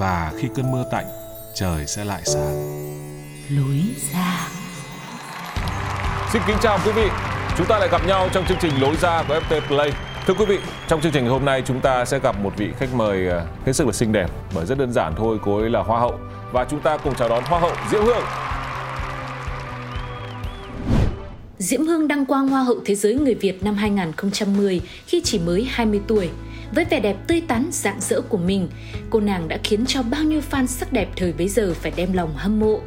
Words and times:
và 0.00 0.32
khi 0.36 0.48
cơn 0.54 0.72
mưa 0.72 0.84
tạnh, 0.90 1.06
trời 1.54 1.86
sẽ 1.86 2.04
lại 2.04 2.22
sáng. 2.24 2.56
lối 3.50 3.80
ra 4.12 4.48
Xin 6.32 6.42
kính 6.46 6.56
chào 6.62 6.78
quý 6.86 6.92
vị. 6.92 7.08
Chúng 7.56 7.66
ta 7.66 7.78
lại 7.78 7.88
gặp 7.92 8.06
nhau 8.06 8.28
trong 8.32 8.44
chương 8.46 8.58
trình 8.60 8.80
Lối 8.80 8.96
ra 8.96 9.24
của 9.28 9.40
FT 9.48 9.60
Play. 9.60 9.92
Thưa 10.26 10.34
quý 10.34 10.44
vị, 10.44 10.58
trong 10.88 11.00
chương 11.00 11.12
trình 11.12 11.28
hôm 11.28 11.44
nay 11.44 11.62
chúng 11.66 11.80
ta 11.80 12.04
sẽ 12.04 12.18
gặp 12.18 12.36
một 12.42 12.52
vị 12.56 12.68
khách 12.78 12.94
mời 12.94 13.26
ờ, 13.26 13.46
hết 13.66 13.72
sức 13.72 13.86
là 13.86 13.92
xinh 13.92 14.12
đẹp 14.12 14.30
bởi 14.54 14.66
rất 14.66 14.78
đơn 14.78 14.92
giản 14.92 15.14
thôi, 15.16 15.38
cô 15.44 15.58
ấy 15.58 15.70
là 15.70 15.82
Hoa 15.82 16.00
hậu 16.00 16.18
và 16.52 16.66
chúng 16.70 16.80
ta 16.80 16.96
cùng 16.96 17.14
chào 17.14 17.28
đón 17.28 17.44
Hoa 17.44 17.60
hậu 17.60 17.72
Diễm 17.90 18.04
Hương. 18.04 18.24
Diễm 21.58 21.86
Hương 21.86 22.08
đăng 22.08 22.26
quang 22.26 22.48
Hoa 22.48 22.62
hậu 22.62 22.76
Thế 22.84 22.94
giới 22.94 23.14
người 23.14 23.34
Việt 23.34 23.62
năm 23.62 23.74
2010 23.74 24.80
khi 25.06 25.20
chỉ 25.24 25.38
mới 25.38 25.66
20 25.70 26.00
tuổi. 26.06 26.30
Với 26.74 26.84
vẻ 26.84 27.00
đẹp 27.00 27.16
tươi 27.26 27.40
tắn, 27.40 27.68
rạng 27.72 28.00
rỡ 28.00 28.20
của 28.20 28.38
mình, 28.38 28.68
cô 29.10 29.20
nàng 29.20 29.48
đã 29.48 29.58
khiến 29.64 29.86
cho 29.86 30.02
bao 30.02 30.22
nhiêu 30.22 30.40
fan 30.50 30.66
sắc 30.66 30.92
đẹp 30.92 31.08
thời 31.16 31.32
bấy 31.32 31.48
giờ 31.48 31.74
phải 31.74 31.92
đem 31.96 32.12
lòng 32.12 32.34
hâm 32.36 32.60
mộ. 32.60 32.80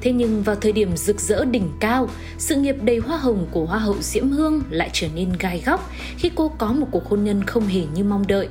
Thế 0.00 0.12
nhưng 0.12 0.42
vào 0.42 0.56
thời 0.56 0.72
điểm 0.72 0.96
rực 0.96 1.20
rỡ 1.20 1.44
đỉnh 1.44 1.70
cao, 1.80 2.08
sự 2.38 2.56
nghiệp 2.56 2.76
đầy 2.82 2.98
hoa 2.98 3.16
hồng 3.16 3.46
của 3.50 3.64
Hoa 3.64 3.78
hậu 3.78 3.96
Diễm 4.00 4.30
Hương 4.30 4.62
lại 4.70 4.90
trở 4.92 5.06
nên 5.14 5.32
gai 5.38 5.62
góc 5.66 5.90
khi 6.16 6.30
cô 6.34 6.48
có 6.58 6.72
một 6.72 6.86
cuộc 6.90 7.08
hôn 7.08 7.24
nhân 7.24 7.44
không 7.44 7.66
hề 7.66 7.80
như 7.94 8.04
mong 8.04 8.26
đợi. 8.26 8.48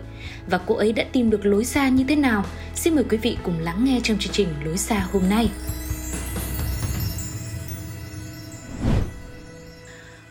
Và 0.49 0.57
cô 0.57 0.75
ấy 0.75 0.93
đã 0.93 1.03
tìm 1.11 1.29
được 1.29 1.45
lối 1.45 1.65
ra 1.65 1.89
như 1.89 2.03
thế 2.07 2.15
nào? 2.15 2.43
Xin 2.75 2.95
mời 2.95 3.03
quý 3.09 3.17
vị 3.17 3.37
cùng 3.43 3.59
lắng 3.59 3.85
nghe 3.85 3.99
trong 4.03 4.17
chương 4.17 4.33
trình 4.33 4.47
Lối 4.65 4.77
ra 4.77 5.07
hôm 5.11 5.21
nay. 5.29 5.49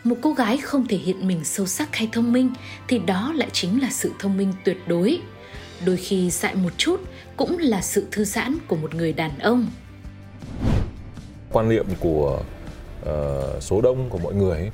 Một 0.07 0.15
cô 0.21 0.33
gái 0.33 0.57
không 0.57 0.87
thể 0.87 0.97
hiện 0.97 1.27
mình 1.27 1.43
sâu 1.43 1.65
sắc 1.65 1.95
hay 1.95 2.09
thông 2.11 2.33
minh 2.33 2.49
thì 2.87 2.99
đó 2.99 3.33
lại 3.35 3.49
chính 3.53 3.81
là 3.81 3.89
sự 3.91 4.11
thông 4.19 4.37
minh 4.37 4.53
tuyệt 4.65 4.77
đối. 4.87 5.19
Đôi 5.85 5.97
khi 5.97 6.29
dại 6.29 6.55
một 6.55 6.69
chút 6.77 6.99
cũng 7.37 7.57
là 7.57 7.81
sự 7.81 8.07
thư 8.11 8.25
giãn 8.25 8.57
của 8.67 8.75
một 8.75 8.95
người 8.95 9.13
đàn 9.13 9.39
ông. 9.39 9.67
Quan 11.51 11.69
niệm 11.69 11.85
của 11.99 12.41
uh, 13.01 13.63
số 13.63 13.81
đông 13.81 14.09
của 14.09 14.17
mọi 14.17 14.33
người 14.33 14.51
ấy, 14.51 14.69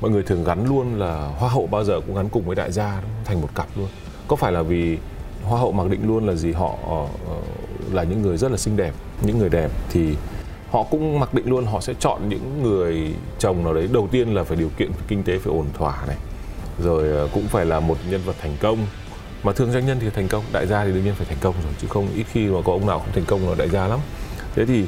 mọi 0.00 0.10
người 0.10 0.22
thường 0.22 0.44
gắn 0.44 0.66
luôn 0.66 0.98
là 0.98 1.32
Hoa 1.38 1.48
hậu 1.48 1.66
bao 1.66 1.84
giờ 1.84 2.00
cũng 2.06 2.16
gắn 2.16 2.28
cùng 2.28 2.44
với 2.44 2.56
đại 2.56 2.72
gia 2.72 3.02
thành 3.24 3.40
một 3.40 3.54
cặp 3.54 3.68
luôn. 3.76 3.88
Có 4.28 4.36
phải 4.36 4.52
là 4.52 4.62
vì 4.62 4.98
Hoa 5.44 5.60
hậu 5.60 5.72
mặc 5.72 5.90
định 5.90 6.06
luôn 6.06 6.26
là 6.26 6.34
gì 6.34 6.52
họ 6.52 6.78
uh, 7.02 7.94
là 7.94 8.02
những 8.02 8.22
người 8.22 8.36
rất 8.36 8.50
là 8.50 8.56
xinh 8.56 8.76
đẹp, 8.76 8.94
những 9.22 9.38
người 9.38 9.48
đẹp 9.48 9.70
thì 9.90 10.14
họ 10.72 10.82
cũng 10.82 11.20
mặc 11.20 11.34
định 11.34 11.48
luôn 11.48 11.66
họ 11.66 11.80
sẽ 11.80 11.94
chọn 11.98 12.28
những 12.28 12.62
người 12.62 13.14
chồng 13.38 13.64
nào 13.64 13.74
đấy. 13.74 13.88
Đầu 13.92 14.08
tiên 14.10 14.34
là 14.34 14.44
phải 14.44 14.56
điều 14.56 14.70
kiện 14.78 14.90
kinh 15.08 15.22
tế 15.22 15.38
phải 15.38 15.54
ổn 15.54 15.66
thỏa 15.74 15.96
này, 16.06 16.16
rồi 16.82 17.08
ờ, 17.08 17.28
cũng 17.32 17.48
phải 17.48 17.66
là 17.66 17.80
một 17.80 17.96
nhân 18.10 18.20
vật 18.24 18.36
thành 18.42 18.56
công. 18.60 18.78
Mà 19.42 19.52
thường 19.52 19.72
doanh 19.72 19.86
nhân 19.86 19.98
thì 20.00 20.10
thành 20.10 20.28
công, 20.28 20.44
đại 20.52 20.66
gia 20.66 20.84
thì 20.84 20.92
đương 20.92 21.04
nhiên 21.04 21.14
phải 21.14 21.26
thành 21.26 21.38
công 21.40 21.54
rồi, 21.64 21.72
chứ 21.80 21.86
không 21.90 22.08
ít 22.16 22.24
khi 22.32 22.46
mà 22.46 22.58
có 22.64 22.72
ông 22.72 22.86
nào 22.86 22.98
không 22.98 23.12
thành 23.14 23.24
công 23.26 23.48
là 23.48 23.54
đại 23.58 23.68
gia 23.68 23.86
lắm. 23.86 23.98
Thế 24.54 24.66
thì 24.66 24.84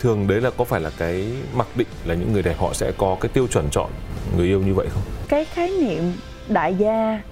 thường 0.00 0.28
đấy 0.28 0.40
là 0.40 0.50
có 0.50 0.64
phải 0.64 0.80
là 0.80 0.90
cái 0.98 1.26
mặc 1.54 1.66
định 1.74 1.88
là 2.04 2.14
những 2.14 2.32
người 2.32 2.42
đẹp 2.42 2.58
họ 2.58 2.72
sẽ 2.72 2.92
có 2.98 3.16
cái 3.20 3.28
tiêu 3.28 3.46
chuẩn 3.46 3.68
chọn 3.70 3.90
người 4.36 4.46
yêu 4.46 4.60
như 4.60 4.74
vậy 4.74 4.86
không? 4.94 5.02
Cái 5.28 5.44
khái 5.44 5.70
niệm 5.70 6.12
đại 6.48 6.74
gia 6.74 7.22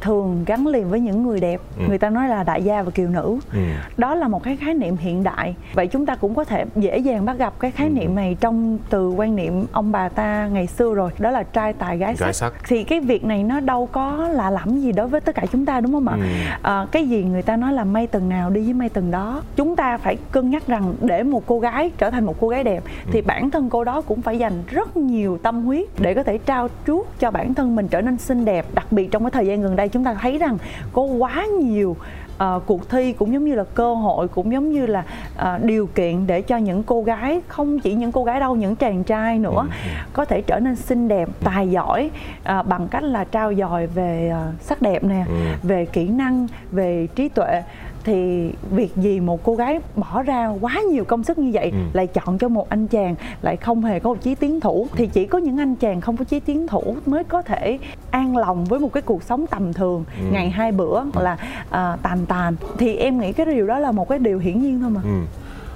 thường 0.00 0.44
gắn 0.46 0.66
liền 0.66 0.90
với 0.90 1.00
những 1.00 1.22
người 1.22 1.40
đẹp 1.40 1.60
Ừ. 1.78 1.82
người 1.88 1.98
ta 1.98 2.10
nói 2.10 2.28
là 2.28 2.42
đại 2.44 2.62
gia 2.62 2.82
và 2.82 2.90
kiều 2.90 3.08
nữ 3.08 3.38
ừ. 3.52 3.58
đó 3.96 4.14
là 4.14 4.28
một 4.28 4.42
cái 4.42 4.56
khái 4.56 4.74
niệm 4.74 4.96
hiện 4.96 5.22
đại 5.22 5.54
vậy 5.74 5.86
chúng 5.86 6.06
ta 6.06 6.14
cũng 6.16 6.34
có 6.34 6.44
thể 6.44 6.64
dễ 6.76 6.98
dàng 6.98 7.24
bắt 7.24 7.38
gặp 7.38 7.52
cái 7.60 7.70
khái 7.70 7.86
Ừ. 7.86 7.92
niệm 7.92 8.14
này 8.14 8.36
trong 8.40 8.78
từ 8.90 9.10
quan 9.10 9.36
niệm 9.36 9.66
ông 9.72 9.92
bà 9.92 10.08
ta 10.08 10.48
ngày 10.52 10.66
xưa 10.66 10.94
rồi 10.94 11.10
đó 11.18 11.30
là 11.30 11.42
trai 11.42 11.72
tài 11.72 11.98
gái 11.98 12.16
sắc, 12.16 12.24
Gái 12.24 12.32
sắc. 12.32 12.52
thì 12.68 12.84
cái 12.84 13.00
việc 13.00 13.24
này 13.24 13.42
nó 13.42 13.60
đâu 13.60 13.88
có 13.92 14.28
lạ 14.28 14.50
lẫm 14.50 14.80
gì 14.80 14.92
đối 14.92 15.08
với 15.08 15.20
tất 15.20 15.34
cả 15.34 15.42
chúng 15.52 15.66
ta 15.66 15.80
đúng 15.80 15.92
không 15.92 16.08
ạ 16.08 16.16
Ừ. 16.16 16.22
à, 16.62 16.86
cái 16.92 17.08
gì 17.08 17.22
người 17.24 17.42
ta 17.42 17.56
nói 17.56 17.72
là 17.72 17.84
mây 17.84 18.06
tầng 18.06 18.28
nào 18.28 18.50
đi 18.50 18.64
với 18.64 18.72
mây 18.74 18.88
tầng 18.88 19.10
đó 19.10 19.42
chúng 19.56 19.76
ta 19.76 19.98
phải 19.98 20.16
cân 20.32 20.50
nhắc 20.50 20.66
rằng 20.66 20.94
để 21.00 21.22
một 21.22 21.42
cô 21.46 21.60
gái 21.60 21.90
trở 21.98 22.10
thành 22.10 22.24
một 22.26 22.36
cô 22.40 22.48
gái 22.48 22.64
đẹp 22.64 22.82
Ừ. 23.06 23.10
thì 23.12 23.20
bản 23.22 23.50
thân 23.50 23.70
cô 23.70 23.84
đó 23.84 24.00
cũng 24.00 24.22
phải 24.22 24.38
dành 24.38 24.52
rất 24.70 24.96
nhiều 24.96 25.38
tâm 25.42 25.64
huyết 25.64 25.86
để 25.98 26.14
có 26.14 26.22
thể 26.22 26.38
trao 26.38 26.68
chuốt 26.86 27.06
cho 27.18 27.30
bản 27.30 27.54
thân 27.54 27.76
mình 27.76 27.88
trở 27.88 28.00
nên 28.00 28.18
xinh 28.18 28.44
đẹp 28.44 28.66
đặc 28.74 28.86
biệt 28.90 29.10
trong 29.10 29.22
cái 29.24 29.30
thời 29.30 29.46
gian 29.46 29.62
gần 29.62 29.76
đây 29.76 29.88
chúng 29.92 30.04
ta 30.04 30.14
thấy 30.14 30.38
rằng 30.38 30.58
có 30.92 31.02
quá 31.02 31.46
nhiều 31.62 31.96
ờ, 32.38 32.60
cuộc 32.66 32.90
thi 32.90 33.12
cũng 33.12 33.32
giống 33.32 33.44
như 33.44 33.54
là 33.54 33.64
cơ 33.74 33.94
hội 33.94 34.28
cũng 34.28 34.52
giống 34.52 34.72
như 34.72 34.86
là 34.86 35.04
ờ, 35.36 35.58
điều 35.62 35.86
kiện 35.86 36.26
để 36.26 36.42
cho 36.42 36.56
những 36.56 36.82
cô 36.82 37.02
gái 37.02 37.40
không 37.48 37.80
chỉ 37.80 37.94
những 37.94 38.12
cô 38.12 38.24
gái 38.24 38.40
đâu 38.40 38.56
những 38.56 38.76
chàng 38.76 39.04
trai 39.04 39.38
nữa 39.38 39.66
có 40.12 40.24
thể 40.24 40.42
trở 40.42 40.60
nên 40.60 40.76
xinh 40.76 41.08
đẹp 41.08 41.28
tài 41.44 41.70
giỏi 41.70 42.10
ờ, 42.44 42.62
bằng 42.62 42.88
cách 42.88 43.02
là 43.02 43.24
trao 43.24 43.54
dồi 43.54 43.86
về 43.86 44.28
ờ, 44.32 44.52
sắc 44.60 44.82
đẹp 44.82 45.04
nè 45.04 45.24
Ừ. 45.28 45.34
về 45.62 45.86
kỹ 45.86 46.08
năng 46.08 46.46
về 46.70 47.06
trí 47.14 47.28
tuệ 47.28 47.62
thì 48.04 48.50
việc 48.70 48.96
gì 48.96 49.20
một 49.20 49.40
cô 49.44 49.54
gái 49.54 49.80
bỏ 49.96 50.22
ra 50.22 50.48
quá 50.60 50.80
nhiều 50.92 51.04
công 51.04 51.24
sức 51.24 51.38
như 51.38 51.50
vậy 51.54 51.70
Ừ. 51.72 51.78
lại 51.92 52.06
chọn 52.06 52.38
cho 52.38 52.48
một 52.48 52.68
anh 52.68 52.86
chàng 52.88 53.14
lại 53.42 53.56
không 53.56 53.84
hề 53.84 53.98
có 54.00 54.10
một 54.10 54.18
chí 54.22 54.34
tiến 54.34 54.60
thủ 54.60 54.86
thì 54.94 55.06
chỉ 55.06 55.26
có 55.26 55.38
những 55.38 55.58
anh 55.58 55.74
chàng 55.76 56.00
không 56.00 56.16
có 56.16 56.24
chí 56.24 56.40
tiến 56.40 56.66
thủ 56.66 56.96
mới 57.06 57.24
có 57.24 57.42
thể 57.42 57.78
an 58.10 58.36
lòng 58.36 58.64
với 58.64 58.80
một 58.80 58.92
cái 58.92 59.02
cuộc 59.02 59.22
sống 59.22 59.46
tầm 59.46 59.72
thường 59.72 60.04
Ừ. 60.20 60.24
ngày 60.32 60.50
hai 60.50 60.72
bữa 60.72 61.02
là 61.20 61.36
à, 61.70 61.96
tàn 62.02 62.26
tàn 62.26 62.54
thì 62.78 62.96
em 62.96 63.20
nghĩ 63.20 63.32
cái 63.32 63.46
điều 63.46 63.66
đó 63.66 63.78
là 63.78 63.92
một 63.92 64.08
cái 64.08 64.18
điều 64.18 64.38
hiển 64.38 64.62
nhiên 64.62 64.80
thôi 64.80 64.90
mà 64.90 65.00
Ừ. 65.04 65.10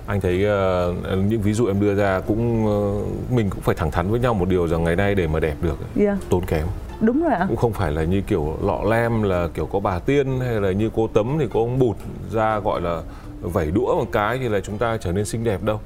Anh 0.06 0.20
thấy 0.20 0.44
ờ, 0.44 0.94
những 1.28 1.40
ví 1.40 1.52
dụ 1.52 1.66
em 1.66 1.80
đưa 1.80 1.94
ra 1.94 2.20
cũng 2.26 2.66
ờ, 2.66 2.92
mình 3.36 3.50
cũng 3.50 3.60
phải 3.60 3.74
thẳng 3.74 3.90
thắn 3.90 4.10
với 4.10 4.20
nhau 4.20 4.34
một 4.34 4.48
điều 4.48 4.68
rằng 4.68 4.84
ngày 4.84 4.96
nay 4.96 5.14
để 5.14 5.26
mà 5.26 5.40
đẹp 5.40 5.54
được 5.62 5.78
Yeah. 6.00 6.18
tốn 6.28 6.42
kém 6.46 6.66
đúng 7.00 7.22
rồi 7.22 7.32
ạ. 7.32 7.44
Cũng 7.48 7.56
không 7.56 7.72
phải 7.72 7.92
là 7.92 8.04
như 8.04 8.20
kiểu 8.20 8.56
lọ 8.62 8.82
lem 8.90 9.22
là 9.22 9.48
kiểu 9.54 9.66
có 9.66 9.80
bà 9.80 9.98
tiên 9.98 10.40
hay 10.40 10.60
là 10.60 10.72
như 10.72 10.90
cô 10.94 11.06
tấm 11.14 11.36
thì 11.40 11.46
có 11.54 11.60
ông 11.60 11.78
bụt 11.78 11.96
ra 12.32 12.58
gọi 12.58 12.80
là 12.80 13.02
vẩy 13.40 13.70
đũa 13.70 13.96
một 13.96 14.06
cái 14.12 14.38
thì 14.38 14.48
là 14.48 14.60
chúng 14.60 14.78
ta 14.78 14.96
trở 15.00 15.12
nên 15.12 15.24
xinh 15.24 15.44
đẹp 15.44 15.62
đâu. 15.62 15.80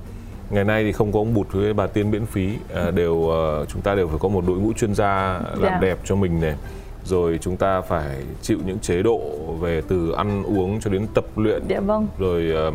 Ngày 0.50 0.64
nay 0.64 0.84
thì 0.84 0.92
không 0.92 1.12
có 1.12 1.18
ông 1.18 1.34
bụt 1.34 1.47
với 1.52 1.72
bà 1.74 1.86
tiên 1.86 2.10
miễn 2.10 2.26
phí. 2.26 2.50
À, 2.74 2.91
đều 2.91 3.28
ờ, 3.28 3.64
chúng 3.68 3.82
ta 3.82 3.94
đều 3.94 4.08
phải 4.08 4.18
có 4.18 4.28
một 4.28 4.44
đội 4.47 4.58
ngũ 4.58 4.72
chuyên 4.72 4.94
gia 4.94 5.32
làm 5.54 5.62
Dạ. 5.62 5.78
đẹp 5.82 5.98
cho 6.04 6.16
mình 6.16 6.41
này. 6.41 6.54
Rồi 7.04 7.38
chúng 7.42 7.56
ta 7.56 7.80
phải 7.80 8.16
chịu 8.42 8.59
những 8.66 8.78
chế 8.78 9.03
độ 9.03 9.21
về 9.60 9.83
từ 9.88 10.12
ăn 10.12 10.42
uống 10.42 10.80
cho 10.80 10.91
đến 10.91 11.06
tập 11.15 11.24
luyện. 11.36 11.62
Dạ 11.68 11.80
vâng. 11.80 12.06
Rồi 12.18 12.50
ờ, 12.54 12.71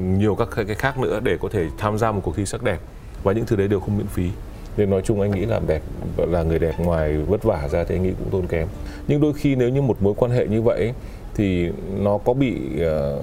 nhiều 0.00 0.34
các 0.34 0.48
cái 0.66 0.76
khác 0.76 0.98
nữa 0.98 1.20
để 1.22 1.36
có 1.40 1.48
thể 1.48 1.66
tham 1.78 1.98
gia 1.98 2.12
một 2.12 2.20
cuộc 2.24 2.36
thi 2.36 2.46
sắc 2.46 2.62
đẹp. 2.62 2.78
Và 3.22 3.32
những 3.32 3.46
thứ 3.46 3.56
đấy 3.56 3.68
đều 3.68 3.80
không 3.80 3.96
miễn 3.98 4.06
phí 4.06 4.30
nên 4.76 4.90
nói 4.90 5.02
chung 5.04 5.20
anh 5.20 5.30
nghĩ 5.30 5.46
làm 5.46 5.66
đẹp 5.66 5.82
là 6.16 6.42
người 6.42 6.58
đẹp 6.58 6.74
ngoài 6.78 7.16
vất 7.16 7.42
vả 7.42 7.68
ra 7.70 7.84
thì 7.84 7.94
anh 7.96 8.02
nghĩ 8.02 8.10
cũng 8.18 8.28
tốn 8.30 8.46
kém 8.46 8.68
nhưng 9.08 9.20
đôi 9.20 9.32
khi 9.32 9.54
nếu 9.56 9.68
như 9.68 9.82
một 9.82 9.96
mối 10.02 10.14
quan 10.16 10.30
hệ 10.32 10.46
như 10.46 10.62
vậy 10.62 10.78
ấy, 10.78 10.92
thì 11.34 11.68
nó 11.98 12.18
có 12.18 12.32
bị 12.32 12.56
ờ, 12.80 13.18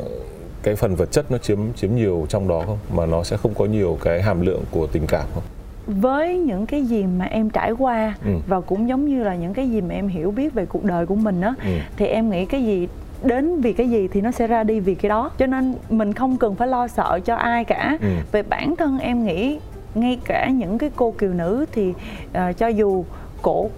cái 0.64 0.76
phần 0.76 0.96
vật 0.96 1.12
chất 1.12 1.32
nó 1.32 1.38
chiếm 1.38 1.60
chiếm 1.76 1.96
nhiều 1.96 2.26
trong 2.30 2.48
đó 2.48 2.64
không 2.66 2.78
mà 2.96 3.06
nó 3.06 3.24
sẽ 3.24 3.38
không 3.38 3.54
có 3.54 3.66
nhiều 3.66 3.98
cái 4.02 4.22
hàm 4.22 4.42
lượng 4.42 4.62
của 4.72 4.88
tình 4.88 5.04
cảm 5.08 5.26
không 5.34 5.44
với 5.88 6.38
những 6.38 6.66
cái 6.66 6.84
gì 6.84 7.04
mà 7.20 7.26
em 7.26 7.50
trải 7.50 7.72
qua 7.72 8.16
Ừ. 8.26 8.32
và 8.48 8.62
cũng 8.62 8.90
giống 8.90 9.06
như 9.06 9.24
là 9.24 9.36
những 9.36 9.54
cái 9.54 9.70
gì 9.70 9.82
mà 9.82 9.96
em 9.96 10.08
hiểu 10.08 10.32
biết 10.32 10.54
về 10.54 10.66
cuộc 10.66 10.84
đời 10.84 11.06
của 11.06 11.16
mình 11.16 11.42
á 11.42 11.54
Ừ. 11.64 11.70
thì 11.98 12.06
em 12.06 12.30
nghĩ 12.30 12.46
cái 12.46 12.64
gì 12.64 12.88
đến 13.24 13.62
vì 13.62 13.74
cái 13.74 13.90
gì 13.90 14.08
thì 14.08 14.22
nó 14.22 14.32
sẽ 14.32 14.48
ra 14.48 14.64
đi 14.64 14.80
vì 14.80 14.96
cái 14.96 15.10
đó 15.10 15.32
cho 15.38 15.46
nên 15.46 15.76
mình 15.90 16.14
không 16.14 16.38
cần 16.38 16.56
phải 16.56 16.68
lo 16.68 16.88
sợ 16.88 17.20
cho 17.26 17.36
ai 17.36 17.64
cả 17.66 17.98
Ừ. 18.02 18.08
về 18.32 18.44
bản 18.44 18.76
thân 18.76 19.00
em 19.00 19.26
nghĩ 19.26 19.60
ngay 19.96 20.20
cả 20.26 20.50
những 20.50 20.78
cái 20.78 20.92
cô 20.96 21.14
kiều 21.18 21.34
nữ 21.34 21.66
thì 21.72 21.94
ờ, 22.34 22.54
cho 22.54 22.68
dù 22.68 23.06
cổ 23.42 23.70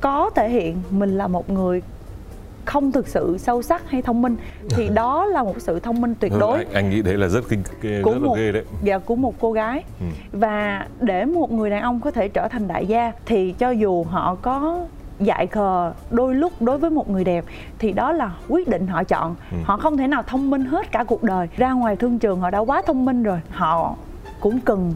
có 0.00 0.30
thể 0.30 0.48
hiện 0.48 0.76
mình 0.90 1.18
là 1.18 1.26
một 1.26 1.50
người 1.50 1.82
không 2.64 2.92
thực 2.92 3.08
sự 3.08 3.38
sâu 3.38 3.62
sắc 3.62 3.90
hay 3.90 4.02
thông 4.02 4.22
minh 4.22 4.36
thì 4.70 4.88
đó 4.94 5.24
là 5.24 5.42
một 5.42 5.54
sự 5.58 5.80
thông 5.80 6.00
minh 6.00 6.14
tuyệt 6.20 6.32
đối. 6.40 6.58
anh, 6.58 6.72
anh 6.72 6.90
nghĩ 6.90 7.02
đấy 7.02 7.14
là 7.14 7.28
rất 7.28 7.44
kinh 7.48 7.62
của 8.02 8.12
rất 8.12 8.22
một 8.22 8.34
là 8.36 8.42
ghê 8.42 8.52
đấy. 8.52 8.64
Dạ 8.82 8.98
của 8.98 9.16
một 9.16 9.34
cô 9.40 9.52
gái. 9.52 9.84
Ừ. 10.00 10.06
và 10.32 10.86
để 11.00 11.24
một 11.24 11.52
người 11.52 11.70
đàn 11.70 11.82
ông 11.82 12.00
có 12.00 12.10
thể 12.10 12.28
trở 12.28 12.48
thành 12.48 12.68
đại 12.68 12.86
gia 12.86 13.12
thì 13.26 13.54
cho 13.58 13.70
dù 13.70 14.04
họ 14.04 14.34
có 14.42 14.80
dại 15.20 15.46
khờ 15.46 15.92
đôi 16.10 16.34
lúc 16.34 16.52
đối 16.60 16.78
với 16.78 16.90
một 16.90 17.10
người 17.10 17.24
đẹp 17.24 17.44
thì 17.78 17.92
đó 17.92 18.12
là 18.12 18.30
quyết 18.48 18.68
định 18.68 18.86
họ 18.86 19.04
chọn. 19.04 19.34
Ừ. 19.50 19.56
họ 19.64 19.76
không 19.76 19.96
thể 19.96 20.06
nào 20.06 20.22
thông 20.22 20.50
minh 20.50 20.64
hết 20.64 20.92
cả 20.92 21.04
cuộc 21.04 21.22
đời. 21.22 21.48
Ra 21.56 21.72
ngoài 21.72 21.96
thương 21.96 22.18
trường 22.18 22.40
họ 22.40 22.50
đã 22.50 22.58
quá 22.58 22.82
thông 22.86 23.04
minh 23.04 23.22
rồi 23.22 23.40
họ 23.50 23.96
cũng 24.40 24.60
cần 24.60 24.94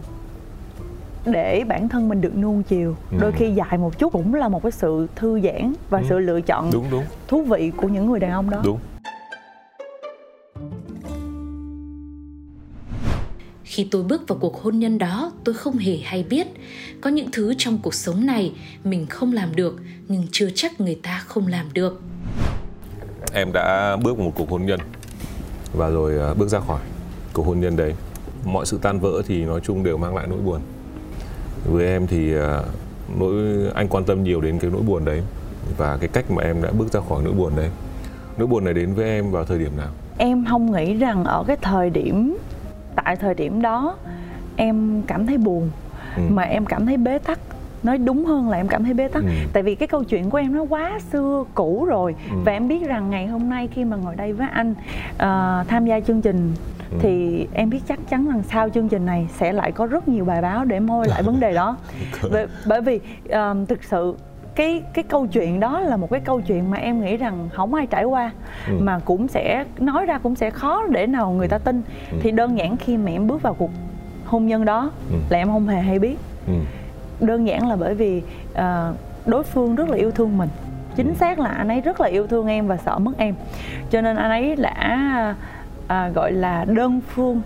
để 1.27 1.65
bản 1.69 1.89
thân 1.89 2.09
mình 2.09 2.21
được 2.21 2.37
nuông 2.37 2.63
chiều. 2.63 2.97
Ừ. 3.11 3.17
đôi 3.21 3.33
khi 3.33 3.51
dài 3.55 3.79
một 3.79 3.99
chút 3.99 4.13
cũng 4.13 4.35
là 4.35 4.49
một 4.49 4.63
cái 4.63 4.73
sự 4.73 5.07
thư 5.17 5.41
giãn 5.41 5.73
và 5.91 5.99
Ừ. 5.99 6.05
sự 6.09 6.19
lựa 6.19 6.41
chọn 6.41 6.71
đúng 6.73 6.85
đúng. 6.91 7.05
thú 7.29 7.43
vị 7.43 7.73
của 7.77 7.89
những 7.89 8.07
người 8.11 8.21
đàn 8.21 8.31
ông 8.31 8.51
đó. 8.51 8.61
Đúng. 8.65 8.79
Khi 13.65 13.89
tôi 13.91 14.03
bước 14.03 14.29
vào 14.29 14.39
cuộc 14.41 14.63
hôn 14.63 14.79
nhân 14.79 14.99
đó, 14.99 15.33
tôi 15.45 15.55
không 15.55 15.77
hề 15.79 15.97
hay 15.97 16.23
biết. 16.31 16.47
Có 17.01 17.11
những 17.11 17.29
thứ 17.33 17.55
trong 17.59 17.79
cuộc 17.83 17.95
sống 17.95 18.27
này 18.27 18.53
mình 18.85 19.07
không 19.07 19.33
làm 19.33 19.57
được 19.57 19.77
nhưng 20.09 20.27
chưa 20.33 20.49
chắc 20.55 20.81
người 20.81 20.99
ta 21.03 21.23
không 21.27 21.47
làm 21.47 21.67
được. 21.75 22.01
em 23.33 23.53
đã 23.53 23.97
bước 23.97 24.17
vào 24.19 24.25
một 24.27 24.33
cuộc 24.35 24.51
hôn 24.51 24.67
nhân 24.67 24.81
và 25.75 25.89
rồi 25.91 26.19
à, 26.19 26.35
bước 26.35 26.49
ra 26.49 26.61
khỏi 26.61 26.81
cuộc 27.33 27.43
hôn 27.47 27.61
nhân 27.61 27.77
đấy. 27.77 27.95
Mọi 28.45 28.67
sự 28.67 28.79
tan 28.83 29.01
vỡ 29.01 29.23
thì 29.27 29.45
nói 29.45 29.61
chung 29.65 29.83
đều 29.85 29.97
mang 29.99 30.15
lại 30.17 30.27
nỗi 30.31 30.39
buồn 30.39 30.61
với 31.65 31.87
em 31.87 32.07
thì 32.07 32.35
à, 32.37 32.61
nỗi 33.19 33.35
anh 33.75 33.89
quan 33.89 34.05
tâm 34.05 34.23
nhiều 34.23 34.41
đến 34.41 34.59
cái 34.59 34.71
nỗi 34.71 34.83
buồn 34.83 35.05
đấy 35.05 35.23
và 35.77 35.97
cái 36.01 36.09
cách 36.09 36.31
mà 36.31 36.43
em 36.43 36.63
đã 36.63 36.71
bước 36.79 36.93
ra 36.93 37.01
khỏi 37.09 37.23
nỗi 37.25 37.33
buồn 37.33 37.53
đấy 37.57 37.71
nỗi 38.39 38.47
buồn 38.47 38.65
này 38.65 38.75
đến 38.75 38.95
với 38.95 39.05
em 39.05 39.31
vào 39.31 39.45
thời 39.45 39.59
điểm 39.59 39.71
nào 39.77 39.89
em 40.19 40.45
không 40.49 40.73
nghĩ 40.73 40.95
rằng 40.95 41.25
ở 41.25 41.45
cái 41.47 41.57
thời 41.63 41.91
điểm 41.91 42.37
tại 43.05 43.17
thời 43.17 43.35
điểm 43.35 43.63
đó 43.63 43.97
em 44.57 45.03
cảm 45.07 45.27
thấy 45.27 45.39
buồn 45.39 45.71
Ừ. 46.17 46.23
mà 46.31 46.43
em 46.43 46.67
cảm 46.67 46.87
thấy 46.87 46.97
bế 46.97 47.19
tắc 47.19 47.39
nói 47.83 47.99
đúng 47.99 48.25
hơn 48.25 48.49
là 48.51 48.57
em 48.57 48.69
cảm 48.69 48.85
thấy 48.85 48.95
bế 48.95 49.09
tắc 49.09 49.23
Ừ. 49.23 49.29
tại 49.53 49.63
vì 49.63 49.75
cái 49.75 49.89
câu 49.89 50.05
chuyện 50.05 50.31
của 50.31 50.39
em 50.39 50.55
nó 50.55 50.63
quá 50.69 50.99
xưa 51.13 51.45
cũ 51.55 51.85
rồi 51.85 52.15
Ừ. 52.31 52.37
và 52.45 52.53
em 52.53 52.69
biết 52.69 52.87
rằng 52.87 53.11
ngày 53.11 53.27
hôm 53.27 53.49
nay 53.51 53.69
khi 53.75 53.85
mà 53.85 53.97
ngồi 53.97 54.17
đây 54.17 54.33
với 54.33 54.47
anh 54.53 54.75
ờ, 55.19 55.65
tham 55.69 55.87
gia 55.87 56.01
chương 56.01 56.23
trình 56.23 56.53
Ừ. 56.91 56.97
thì 57.01 57.47
em 57.55 57.71
biết 57.71 57.81
chắc 57.89 57.99
chắn 58.09 58.27
rằng 58.29 58.43
sau 58.51 58.69
chương 58.69 58.89
trình 58.89 59.07
này 59.07 59.29
sẽ 59.37 59.53
lại 59.53 59.73
có 59.73 59.87
rất 59.87 60.09
nhiều 60.09 60.25
bài 60.25 60.43
báo 60.43 60.65
để 60.65 60.81
môi 60.81 61.09
lại 61.09 61.23
vấn 61.27 61.41
đề 61.41 61.55
đó 61.55 61.77
bởi, 62.33 62.47
bởi 62.67 62.81
vì 62.81 63.01
ờ, 63.29 63.57
thực 63.69 63.85
sự 63.85 64.15
cái 64.55 64.83
cái 64.95 65.03
câu 65.09 65.27
chuyện 65.27 65.61
đó 65.61 65.81
là 65.81 65.97
một 65.97 66.11
cái 66.11 66.21
câu 66.21 66.41
chuyện 66.41 66.71
mà 66.71 66.77
em 66.77 67.01
nghĩ 67.01 67.17
rằng 67.17 67.49
không 67.53 67.75
ai 67.75 67.87
trải 67.87 68.05
qua 68.05 68.31
Ừ. 68.69 68.73
mà 68.81 68.99
cũng 69.05 69.29
sẽ 69.29 69.65
nói 69.79 70.07
ra 70.07 70.19
cũng 70.19 70.35
sẽ 70.35 70.51
khó 70.51 70.83
để 70.91 71.07
nào 71.07 71.31
người 71.31 71.49
ta 71.49 71.59
tin 71.59 71.83
Ừ. 72.11 72.17
thì 72.23 72.31
đơn 72.31 72.59
giản 72.59 72.77
khi 72.77 72.97
mà 72.97 73.11
em 73.11 73.27
bước 73.27 73.43
vào 73.43 73.55
cuộc 73.55 73.71
hôn 74.25 74.47
nhân 74.47 74.65
đó 74.65 74.91
Ừ. 75.11 75.17
là 75.29 75.39
em 75.39 75.49
không 75.49 75.69
hề 75.69 75.81
hay 75.81 75.99
biết 75.99 76.17
ừ. 76.47 76.53
đơn 77.27 77.47
giản 77.47 77.69
là 77.69 77.77
bởi 77.77 77.95
vì 77.95 78.23
ờ, 78.55 78.95
đối 79.27 79.43
phương 79.43 79.75
rất 79.75 79.89
là 79.89 79.97
yêu 79.97 80.11
thương 80.11 80.39
mình 80.39 80.49
chính 80.97 81.15
xác 81.15 81.39
là 81.39 81.49
anh 81.49 81.69
ấy 81.69 81.81
rất 81.81 82.01
là 82.01 82.09
yêu 82.09 82.27
thương 82.27 82.47
em 82.47 82.67
và 82.67 82.77
sợ 82.77 82.99
mất 82.99 83.13
em 83.19 83.35
cho 83.91 84.01
nên 84.01 84.17
anh 84.17 84.31
ấy 84.31 84.57
đã 84.57 85.35
à, 85.87 86.09
gọi 86.09 86.33
là 86.33 86.65
đơn 86.65 87.01
phương 87.15 87.41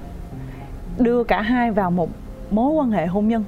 đưa 0.98 1.24
cả 1.24 1.40
hai 1.40 1.70
vào 1.70 1.90
một 1.90 2.10
mối 2.50 2.72
quan 2.72 2.90
hệ 2.90 3.06
hôn 3.06 3.28
nhân. 3.28 3.44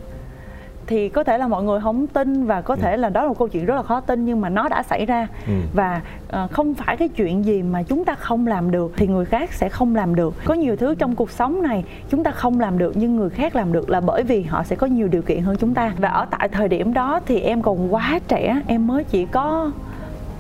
Thì 0.87 1.09
có 1.09 1.25
thể 1.25 1.39
là 1.39 1.49
mọi 1.49 1.63
người 1.63 1.81
không 1.81 2.07
tin 2.07 2.45
và 2.47 2.61
có 2.61 2.77
thể 2.77 2.97
là 2.97 3.09
đó 3.09 3.23
là 3.23 3.29
một 3.29 3.39
câu 3.39 3.49
chuyện 3.49 3.67
rất 3.67 3.75
là 3.75 3.83
khó 3.83 4.01
tin 4.01 4.25
nhưng 4.25 4.41
mà 4.41 4.49
nó 4.49 4.69
đã 4.69 4.83
xảy 4.83 5.07
ra. 5.07 5.29
Ừ. 5.47 5.53
và 5.75 6.01
ờ, 6.29 6.49
không 6.53 6.75
phải 6.75 6.97
cái 6.97 7.09
chuyện 7.09 7.45
gì 7.45 7.63
mà 7.63 7.83
chúng 7.83 8.05
ta 8.05 8.15
không 8.15 8.47
làm 8.47 8.71
được 8.71 8.93
thì 8.97 9.07
người 9.07 9.25
khác 9.25 9.53
sẽ 9.53 9.69
không 9.69 9.95
làm 9.97 10.15
được. 10.15 10.35
Có 10.45 10.55
nhiều 10.55 10.77
thứ 10.77 10.95
trong 10.95 11.17
cuộc 11.17 11.31
sống 11.31 11.63
này 11.63 11.85
chúng 12.11 12.25
ta 12.25 12.31
không 12.31 12.61
làm 12.61 12.79
được 12.79 12.93
nhưng 12.97 13.17
người 13.17 13.31
khác 13.31 13.57
làm 13.57 13.73
được 13.73 13.91
là 13.91 14.01
bởi 14.01 14.23
vì 14.23 14.43
họ 14.43 14.63
sẽ 14.63 14.77
có 14.77 14.87
nhiều 14.87 15.09
điều 15.09 15.23
kiện 15.23 15.41
hơn 15.43 15.57
chúng 15.61 15.75
ta. 15.75 15.93
Và 15.99 16.09
ở 16.09 16.27
tại 16.31 16.49
thời 16.49 16.69
điểm 16.69 16.95
đó 16.95 17.21
thì 17.27 17.41
em 17.41 17.63
còn 17.63 17.95
quá 17.95 18.21
trẻ 18.29 18.63
em 18.67 18.87
mới 18.87 19.05
chỉ 19.05 19.27
có 19.27 19.71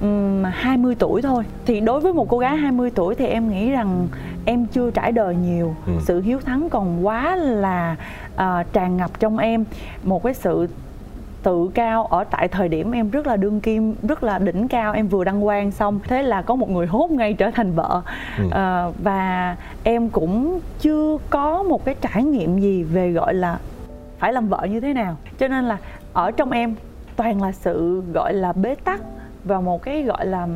ừm, 0.01 0.45
20 0.45 0.95
tuổi 0.99 1.23
thôi. 1.23 1.45
Thì 1.67 1.81
đối 1.81 2.01
với 2.01 2.13
một 2.13 2.29
cô 2.29 2.39
gái 2.39 2.57
20 2.57 2.91
tuổi 2.95 3.15
thì 3.15 3.27
em 3.27 3.51
nghĩ 3.51 3.71
rằng 3.71 4.09
em 4.45 4.67
chưa 4.67 4.91
trải 4.91 5.13
đời 5.13 5.37
nhiều. 5.37 5.75
Ừ. 5.87 5.93
sự 6.05 6.21
hiếu 6.21 6.41
thắng 6.41 6.69
còn 6.71 7.07
quá 7.07 7.37
là 7.37 7.97
à, 8.37 8.65
tràn 8.73 8.97
ngập 8.97 9.21
trong 9.21 9.39
em. 9.39 9.65
Một 10.03 10.23
cái 10.23 10.35
sự 10.35 10.69
tự 11.43 11.71
cao 11.75 12.07
ở 12.07 12.25
tại 12.25 12.49
thời 12.49 12.69
điểm 12.69 12.93
em 12.93 13.11
rất 13.11 13.27
là 13.27 13.37
đương 13.37 13.61
kim 13.61 13.95
rất 14.03 14.25
là 14.25 14.39
đỉnh 14.39 14.69
cao 14.69 14.93
em 14.93 15.09
vừa 15.09 15.25
đăng 15.25 15.43
quang 15.43 15.71
xong 15.71 16.01
thế 16.05 16.23
là 16.23 16.43
có 16.43 16.55
một 16.55 16.71
người 16.71 16.87
hốt 16.87 17.11
ngay 17.11 17.35
trở 17.35 17.51
thành 17.51 17.73
vợ. 17.73 18.03
Ừ. 18.39 18.45
à, 18.51 18.87
và 19.03 19.57
em 19.85 20.09
cũng 20.09 20.61
chưa 20.81 21.19
có 21.31 21.63
một 21.63 21.85
cái 21.85 21.95
trải 22.01 22.25
nghiệm 22.25 22.59
gì 22.59 22.83
về 22.83 23.13
gọi 23.13 23.35
là 23.35 23.59
phải 24.19 24.33
làm 24.33 24.49
vợ 24.49 24.67
như 24.71 24.81
thế 24.81 24.93
nào. 24.93 25.17
Cho 25.39 25.49
nên 25.49 25.65
là 25.65 25.79
ở 26.13 26.31
trong 26.31 26.51
em 26.51 26.75
toàn 27.17 27.43
là 27.43 27.53
sự 27.53 28.03
gọi 28.13 28.35
là 28.35 28.53
bế 28.53 28.75
tắc 28.75 29.01
và 29.45 29.61
một 29.61 29.83
cái 29.83 30.03
gọi 30.03 30.27
là 30.27 30.49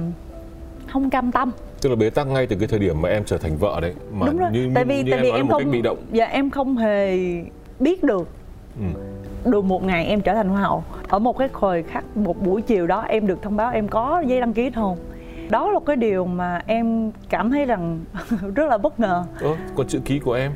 không 0.87 1.11
cam 1.11 1.33
tâm 1.33 1.51
tức 1.81 1.89
là 1.89 1.97
bế 1.97 2.11
tắc 2.11 2.27
ngay 2.27 2.47
từ 2.47 2.57
cái 2.57 2.69
thời 2.69 2.79
điểm 2.79 3.03
mà 3.03 3.09
em 3.09 3.25
trở 3.25 3.39
thành 3.39 3.57
vợ 3.57 3.79
đấy 3.83 3.95
mà 4.13 4.27
đúng 4.27 4.39
rồi 4.39 4.51
như, 4.53 4.71
tại 4.75 4.85
vì 4.85 5.03
như 5.03 5.11
tại 5.11 5.19
em 5.19 5.23
vì 5.23 5.31
em 5.31 5.49
không 5.49 5.71
bị 5.71 5.83
động. 5.83 5.99
dạ 6.13 6.25
em 6.27 6.51
không 6.51 6.77
hề 6.77 7.19
biết 7.81 8.05
được. 8.05 8.29
Ừ. 8.81 9.01
được 9.51 9.65
một 9.65 9.85
ngày 9.85 10.07
em 10.07 10.21
trở 10.21 10.35
thành 10.35 10.49
hoa 10.49 10.63
hậu 10.63 10.85
ở 11.09 11.19
một 11.19 11.39
cái 11.39 11.49
thời 11.61 11.83
khắc 11.83 12.17
một 12.17 12.43
buổi 12.43 12.63
chiều 12.63 12.87
đó 12.87 13.01
em 13.01 13.27
được 13.27 13.43
thông 13.43 13.57
báo 13.57 13.71
em 13.73 13.89
có 13.89 14.23
giấy 14.27 14.41
đăng 14.41 14.53
ký 14.53 14.65
kết 14.65 14.75
hôn 14.77 14.99
đó 15.51 15.71
là 15.71 15.81
cái 15.87 15.97
điều 15.97 16.27
mà 16.27 16.61
em 16.67 17.11
cảm 17.31 17.51
thấy 17.51 17.65
rằng 17.65 18.01
rất 18.55 18.67
là 18.69 18.79
bất 18.79 19.01
ngờ. 19.01 19.25
Ơ, 19.41 19.57
còn 19.75 19.87
chữ 19.87 20.01
ký 20.05 20.19
của 20.19 20.33
Em- 20.33 20.53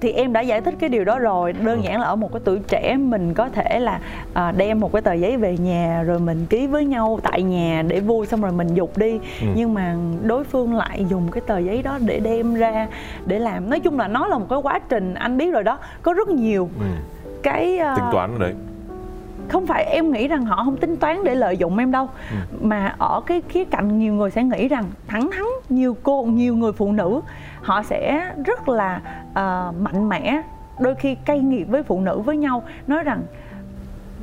thì 0.00 0.12
em 0.12 0.32
đã 0.32 0.40
giải 0.40 0.60
thích 0.60 0.74
cái 0.78 0.88
điều 0.88 1.04
đó 1.04 1.18
rồi. 1.18 1.52
Đơn 1.52 1.84
giản 1.84 2.00
là 2.00 2.06
ở 2.06 2.16
một 2.16 2.32
cái 2.32 2.40
tuổi 2.44 2.58
trẻ 2.68 2.96
mình 2.96 3.34
có 3.34 3.48
thể 3.48 3.80
là 3.80 4.00
à, 4.34 4.52
đem 4.56 4.80
một 4.80 4.92
cái 4.92 5.02
tờ 5.02 5.12
giấy 5.12 5.36
về 5.36 5.58
nhà 5.58 6.02
rồi 6.02 6.18
mình 6.18 6.46
ký 6.50 6.66
với 6.66 6.84
nhau 6.84 7.20
tại 7.22 7.42
nhà 7.42 7.82
để 7.88 8.00
vui 8.00 8.26
xong 8.26 8.42
rồi 8.42 8.52
mình 8.52 8.74
dục 8.74 8.98
đi. 8.98 9.18
Ừ. 9.40 9.46
nhưng 9.54 9.74
mà 9.74 9.96
đối 10.22 10.44
phương 10.44 10.74
lại 10.74 11.06
dùng 11.08 11.30
cái 11.32 11.42
tờ 11.46 11.58
giấy 11.58 11.82
đó 11.82 11.98
để 12.06 12.20
đem 12.20 12.54
ra 12.54 12.88
để 13.26 13.38
làm. 13.38 13.70
Nói 13.70 13.80
chung 13.80 13.98
là 13.98 14.08
nó 14.08 14.26
là 14.26 14.38
một 14.38 14.46
cái 14.50 14.58
quá 14.62 14.78
trình 14.88 15.14
anh 15.14 15.38
biết 15.38 15.52
rồi 15.52 15.62
đó 15.62 15.78
có 16.02 16.12
rất 16.12 16.28
nhiều 16.28 16.68
ừ. 16.80 16.86
cái 17.42 17.78
à, 17.78 17.96
tính 17.96 18.04
toán 18.12 18.38
đấy 18.38 18.54
không 19.50 19.66
phải 19.66 19.84
em 19.84 20.12
nghĩ 20.12 20.28
rằng 20.28 20.44
họ 20.44 20.64
không 20.64 20.76
tính 20.76 20.96
toán 20.96 21.24
để 21.24 21.34
lợi 21.34 21.56
dụng 21.56 21.78
em 21.78 21.90
đâu 21.90 22.08
Ừ. 22.30 22.36
mà 22.60 22.94
ở 22.98 23.20
cái 23.26 23.42
khía 23.48 23.64
cạnh 23.64 23.98
nhiều 23.98 24.14
người 24.14 24.30
sẽ 24.30 24.42
nghĩ 24.44 24.68
rằng 24.68 24.84
thẳng 25.06 25.30
thắn 25.32 25.44
nhiều 25.68 25.96
cô 26.02 26.22
nhiều 26.22 26.56
người 26.56 26.72
phụ 26.72 26.92
nữ 26.92 27.20
họ 27.62 27.82
sẽ 27.82 28.32
rất 28.44 28.68
là 28.68 29.00
ờ, 29.34 29.72
mạnh 29.80 30.08
mẽ 30.08 30.42
đôi 30.80 30.94
khi 30.94 31.14
cay 31.14 31.40
nghiệt 31.40 31.68
với 31.68 31.82
phụ 31.82 32.00
nữ 32.00 32.18
với 32.18 32.36
nhau 32.36 32.62
nói 32.86 33.04
rằng 33.04 33.22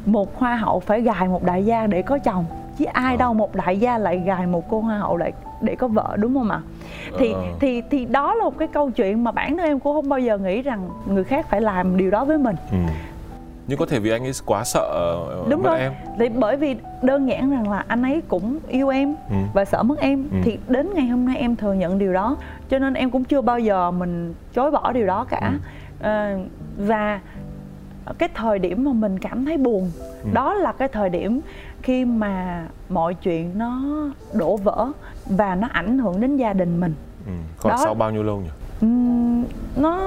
một 0.05 0.37
hoa 0.39 0.55
hậu 0.55 0.79
phải 0.79 1.01
gài 1.01 1.27
một 1.27 1.43
đại 1.43 1.65
gia 1.65 1.87
để 1.87 2.01
có 2.01 2.17
chồng 2.17 2.45
chứ 2.77 2.85
ai 2.85 3.13
Ờ. 3.15 3.17
đâu 3.17 3.33
một 3.33 3.55
đại 3.55 3.79
gia 3.79 3.97
lại 3.97 4.17
gài 4.25 4.47
một 4.47 4.69
cô 4.69 4.79
hoa 4.81 4.97
hậu 4.97 5.17
lại 5.17 5.31
để 5.61 5.75
có 5.75 5.87
vợ 5.87 6.15
đúng 6.19 6.33
không 6.33 6.49
ạ 6.49 6.59
thì 7.19 7.31
Ờ. 7.33 7.41
thì 7.59 7.81
thì 7.89 8.05
đó 8.05 8.33
là 8.35 8.43
một 8.43 8.57
cái 8.57 8.67
câu 8.67 8.89
chuyện 8.91 9.23
mà 9.23 9.31
bản 9.31 9.57
thân 9.57 9.67
em 9.67 9.79
cũng 9.79 9.93
không 9.93 10.09
bao 10.09 10.19
giờ 10.19 10.37
nghĩ 10.37 10.61
rằng 10.61 10.89
người 11.05 11.23
khác 11.23 11.45
phải 11.49 11.61
làm 11.61 11.97
điều 11.97 12.11
đó 12.11 12.25
với 12.25 12.37
mình 12.37 12.55
ừ. 12.71 12.77
Nhưng 13.67 13.79
có 13.79 13.85
thể 13.85 13.99
vì 13.99 14.09
anh 14.09 14.23
ấy 14.23 14.31
quá 14.45 14.63
sợ 14.63 14.79
ờ, 14.91 15.45
đúng 15.49 15.63
mất 15.63 15.69
rồi 15.69 15.79
em 15.79 15.93
thì 16.19 16.29
bởi 16.29 16.57
vì 16.57 16.75
đơn 17.01 17.29
giản 17.29 17.51
rằng 17.51 17.69
là 17.71 17.83
anh 17.87 18.03
ấy 18.03 18.21
cũng 18.27 18.59
yêu 18.67 18.89
em 18.89 19.15
Ừ. 19.29 19.35
và 19.53 19.65
sợ 19.65 19.83
mất 19.83 19.99
em 19.99 20.23
Ừ. 20.31 20.37
thì 20.43 20.57
đến 20.67 20.89
ngày 20.93 21.07
hôm 21.07 21.25
nay 21.25 21.37
em 21.37 21.55
thừa 21.55 21.73
nhận 21.73 21.99
điều 21.99 22.13
đó 22.13 22.37
cho 22.69 22.79
nên 22.79 22.93
em 22.93 23.09
cũng 23.11 23.23
chưa 23.23 23.41
bao 23.41 23.59
giờ 23.59 23.91
mình 23.91 24.33
chối 24.53 24.71
bỏ 24.71 24.91
điều 24.91 25.07
đó 25.07 25.25
cả 25.29 25.51
Ừ. 25.51 25.57
Ờ, 26.01 26.37
và 26.77 27.19
cái 28.17 28.29
thời 28.35 28.59
điểm 28.59 28.83
mà 28.83 28.91
mình 28.93 29.19
cảm 29.19 29.45
thấy 29.45 29.57
buồn 29.57 29.91
Ừ. 30.23 30.29
đó 30.33 30.53
là 30.53 30.71
cái 30.71 30.87
thời 30.87 31.09
điểm 31.09 31.39
khi 31.81 32.05
mà 32.05 32.65
mọi 32.89 33.13
chuyện 33.13 33.51
nó 33.57 33.81
đổ 34.33 34.57
vỡ 34.57 34.91
và 35.25 35.55
nó 35.55 35.67
ảnh 35.71 35.97
hưởng 35.97 36.21
đến 36.21 36.37
gia 36.37 36.53
đình 36.53 36.79
mình 36.79 36.93
ừ. 37.25 37.31
còn 37.59 37.71
Đó. 37.71 37.77
sau 37.83 37.93
bao 37.93 38.11
nhiêu 38.11 38.23
lâu 38.23 38.37
nhỉ 38.39 38.49
Ừm, 38.81 39.43
nó 39.75 39.97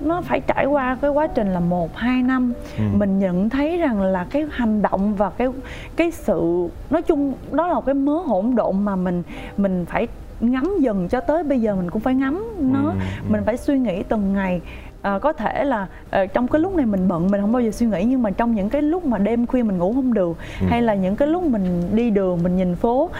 nó 0.00 0.20
phải 0.20 0.40
trải 0.40 0.66
qua 0.66 0.96
cái 1.00 1.10
quá 1.10 1.26
trình 1.26 1.48
là 1.52 1.60
một 1.60 1.96
hai 1.96 2.22
năm 2.22 2.52
Ừ. 2.78 2.84
mình 2.92 3.18
nhận 3.18 3.48
thấy 3.50 3.76
rằng 3.76 4.02
là 4.02 4.26
cái 4.30 4.46
hành 4.50 4.82
động 4.82 5.14
và 5.14 5.30
cái 5.30 5.48
cái 5.96 6.10
sự 6.10 6.68
nói 6.90 7.02
chung 7.02 7.32
đó 7.52 7.66
là 7.66 7.74
một 7.74 7.86
cái 7.86 7.94
mớ 7.94 8.12
hỗn 8.12 8.54
độn 8.54 8.84
mà 8.84 8.96
mình 8.96 9.22
mình 9.56 9.84
phải 9.88 10.08
ngắm 10.40 10.72
dần 10.80 11.08
cho 11.08 11.20
tới 11.20 11.42
bây 11.42 11.60
giờ 11.60 11.74
mình 11.76 11.90
cũng 11.90 12.02
phải 12.02 12.14
ngắm 12.14 12.44
nó 12.72 12.82
Ừ, 12.82 12.88
ừ. 12.90 13.28
mình 13.28 13.42
phải 13.46 13.56
suy 13.56 13.78
nghĩ 13.78 14.02
từng 14.02 14.32
ngày 14.32 14.60
à, 15.02 15.18
có 15.18 15.32
thể 15.32 15.64
là 15.64 15.86
ờ, 16.10 16.26
trong 16.26 16.48
cái 16.48 16.60
lúc 16.60 16.74
này 16.76 16.86
mình 16.86 17.08
bận 17.08 17.30
mình 17.30 17.40
không 17.40 17.52
bao 17.52 17.62
giờ 17.62 17.70
suy 17.70 17.86
nghĩ 17.86 18.04
nhưng 18.04 18.22
mà 18.22 18.30
trong 18.30 18.54
những 18.54 18.70
cái 18.70 18.82
lúc 18.82 19.04
mà 19.04 19.18
đêm 19.18 19.46
khuya 19.46 19.62
mình 19.62 19.78
ngủ 19.78 19.92
không 19.92 20.14
được 20.14 20.36
Ừ. 20.60 20.66
hay 20.70 20.82
là 20.82 20.94
những 20.94 21.16
cái 21.16 21.28
lúc 21.28 21.42
mình 21.42 21.82
đi 21.92 22.10
đường 22.10 22.42
mình 22.42 22.56
nhìn 22.56 22.74
phố 22.76 23.10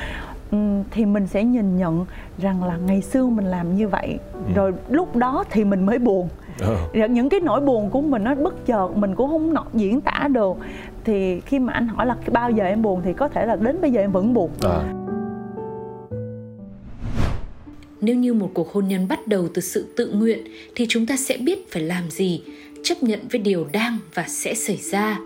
ừm, 0.51 0.83
thì 0.91 1.05
mình 1.05 1.27
sẽ 1.27 1.45
nhìn 1.45 1.77
nhận 1.77 2.07
rằng 2.39 2.65
là 2.65 2.77
ngày 2.87 3.01
xưa 3.03 3.27
mình 3.27 3.45
làm 3.47 3.77
như 3.77 3.89
vậy 3.89 4.19
rồi 4.55 4.73
lúc 4.89 5.17
đó 5.17 5.45
thì 5.51 5.65
mình 5.65 5.87
mới 5.87 5.99
buồn 5.99 6.29
Rồi 6.59 7.09
những 7.09 7.29
cái 7.29 7.41
nỗi 7.41 7.61
buồn 7.61 7.91
của 7.91 8.01
mình 8.01 8.25
nó 8.25 8.35
bất 8.35 8.67
chợt 8.67 8.89
mình 8.95 9.15
cũng 9.15 9.31
không 9.31 9.55
nọ 9.55 9.65
diễn 9.75 10.01
tả 10.01 10.29
được. 10.33 10.57
Thì 11.05 11.41
khi 11.41 11.59
mà 11.59 11.73
anh 11.73 11.89
hỏi 11.89 12.07
là 12.07 12.17
bao 12.33 12.51
giờ 12.51 12.65
em 12.65 12.83
buồn 12.83 13.03
thì 13.05 13.13
có 13.13 13.29
thể 13.29 13.47
là 13.47 13.57
đến 13.57 13.81
bây 13.81 13.91
giờ 13.91 14.01
em 14.01 14.13
vẫn 14.13 14.35
buồn. 14.35 14.51
À. 14.63 14.93
nếu 18.01 18.17
như 18.17 18.35
một 18.35 18.51
cuộc 18.55 18.73
hôn 18.73 18.89
nhân 18.89 19.09
bắt 19.09 19.27
đầu 19.27 19.49
từ 19.55 19.63
sự 19.63 19.87
tự 19.97 20.13
nguyện 20.13 20.45
thì 20.75 20.87
chúng 20.89 21.07
ta 21.07 21.17
sẽ 21.17 21.37
biết 21.37 21.73
phải 21.73 21.83
làm 21.83 22.11
gì 22.11 22.43
chấp 22.83 22.95
nhận 23.01 23.21
với 23.33 23.41
điều 23.41 23.67
đang 23.73 23.99
và 24.15 24.25
sẽ 24.29 24.55
xảy 24.55 24.77
ra. 24.77 25.19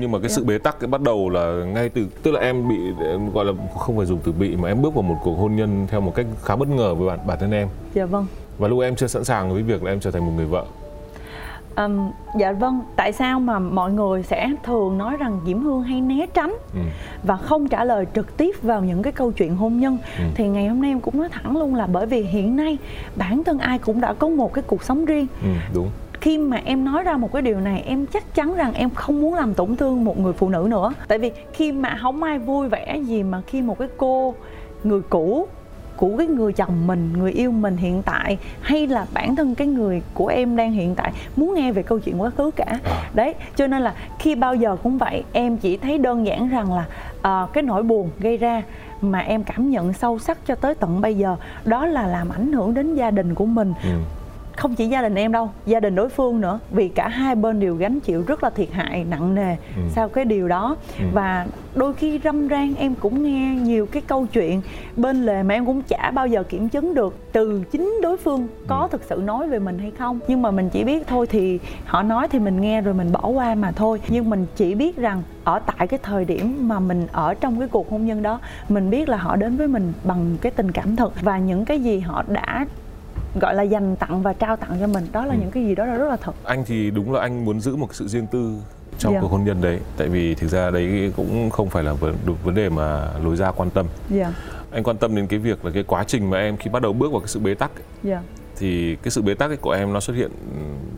Nhưng 0.00 0.10
mà 0.10 0.18
cái 0.18 0.28
sự 0.28 0.44
bế 0.44 0.58
tắc 0.58 0.80
cái 0.80 0.88
bắt 0.88 1.00
đầu 1.00 1.30
là 1.30 1.64
ngay 1.64 1.88
từ 1.88 2.06
tức 2.22 2.30
là 2.30 2.40
em 2.40 2.68
bị 2.68 2.76
em 3.06 3.32
gọi 3.32 3.44
là 3.44 3.52
không 3.78 3.96
phải 3.96 4.06
dùng 4.06 4.20
từ 4.24 4.32
bị 4.32 4.56
mà 4.56 4.68
em 4.68 4.82
bước 4.82 4.94
vào 4.94 5.02
một 5.02 5.16
cuộc 5.24 5.34
hôn 5.34 5.56
nhân 5.56 5.86
theo 5.90 6.00
một 6.00 6.14
cách 6.14 6.26
khá 6.42 6.56
bất 6.56 6.68
ngờ 6.68 6.94
với 6.94 7.08
bản 7.08 7.26
bản 7.26 7.38
thân 7.40 7.50
em. 7.50 7.68
Dạ 7.94 8.06
vâng 8.06 8.26
và 8.60 8.68
lúc 8.68 8.80
em 8.80 8.96
chưa 8.96 9.06
sẵn 9.06 9.24
sàng 9.24 9.52
với 9.52 9.62
việc 9.62 9.82
là 9.82 9.92
em 9.92 10.00
trở 10.00 10.10
thành 10.10 10.26
một 10.26 10.32
người 10.36 10.46
vợ 10.46 10.64
Um, 11.84 12.10
dạ 12.38 12.52
vâng, 12.52 12.80
tại 12.96 13.12
sao 13.12 13.40
mà 13.40 13.58
mọi 13.58 13.92
người 13.92 14.22
sẽ 14.22 14.50
thường 14.64 14.98
nói 14.98 15.16
rằng 15.16 15.40
Diễm 15.46 15.62
Hương 15.62 15.82
hay 15.82 16.00
né 16.00 16.26
tránh 16.34 16.56
ừ. 16.74 16.80
và 17.22 17.36
không 17.36 17.68
trả 17.68 17.84
lời 17.84 18.06
trực 18.14 18.36
tiếp 18.36 18.62
vào 18.62 18.84
những 18.84 19.02
cái 19.02 19.12
câu 19.12 19.32
chuyện 19.32 19.56
hôn 19.56 19.80
nhân 19.80 19.98
ừ. 20.18 20.24
thì 20.34 20.48
ngày 20.48 20.68
hôm 20.68 20.82
nay 20.82 20.90
em 20.90 21.00
cũng 21.00 21.18
nói 21.18 21.28
thẳng 21.28 21.56
luôn 21.56 21.74
là 21.74 21.86
bởi 21.86 22.06
vì 22.06 22.22
hiện 22.22 22.56
nay 22.56 22.78
bản 23.16 23.44
thân 23.44 23.58
ai 23.58 23.78
cũng 23.78 24.00
đã 24.00 24.12
có 24.12 24.28
một 24.28 24.52
cái 24.54 24.64
cuộc 24.66 24.82
sống 24.82 25.04
riêng. 25.04 25.26
Ừ, 25.42 25.48
đúng 25.74 25.90
khi 26.20 26.38
mà 26.38 26.60
em 26.64 26.84
nói 26.84 27.02
ra 27.02 27.16
một 27.16 27.32
cái 27.32 27.42
điều 27.42 27.60
này 27.60 27.82
em 27.86 28.06
chắc 28.06 28.34
chắn 28.34 28.54
rằng 28.54 28.74
em 28.74 28.90
không 28.90 29.20
muốn 29.20 29.34
làm 29.34 29.54
tổn 29.54 29.76
thương 29.76 30.04
một 30.04 30.18
người 30.18 30.32
phụ 30.32 30.48
nữ 30.48 30.66
nữa 30.70 30.92
tại 31.08 31.18
vì 31.18 31.32
khi 31.52 31.72
mà 31.72 31.98
không 32.02 32.22
ai 32.22 32.38
vui 32.38 32.68
vẻ 32.68 32.96
gì 33.06 33.22
mà 33.22 33.42
khi 33.46 33.62
một 33.62 33.78
cái 33.78 33.88
cô 33.96 34.34
người 34.84 35.00
cũ 35.10 35.46
của 36.00 36.16
cái 36.18 36.26
người 36.26 36.52
chồng 36.52 36.86
mình 36.86 37.12
người 37.18 37.32
yêu 37.32 37.50
mình 37.50 37.76
hiện 37.76 38.02
tại 38.02 38.38
hay 38.60 38.86
là 38.86 39.06
bản 39.14 39.36
thân 39.36 39.54
cái 39.54 39.66
người 39.66 40.02
của 40.14 40.26
em 40.26 40.56
đang 40.56 40.72
hiện 40.72 40.94
tại 40.94 41.12
muốn 41.36 41.54
nghe 41.54 41.72
về 41.72 41.82
câu 41.82 41.98
chuyện 41.98 42.22
quá 42.22 42.30
khứ 42.30 42.50
cả. 42.56 42.78
Đấy 43.14 43.34
cho 43.56 43.66
nên 43.66 43.82
là 43.82 43.94
khi 44.18 44.34
bao 44.34 44.54
giờ 44.54 44.76
cũng 44.82 44.98
vậy 44.98 45.24
em 45.32 45.56
chỉ 45.56 45.76
thấy 45.76 45.98
đơn 45.98 46.26
giản 46.26 46.48
rằng 46.48 46.68
là 46.72 46.84
uh, 47.44 47.52
cái 47.52 47.62
nỗi 47.62 47.82
buồn 47.82 48.10
gây 48.18 48.36
ra 48.36 48.62
mà 49.00 49.18
em 49.18 49.44
cảm 49.44 49.70
nhận 49.70 49.92
sâu 49.92 50.18
sắc 50.18 50.38
cho 50.46 50.54
tới 50.54 50.74
tận 50.74 51.00
bây 51.00 51.14
giờ 51.14 51.36
đó 51.64 51.86
là 51.86 52.06
làm 52.06 52.28
ảnh 52.28 52.52
hưởng 52.52 52.74
đến 52.74 52.94
gia 52.94 53.10
đình 53.10 53.34
của 53.34 53.46
mình. 53.46 53.72
Ừ 53.82 53.90
không 54.60 54.74
chỉ 54.74 54.86
gia 54.86 55.02
đình 55.02 55.14
em 55.14 55.32
đâu 55.32 55.50
gia 55.66 55.80
đình 55.80 55.94
đối 55.94 56.08
phương 56.08 56.40
nữa 56.40 56.58
vì 56.70 56.88
cả 56.88 57.08
hai 57.08 57.34
bên 57.34 57.60
đều 57.60 57.74
gánh 57.74 58.00
chịu 58.00 58.24
rất 58.26 58.44
là 58.44 58.50
thiệt 58.50 58.72
hại 58.72 59.04
nặng 59.04 59.34
nề 59.34 59.56
ừ. 59.76 59.82
sau 59.94 60.08
cái 60.08 60.24
điều 60.24 60.48
đó 60.48 60.76
ừ. 60.98 61.04
và 61.12 61.46
đôi 61.74 61.94
khi 61.94 62.20
râm 62.24 62.48
ran 62.48 62.74
em 62.74 62.94
cũng 62.94 63.22
nghe 63.22 63.54
nhiều 63.54 63.86
cái 63.86 64.02
câu 64.06 64.26
chuyện 64.32 64.62
bên 64.96 65.26
lề 65.26 65.42
mà 65.42 65.54
em 65.54 65.66
cũng 65.66 65.82
chả 65.82 66.10
bao 66.10 66.26
giờ 66.26 66.42
kiểm 66.42 66.68
chứng 66.68 66.94
được 66.94 67.16
từ 67.32 67.64
chính 67.72 68.00
đối 68.02 68.16
phương 68.16 68.48
có 68.66 68.76
ừ. 68.76 68.88
thực 68.90 69.04
sự 69.04 69.22
nói 69.24 69.48
về 69.48 69.58
mình 69.58 69.78
hay 69.78 69.90
không 69.98 70.20
nhưng 70.28 70.42
mà 70.42 70.50
mình 70.50 70.70
chỉ 70.70 70.84
biết 70.84 71.06
thôi 71.06 71.26
thì 71.26 71.58
họ 71.84 72.02
nói 72.02 72.28
thì 72.28 72.38
mình 72.38 72.60
nghe 72.60 72.80
rồi 72.80 72.94
mình 72.94 73.12
bỏ 73.12 73.28
qua 73.28 73.54
mà 73.54 73.72
thôi 73.72 74.00
nhưng 74.08 74.30
mình 74.30 74.46
chỉ 74.56 74.74
biết 74.74 74.96
rằng 74.96 75.22
ở 75.44 75.58
tại 75.58 75.86
cái 75.86 76.00
thời 76.02 76.24
điểm 76.24 76.68
mà 76.68 76.80
mình 76.80 77.06
ở 77.12 77.34
trong 77.34 77.58
cái 77.58 77.68
cuộc 77.68 77.90
hôn 77.90 78.06
nhân 78.06 78.22
đó 78.22 78.40
mình 78.68 78.90
biết 78.90 79.08
là 79.08 79.16
họ 79.16 79.36
đến 79.36 79.56
với 79.56 79.68
mình 79.68 79.92
bằng 80.04 80.36
cái 80.40 80.52
tình 80.52 80.72
cảm 80.72 80.96
thật 80.96 81.22
và 81.22 81.38
những 81.38 81.64
cái 81.64 81.82
gì 81.82 82.00
họ 82.00 82.24
đã 82.28 82.66
gọi 83.34 83.54
là 83.54 83.62
dành 83.62 83.96
tặng 83.96 84.22
và 84.22 84.32
trao 84.32 84.56
tặng 84.56 84.76
cho 84.80 84.86
mình 84.86 85.06
đó 85.12 85.26
là 85.26 85.34
ừ. 85.34 85.38
những 85.40 85.50
cái 85.50 85.64
gì 85.64 85.74
đó 85.74 85.84
là 85.84 85.96
rất 85.96 86.08
là 86.08 86.16
thật 86.16 86.32
anh 86.44 86.64
thì 86.66 86.90
đúng 86.90 87.12
là 87.12 87.20
anh 87.20 87.44
muốn 87.44 87.60
giữ 87.60 87.76
một 87.76 87.94
sự 87.94 88.08
riêng 88.08 88.26
tư 88.26 88.54
trong 88.98 89.12
yeah. 89.12 89.22
Dạ. 89.22 89.28
cuộc 89.28 89.36
hôn 89.36 89.44
nhân 89.44 89.60
đấy 89.60 89.80
tại 89.96 90.08
vì 90.08 90.34
thực 90.34 90.48
ra 90.48 90.70
đấy 90.70 91.12
cũng 91.16 91.50
không 91.50 91.70
phải 91.70 91.84
là 91.84 91.92
vấn, 91.92 92.14
vấn 92.44 92.54
đề 92.54 92.68
mà 92.68 93.08
lối 93.24 93.36
ra 93.36 93.50
quan 93.50 93.70
tâm 93.70 93.86
yeah. 94.14 94.32
Dạ. 94.32 94.54
anh 94.70 94.82
quan 94.82 94.96
tâm 94.96 95.16
đến 95.16 95.26
cái 95.26 95.38
việc 95.38 95.64
là 95.64 95.70
cái 95.70 95.82
quá 95.82 96.04
trình 96.04 96.30
mà 96.30 96.38
em 96.38 96.56
khi 96.56 96.70
bắt 96.70 96.82
đầu 96.82 96.92
bước 96.92 97.12
vào 97.12 97.20
cái 97.20 97.28
sự 97.28 97.40
bế 97.40 97.54
tắc 97.54 97.70
ấy, 97.70 97.82
yeah. 98.10 98.22
Dạ. 98.22 98.42
thì 98.56 98.96
cái 99.02 99.10
sự 99.10 99.22
bế 99.22 99.34
tắc 99.34 99.50
ấy 99.50 99.56
của 99.56 99.70
em 99.70 99.92
nó 99.92 100.00
xuất 100.00 100.16
hiện 100.16 100.30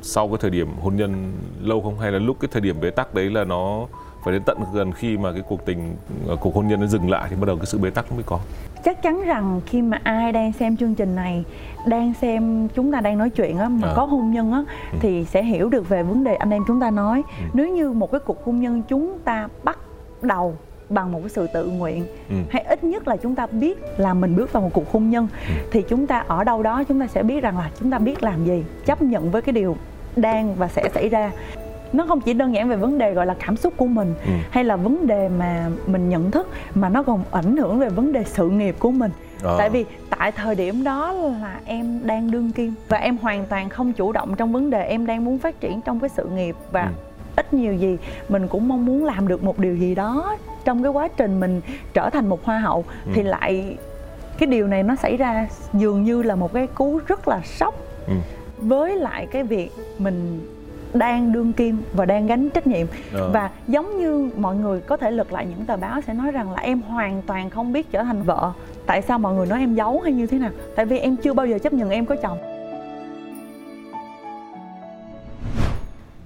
sau 0.03 0.29
cái 0.29 0.39
thời 0.41 0.51
điểm 0.51 0.69
hôn 0.81 0.97
nhân 0.97 1.33
lâu 1.61 1.83
không 1.83 1.99
hay 1.99 2.13
là 2.13 2.19
lúc 2.19 2.37
cái 2.41 2.49
thời 2.53 2.63
điểm 2.63 2.81
bế 2.81 2.91
tắc 2.91 3.15
đấy 3.15 3.31
là 3.31 3.45
nó 3.45 3.87
phải 4.23 4.33
đến 4.33 4.43
tận 4.47 4.59
gần 4.73 4.93
khi 4.93 5.17
mà 5.17 5.33
cái 5.33 5.43
cuộc 5.49 5.65
tình 5.65 5.97
cuộc 6.41 6.55
hôn 6.55 6.69
nhân 6.69 6.81
nó 6.81 6.87
dừng 6.87 7.11
lại 7.11 7.27
thì 7.31 7.37
bắt 7.37 7.47
đầu 7.47 7.57
cái 7.57 7.67
sự 7.67 7.79
bế 7.79 7.91
tắc 7.91 8.13
mới 8.13 8.23
có 8.23 8.41
chắc 8.85 9.03
chắn 9.03 9.23
rằng 9.25 9.61
khi 9.67 9.83
mà 9.83 10.01
ai 10.03 10.33
đang 10.33 10.53
xem 10.53 10.77
chương 10.77 10.95
trình 10.95 11.15
này 11.15 11.45
đang 11.87 12.15
xem 12.21 12.69
chúng 12.75 12.93
ta 12.93 13.01
đang 13.01 13.19
nói 13.19 13.31
chuyện 13.31 13.59
á 13.59 13.69
mà 13.69 13.89
à. 13.89 13.93
có 13.97 14.05
hôn 14.05 14.33
nhân 14.33 14.53
á 14.53 14.65
ừ. 14.93 14.99
thì 15.01 15.25
sẽ 15.25 15.43
hiểu 15.43 15.69
được 15.69 15.89
về 15.89 16.03
vấn 16.03 16.25
đề 16.25 16.35
anh 16.35 16.51
em 16.51 16.63
chúng 16.67 16.81
ta 16.81 16.91
nói 16.91 17.23
ừ. 17.39 17.45
nếu 17.53 17.69
như 17.69 17.93
một 17.93 18.11
cái 18.13 18.21
cuộc 18.21 18.45
hôn 18.45 18.61
nhân 18.61 18.83
chúng 18.89 19.19
ta 19.25 19.49
bắt 19.65 19.79
đầu 20.23 20.57
bằng 20.89 21.13
một 21.13 21.19
cái 21.21 21.29
sự 21.29 21.47
tự 21.55 21.67
nguyện 21.67 22.05
ừ. 22.29 22.37
hay 22.51 22.63
ít 22.63 22.85
nhất 22.85 23.09
là 23.09 23.17
chúng 23.17 23.35
ta 23.35 23.47
biết 23.47 23.79
là 23.97 24.15
mình 24.15 24.37
bước 24.37 24.53
vào 24.53 24.63
một 24.63 24.71
cuộc 24.73 24.93
hôn 24.93 25.11
nhân 25.11 25.29
ừ. 25.49 25.55
thì 25.71 25.85
chúng 25.89 26.07
ta 26.07 26.19
ở 26.19 26.45
đâu 26.45 26.63
đó 26.63 26.85
chúng 26.85 27.01
ta 27.01 27.07
sẽ 27.07 27.23
biết 27.23 27.43
rằng 27.43 27.59
là 27.59 27.71
chúng 27.81 27.91
ta 27.91 27.99
biết 27.99 28.23
làm 28.23 28.45
gì 28.45 28.65
chấp 28.87 29.03
nhận 29.03 29.31
với 29.31 29.43
cái 29.43 29.53
điều 29.53 29.77
đang 30.17 30.55
và 30.55 30.69
sẽ 30.69 30.89
xảy 30.95 31.09
ra 31.09 31.31
nó 31.93 32.07
không 32.07 32.21
chỉ 32.21 32.35
đơn 32.35 32.55
giản 32.55 32.69
về 32.69 32.77
vấn 32.77 32.99
đề 32.99 33.15
gọi 33.15 33.27
là 33.27 33.35
cảm 33.47 33.57
xúc 33.57 33.73
của 33.77 33.87
mình 33.87 34.15
ừ. 34.27 34.33
hay 34.51 34.65
là 34.65 34.77
vấn 34.77 35.07
đề 35.07 35.29
mà 35.29 35.71
mình 35.87 36.09
nhận 36.09 36.31
thức 36.31 36.49
mà 36.75 36.89
nó 36.89 37.03
còn 37.03 37.25
ảnh 37.31 37.57
hưởng 37.57 37.79
về 37.79 37.89
vấn 37.89 38.13
đề 38.13 38.25
sự 38.27 38.49
nghiệp 38.49 38.77
của 38.79 38.91
mình 38.91 39.11
à. 39.45 39.55
tại 39.59 39.71
vì 39.71 39.85
tại 40.11 40.33
thời 40.33 40.55
điểm 40.55 40.85
đó 40.85 41.13
là 41.13 41.61
em 41.65 42.01
đang 42.05 42.31
đương 42.31 42.53
kim 42.53 42.75
và 42.89 42.99
em 42.99 43.17
hoàn 43.17 43.47
toàn 43.47 43.69
không 43.69 43.93
chủ 43.93 44.13
động 44.13 44.35
trong 44.37 44.53
vấn 44.53 44.71
đề 44.71 44.83
em 44.83 45.07
đang 45.07 45.25
muốn 45.25 45.39
phát 45.39 45.61
triển 45.61 45.81
trong 45.81 46.01
cái 46.01 46.11
sự 46.17 46.25
nghiệp 46.25 46.57
và 46.73 46.83
ừ. 46.83 46.89
ít 47.37 47.55
nhiều 47.55 47.75
gì 47.75 47.97
mình 48.29 48.49
cũng 48.49 48.69
mong 48.69 48.87
muốn 48.87 49.05
làm 49.05 49.29
được 49.29 49.45
một 49.45 49.59
điều 49.59 49.77
gì 49.77 49.95
đó 49.95 50.37
trong 50.65 50.83
cái 50.83 50.93
quá 50.93 51.09
trình 51.09 51.41
mình 51.41 51.61
trở 51.95 52.11
thành 52.11 52.29
một 52.29 52.45
hoa 52.45 52.59
hậu 52.59 52.85
ừ. 53.07 53.13
thì 53.15 53.23
lại 53.23 53.77
cái 54.39 54.47
điều 54.47 54.67
này 54.67 54.83
nó 54.83 54.97
xảy 54.97 55.17
ra 55.17 55.49
dường 55.73 56.05
như 56.05 56.23
là 56.23 56.35
một 56.35 56.53
cái 56.53 56.67
cú 56.67 57.01
rất 57.07 57.29
là 57.29 57.41
sốc 57.45 57.75
ừ. 58.07 58.15
với 58.59 58.97
lại 58.97 59.27
cái 59.27 59.43
việc 59.43 59.71
mình 59.99 60.41
đang 60.95 61.33
đương 61.33 61.53
kim 61.53 61.83
và 61.93 62.05
đang 62.05 62.27
gánh 62.27 62.51
trách 62.51 62.67
nhiệm. 62.67 62.87
Ờ. 63.13 63.31
và 63.33 63.51
giống 63.69 64.01
như 64.01 64.31
mọi 64.37 64.57
người 64.57 64.81
có 64.81 64.97
thể 64.97 65.11
lật 65.11 65.33
lại 65.33 65.47
những 65.47 65.67
tờ 65.67 65.77
báo 65.77 66.01
sẽ 66.07 66.15
nói 66.15 66.31
rằng 66.31 66.53
là 66.53 66.61
em 66.63 66.81
hoàn 66.81 67.23
toàn 67.23 67.51
không 67.51 67.73
biết 67.73 67.91
trở 67.91 68.03
thành 68.03 68.23
vợ. 68.23 68.53
Tại 68.87 69.03
sao 69.03 69.19
mọi 69.19 69.35
người 69.35 69.47
nói 69.47 69.59
em 69.59 69.75
giấu 69.75 70.01
hay 70.01 70.13
như 70.13 70.27
thế 70.27 70.39
nào? 70.39 70.51
Tại 70.77 70.87
vì 70.87 70.99
em 70.99 71.17
chưa 71.17 71.33
bao 71.33 71.47
giờ 71.47 71.59
chấp 71.59 71.73
nhận 71.73 71.91
em 71.91 72.07
có 72.07 72.17
chồng. 72.23 72.39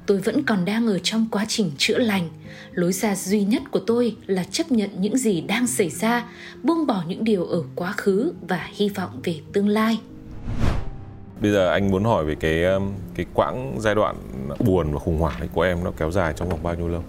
Tôi 0.06 0.18
vẫn 0.18 0.42
còn 0.42 0.64
đang 0.64 0.86
ở 0.86 0.98
trong 1.02 1.26
quá 1.30 1.44
trình 1.48 1.70
chữa 1.78 1.98
lành. 1.98 2.28
Lối 2.72 2.92
ra 2.92 3.14
duy 3.14 3.44
nhất 3.44 3.62
của 3.70 3.80
tôi 3.86 4.16
là 4.26 4.44
chấp 4.44 4.72
nhận 4.72 4.90
những 4.98 5.18
gì 5.18 5.40
đang 5.40 5.66
xảy 5.66 5.90
ra 5.90 6.24
buông 6.62 6.86
bỏ 6.86 7.02
những 7.08 7.24
điều 7.24 7.44
ở 7.44 7.62
quá 7.74 7.92
khứ 7.96 8.32
và 8.48 8.68
hy 8.72 8.88
vọng 8.88 9.20
về 9.24 9.34
tương 9.52 9.68
lai 9.68 9.98
Bây 11.40 11.52
giờ 11.52 11.70
anh 11.70 11.90
muốn 11.90 12.04
hỏi 12.04 12.24
về 12.24 12.34
cái 12.34 12.64
um, 12.64 12.92
cái 13.14 13.26
quãng 13.34 13.76
giai 13.78 13.94
đoạn 13.94 14.16
buồn 14.66 14.92
và 14.92 14.98
khủng 14.98 15.18
hoảng 15.18 15.48
của 15.54 15.62
em 15.62 15.84
nó 15.84 15.90
kéo 15.98 16.10
dài 16.10 16.32
trong 16.36 16.48
vòng 16.48 16.60
bao 16.62 16.74
nhiêu 16.74 16.88
lâu? 16.88 17.02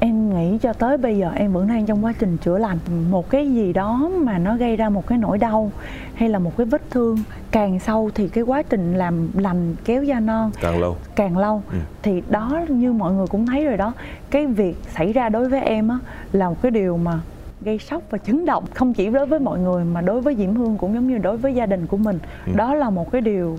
Em 0.00 0.34
nghĩ 0.34 0.58
cho 0.58 0.72
tới 0.72 0.98
bây 0.98 1.18
giờ 1.18 1.30
em 1.36 1.52
vẫn 1.52 1.68
đang 1.68 1.86
trong 1.86 2.04
quá 2.04 2.12
trình 2.18 2.36
chữa 2.36 2.58
lành 2.58 2.78
Một 3.10 3.30
cái 3.30 3.52
gì 3.52 3.72
đó 3.72 4.10
mà 4.18 4.38
nó 4.38 4.56
gây 4.56 4.76
ra 4.76 4.88
một 4.88 5.06
cái 5.06 5.18
nỗi 5.18 5.38
đau 5.38 5.72
Hay 6.14 6.28
là 6.28 6.38
một 6.38 6.56
cái 6.56 6.66
vết 6.66 6.90
thương 6.90 7.18
Càng 7.50 7.80
sâu 7.80 8.10
thì 8.14 8.28
cái 8.28 8.44
quá 8.44 8.62
trình 8.62 8.94
làm 8.94 9.28
lành 9.34 9.76
kéo 9.84 10.02
da 10.02 10.20
non 10.20 10.50
Càng 10.60 10.80
lâu 10.80 10.96
Càng 11.14 11.38
lâu 11.38 11.62
ừ. 11.72 11.78
Thì 12.02 12.22
đó 12.28 12.60
như 12.68 12.92
mọi 12.92 13.12
người 13.12 13.26
cũng 13.26 13.46
thấy 13.46 13.64
rồi 13.64 13.76
đó 13.76 13.92
Cái 14.30 14.46
việc 14.46 14.76
xảy 14.96 15.12
ra 15.12 15.28
đối 15.28 15.48
với 15.48 15.60
em 15.60 15.88
á 15.88 15.98
Là 16.32 16.48
một 16.48 16.62
cái 16.62 16.70
điều 16.70 16.96
mà 16.96 17.20
gây 17.60 17.78
sốc 17.78 18.02
và 18.10 18.18
chấn 18.18 18.46
động 18.46 18.64
không 18.74 18.94
chỉ 18.94 19.10
đối 19.10 19.26
với 19.26 19.40
mọi 19.40 19.58
người 19.58 19.84
mà 19.84 20.00
đối 20.00 20.20
với 20.20 20.36
diễm 20.36 20.54
hương 20.54 20.78
cũng 20.78 20.94
giống 20.94 21.08
như 21.08 21.18
đối 21.18 21.36
với 21.36 21.54
gia 21.54 21.66
đình 21.66 21.86
của 21.86 21.96
mình 21.96 22.18
ừ. 22.46 22.52
đó 22.56 22.74
là 22.74 22.90
một 22.90 23.12
cái 23.12 23.20
điều 23.20 23.58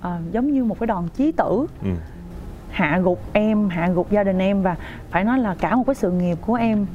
uh, 0.00 0.32
giống 0.32 0.52
như 0.52 0.64
một 0.64 0.78
cái 0.80 0.86
đòn 0.86 1.08
chí 1.16 1.32
tử 1.32 1.66
ừ. 1.82 1.90
hạ 2.70 3.00
gục 3.02 3.20
em 3.32 3.68
hạ 3.68 3.88
gục 3.88 4.10
gia 4.10 4.24
đình 4.24 4.38
em 4.38 4.62
và 4.62 4.76
phải 5.10 5.24
nói 5.24 5.38
là 5.38 5.54
cả 5.60 5.76
một 5.76 5.84
cái 5.86 5.94
sự 5.94 6.10
nghiệp 6.10 6.38
của 6.40 6.54
em 6.54 6.86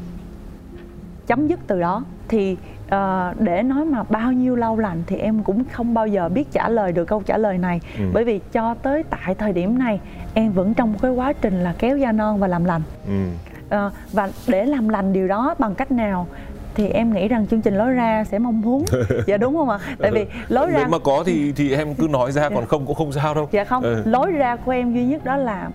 chấm 1.28 1.48
dứt 1.48 1.60
từ 1.68 1.80
đó 1.80 2.04
thì 2.28 2.58
uh, 2.86 3.40
để 3.40 3.64
nói 3.64 3.86
mà 3.86 4.04
bao 4.04 4.32
nhiêu 4.32 4.56
lâu 4.56 4.78
lành 4.78 5.04
thì 5.08 5.18
em 5.18 5.44
cũng 5.44 5.64
không 5.72 5.94
bao 5.94 6.08
giờ 6.08 6.30
biết 6.30 6.52
trả 6.52 6.70
lời 6.70 6.92
được 6.92 7.06
câu 7.06 7.24
trả 7.26 7.38
lời 7.38 7.58
này 7.58 7.82
ừ. 7.98 8.04
bởi 8.14 8.24
vì 8.24 8.40
cho 8.52 8.74
tới 8.74 9.04
tại 9.04 9.36
thời 9.36 9.54
điểm 9.54 9.80
này 9.80 10.00
em 10.34 10.52
vẫn 10.52 10.74
trong 10.74 10.94
một 10.94 11.00
cái 11.02 11.12
quá 11.12 11.34
trình 11.34 11.64
là 11.64 11.74
kéo 11.78 11.98
da 11.98 12.12
non 12.12 12.40
và 12.40 12.48
làm 12.48 12.66
lành 12.66 12.82
ừ. 13.08 13.26
Uh, 13.74 13.94
và 14.14 14.30
để 14.48 14.66
làm 14.66 14.90
lành 14.90 15.14
điều 15.14 15.28
đó 15.28 15.56
bằng 15.60 15.76
cách 15.76 15.92
nào? 15.92 16.28
Thì 16.76 16.88
em 16.88 17.14
nghĩ 17.14 17.28
rằng 17.28 17.48
chương 17.48 17.62
trình 17.62 17.76
lối 17.76 17.92
ra 17.94 18.24
sẽ 18.24 18.40
mong 18.40 18.62
muốn. 18.62 18.86
Dạ 19.28 19.38
đúng 19.38 19.56
không 19.56 19.70
ạ? 19.70 19.80
Tại 20.00 20.12
vì 20.12 20.26
lối 20.48 20.72
ra 20.72 20.80
nếu 20.80 20.88
mà 20.88 20.98
có 21.00 21.24
thì 21.26 21.52
thì 21.56 21.74
em 21.74 21.96
cứ 21.96 22.08
nói 22.08 22.32
ra 22.32 22.50
còn 22.50 22.66
không 22.66 22.86
cũng 22.86 22.96
không 22.96 23.12
sao 23.12 23.34
đâu. 23.34 23.50
Dạ 23.52 23.64
không 23.64 23.84
ừ. 23.84 24.04
lối 24.06 24.32
ra 24.32 24.56
của 24.56 24.72
em 24.72 24.94
duy 24.94 25.06
nhất 25.06 25.26
đó 25.26 25.36
là 25.36 25.70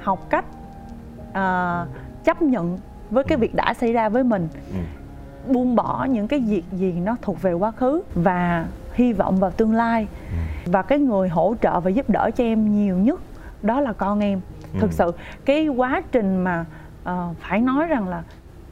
học 0.00 0.26
cách 0.30 0.44
uh, 1.30 1.88
chấp 2.24 2.42
nhận 2.42 2.78
với 3.10 3.24
cái 3.24 3.38
việc 3.38 3.54
đã 3.54 3.74
xảy 3.74 3.92
ra 3.92 4.08
với 4.08 4.24
mình. 4.24 4.48
Ừ. 4.72 4.78
buông 5.52 5.76
bỏ 5.76 6.06
những 6.10 6.28
cái 6.28 6.40
việc 6.40 6.64
gì 6.72 6.92
nó 6.92 7.16
thuộc 7.22 7.42
về 7.42 7.52
quá 7.52 7.70
khứ 7.70 8.02
và 8.14 8.66
hy 8.94 9.12
vọng 9.12 9.36
vào 9.36 9.50
tương 9.50 9.74
lai. 9.74 10.06
Ừ. 10.30 10.70
và 10.72 10.82
cái 10.82 10.98
người 10.98 11.28
hỗ 11.28 11.54
trợ 11.62 11.80
và 11.80 11.90
giúp 11.90 12.10
đỡ 12.10 12.30
cho 12.36 12.44
em 12.44 12.76
nhiều 12.76 12.96
nhất 12.96 13.20
đó 13.62 13.80
là 13.80 13.92
con 13.92 14.20
em. 14.20 14.40
Ừ. 14.72 14.78
thực 14.80 14.92
sự 14.92 15.12
cái 15.44 15.68
quá 15.68 16.02
trình 16.12 16.36
mà 16.36 16.64
uh, 17.10 17.36
phải 17.38 17.60
nói 17.60 17.86
rằng 17.86 18.08
là 18.08 18.22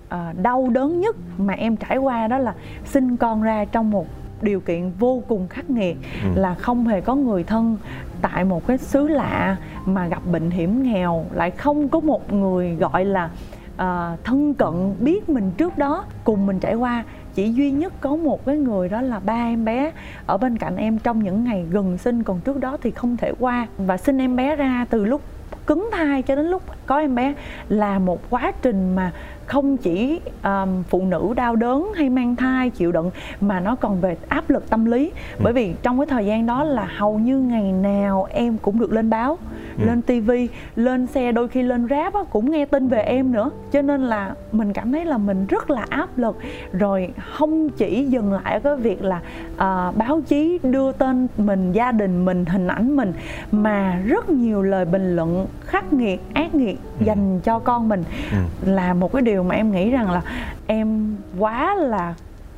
à, 0.08 0.32
đau 0.42 0.68
đớn 0.72 1.00
nhất 1.00 1.16
mà 1.38 1.54
em 1.54 1.76
trải 1.76 1.96
qua 1.96 2.28
đó 2.28 2.38
là 2.38 2.54
sinh 2.84 3.16
con 3.16 3.42
ra 3.42 3.64
trong 3.64 3.90
một 3.90 4.06
điều 4.42 4.60
kiện 4.60 4.90
vô 4.98 5.22
cùng 5.28 5.48
khắc 5.48 5.70
nghiệt 5.70 5.96
ừ. 6.24 6.40
là 6.40 6.54
không 6.54 6.86
hề 6.86 7.00
có 7.00 7.14
người 7.14 7.44
thân 7.44 7.76
tại 8.22 8.44
một 8.44 8.66
cái 8.66 8.78
xứ 8.78 9.08
lạ 9.08 9.56
mà 9.84 10.06
gặp 10.06 10.22
bệnh 10.32 10.50
hiểm 10.50 10.82
nghèo 10.82 11.24
lại 11.32 11.50
không 11.50 11.88
có 11.88 12.00
một 12.00 12.32
người 12.32 12.74
gọi 12.74 13.04
là 13.04 13.30
uh, 13.74 14.24
thân 14.24 14.54
cận 14.54 14.94
biết 15.00 15.28
mình 15.28 15.50
trước 15.56 15.78
đó. 15.78 16.04
Cùng 16.24 16.46
mình 16.46 16.60
trải 16.60 16.74
qua 16.74 17.04
chỉ 17.34 17.52
duy 17.52 17.70
nhất 17.70 17.92
có 18.00 18.16
một 18.16 18.46
cái 18.46 18.56
người 18.56 18.88
đó 18.88 19.00
là 19.00 19.18
ba 19.18 19.34
em 19.34 19.64
bé. 19.64 19.92
Ở 20.26 20.38
bên 20.38 20.58
cạnh 20.58 20.76
em 20.76 20.98
trong 20.98 21.22
những 21.22 21.44
ngày 21.44 21.66
gần 21.70 21.98
sinh 21.98 22.22
còn 22.22 22.40
trước 22.40 22.60
đó 22.60 22.76
thì 22.82 22.90
không 22.90 23.16
thể 23.16 23.32
qua. 23.38 23.66
Và 23.78 23.96
sinh 23.96 24.18
em 24.18 24.36
bé 24.36 24.56
ra 24.56 24.86
từ 24.90 25.04
lúc 25.04 25.20
cứng 25.66 25.88
thai 25.92 26.22
cho 26.22 26.36
đến 26.36 26.46
lúc 26.46 26.62
có 26.86 26.98
em 26.98 27.14
bé 27.14 27.34
là 27.68 27.98
một 27.98 28.20
quá 28.30 28.52
trình 28.62 28.96
mà 28.96 29.12
không 29.46 29.76
chỉ 29.76 30.20
um, 30.44 30.82
phụ 30.82 31.04
nữ 31.04 31.32
đau 31.36 31.56
đớn 31.56 31.92
hay 31.96 32.10
mang 32.10 32.36
thai 32.36 32.70
chịu 32.70 32.92
đựng 32.92 33.10
mà 33.40 33.60
nó 33.60 33.76
còn 33.76 34.00
về 34.00 34.16
áp 34.28 34.50
lực 34.50 34.70
tâm 34.70 34.84
lý 34.84 35.10
ừ. 35.38 35.40
bởi 35.44 35.52
vì 35.52 35.74
trong 35.82 35.98
cái 35.98 36.06
thời 36.06 36.26
gian 36.26 36.46
đó 36.46 36.64
là 36.64 36.88
hầu 36.96 37.18
như 37.18 37.38
ngày 37.38 37.72
nào 37.72 38.26
em 38.30 38.56
cũng 38.58 38.78
được 38.78 38.92
lên 38.92 39.10
báo 39.10 39.38
ừ. 39.78 39.86
lên 39.86 40.02
tivi 40.02 40.48
lên 40.76 41.06
xe 41.06 41.32
đôi 41.32 41.48
khi 41.48 41.62
lên 41.62 41.88
rap 41.88 42.14
á, 42.14 42.20
cũng 42.30 42.50
nghe 42.50 42.66
tin 42.66 42.88
về 42.88 43.02
em 43.02 43.32
nữa 43.32 43.50
cho 43.72 43.82
nên 43.82 44.02
là 44.02 44.34
mình 44.52 44.72
cảm 44.72 44.92
thấy 44.92 45.04
là 45.04 45.18
mình 45.18 45.46
rất 45.46 45.70
là 45.70 45.84
áp 45.88 46.18
lực 46.18 46.38
rồi 46.72 47.12
không 47.36 47.68
chỉ 47.68 48.04
dừng 48.04 48.32
lại 48.32 48.54
ở 48.54 48.60
cái 48.60 48.76
việc 48.76 49.04
là 49.04 49.20
uh, 49.52 49.96
báo 49.96 50.20
chí 50.28 50.58
đưa 50.62 50.92
tên 50.92 51.28
mình 51.38 51.72
gia 51.72 51.92
đình 51.92 52.24
mình 52.24 52.44
hình 52.44 52.66
ảnh 52.66 52.96
mình 52.96 53.12
mà 53.52 54.00
rất 54.04 54.30
nhiều 54.30 54.62
lời 54.62 54.84
bình 54.84 55.16
luận 55.16 55.46
khắc 55.60 55.92
nghiệt 55.92 56.20
ác 56.34 56.54
nghiệt 56.54 56.75
ừ. 57.00 57.04
dành 57.04 57.40
cho 57.40 57.58
con 57.58 57.88
mình 57.88 58.04
ừ. 58.32 58.70
là 58.72 58.94
một 58.94 59.12
cái 59.12 59.22
điều 59.22 59.42
mà 59.42 59.54
em 59.54 59.72
nghĩ 59.72 59.90
rằng 59.90 60.10
là 60.10 60.22
em 60.66 61.16
quá 61.38 61.74
là 61.74 62.14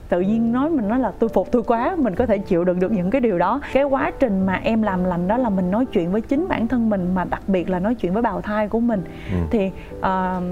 tự 0.08 0.20
nhiên 0.20 0.52
nói 0.52 0.70
mình 0.70 0.88
nói 0.88 0.98
là 0.98 1.12
tôi 1.18 1.28
phục 1.28 1.48
tôi 1.52 1.62
quá 1.62 1.96
mình 1.98 2.14
có 2.14 2.26
thể 2.26 2.38
chịu 2.38 2.64
đựng 2.64 2.80
được 2.80 2.92
những 2.92 3.10
cái 3.10 3.20
điều 3.20 3.38
đó 3.38 3.60
cái 3.72 3.84
quá 3.84 4.10
trình 4.20 4.46
mà 4.46 4.60
em 4.64 4.82
làm 4.82 5.04
lành 5.04 5.28
đó 5.28 5.36
là 5.36 5.48
mình 5.48 5.70
nói 5.70 5.86
chuyện 5.86 6.12
với 6.12 6.20
chính 6.20 6.48
bản 6.48 6.68
thân 6.68 6.90
mình 6.90 7.14
mà 7.14 7.24
đặc 7.24 7.42
biệt 7.46 7.70
là 7.70 7.78
nói 7.78 7.94
chuyện 7.94 8.12
với 8.12 8.22
bào 8.22 8.40
thai 8.40 8.68
của 8.68 8.80
mình 8.80 9.02
ừ. 9.32 9.38
thì 9.50 9.70
uh, 9.98 10.42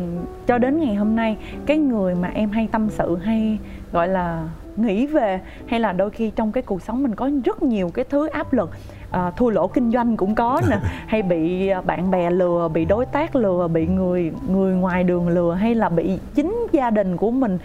cho 0.46 0.58
đến 0.58 0.80
ngày 0.80 0.94
hôm 0.94 1.16
nay 1.16 1.36
cái 1.66 1.78
người 1.78 2.14
mà 2.14 2.30
em 2.34 2.50
hay 2.50 2.68
tâm 2.72 2.88
sự 2.90 3.16
hay 3.16 3.58
gọi 3.92 4.08
là 4.08 4.48
nghĩ 4.76 5.06
về 5.06 5.40
hay 5.66 5.80
là 5.80 5.92
đôi 5.92 6.10
khi 6.10 6.30
trong 6.30 6.52
cái 6.52 6.62
cuộc 6.62 6.82
sống 6.82 7.02
mình 7.02 7.14
có 7.14 7.30
rất 7.44 7.62
nhiều 7.62 7.90
cái 7.94 8.04
thứ 8.08 8.26
áp 8.26 8.52
lực 8.52 8.70
à, 9.10 9.30
thua 9.36 9.50
lỗ 9.50 9.66
kinh 9.66 9.90
doanh 9.90 10.16
cũng 10.16 10.34
có 10.34 10.60
nè 10.70 10.78
hay 11.06 11.22
bị 11.22 11.70
bạn 11.86 12.10
bè 12.10 12.30
lừa 12.30 12.68
bị 12.68 12.84
đối 12.84 13.06
tác 13.06 13.36
lừa 13.36 13.68
bị 13.68 13.86
người 13.86 14.32
người 14.48 14.74
ngoài 14.74 15.04
đường 15.04 15.28
lừa 15.28 15.54
hay 15.54 15.74
là 15.74 15.88
bị 15.88 16.18
chính 16.34 16.66
gia 16.72 16.90
đình 16.90 17.16
của 17.16 17.30
mình 17.30 17.58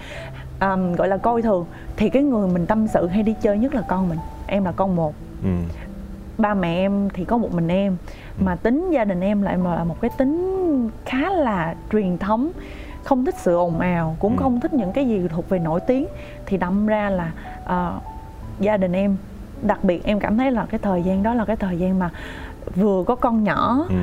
um, 0.62 0.94
gọi 0.94 1.08
là 1.08 1.18
coi 1.18 1.42
thường 1.42 1.66
thì 1.98 2.10
cái 2.10 2.24
người 2.24 2.48
mình 2.48 2.66
tâm 2.66 2.88
sự 2.88 3.08
hay 3.08 3.24
đi 3.24 3.36
chơi 3.42 3.58
nhất 3.58 3.76
là 3.76 3.82
con 3.82 4.10
mình 4.10 4.20
em 4.48 4.64
là 4.66 4.72
con 4.72 4.96
một 4.96 5.14
ừ. 5.44 5.50
ba 6.38 6.54
mẹ 6.54 6.76
em 6.76 7.10
thì 7.14 7.26
có 7.26 7.38
một 7.38 7.54
mình 7.54 7.68
em 7.68 7.98
ừ. 8.40 8.44
mà 8.44 8.56
tính 8.56 8.90
gia 8.92 9.04
đình 9.04 9.22
em 9.22 9.42
lại 9.42 9.58
là 9.58 9.84
một 9.84 10.02
cái 10.02 10.12
tính 10.18 10.90
khá 11.06 11.30
là 11.30 11.76
truyền 11.92 12.18
thống 12.18 12.52
không 13.04 13.26
thích 13.26 13.36
sự 13.38 13.56
ồn 13.56 13.80
ào 13.80 14.16
cũng 14.20 14.38
ừ. 14.38 14.42
không 14.42 14.60
thích 14.60 14.74
những 14.74 14.92
cái 14.92 15.08
gì 15.08 15.28
thuộc 15.30 15.50
về 15.50 15.60
nổi 15.60 15.80
tiếng 15.80 16.06
thì 16.46 16.58
đâm 16.58 16.88
ra 16.88 17.10
là 17.10 17.32
uh, 17.64 18.04
gia 18.60 18.78
đình 18.78 18.92
em 18.92 19.18
đặc 19.62 19.84
biệt 19.84 20.04
em 20.04 20.20
cảm 20.20 20.38
thấy 20.38 20.52
là 20.52 20.66
cái 20.66 20.80
thời 20.80 21.04
gian 21.04 21.24
đó 21.24 21.34
là 21.34 21.46
cái 21.46 21.56
thời 21.56 21.78
gian 21.78 22.00
mà 22.00 22.10
vừa 22.76 23.04
có 23.04 23.16
con 23.16 23.44
nhỏ 23.44 23.86
ừ. 23.90 23.96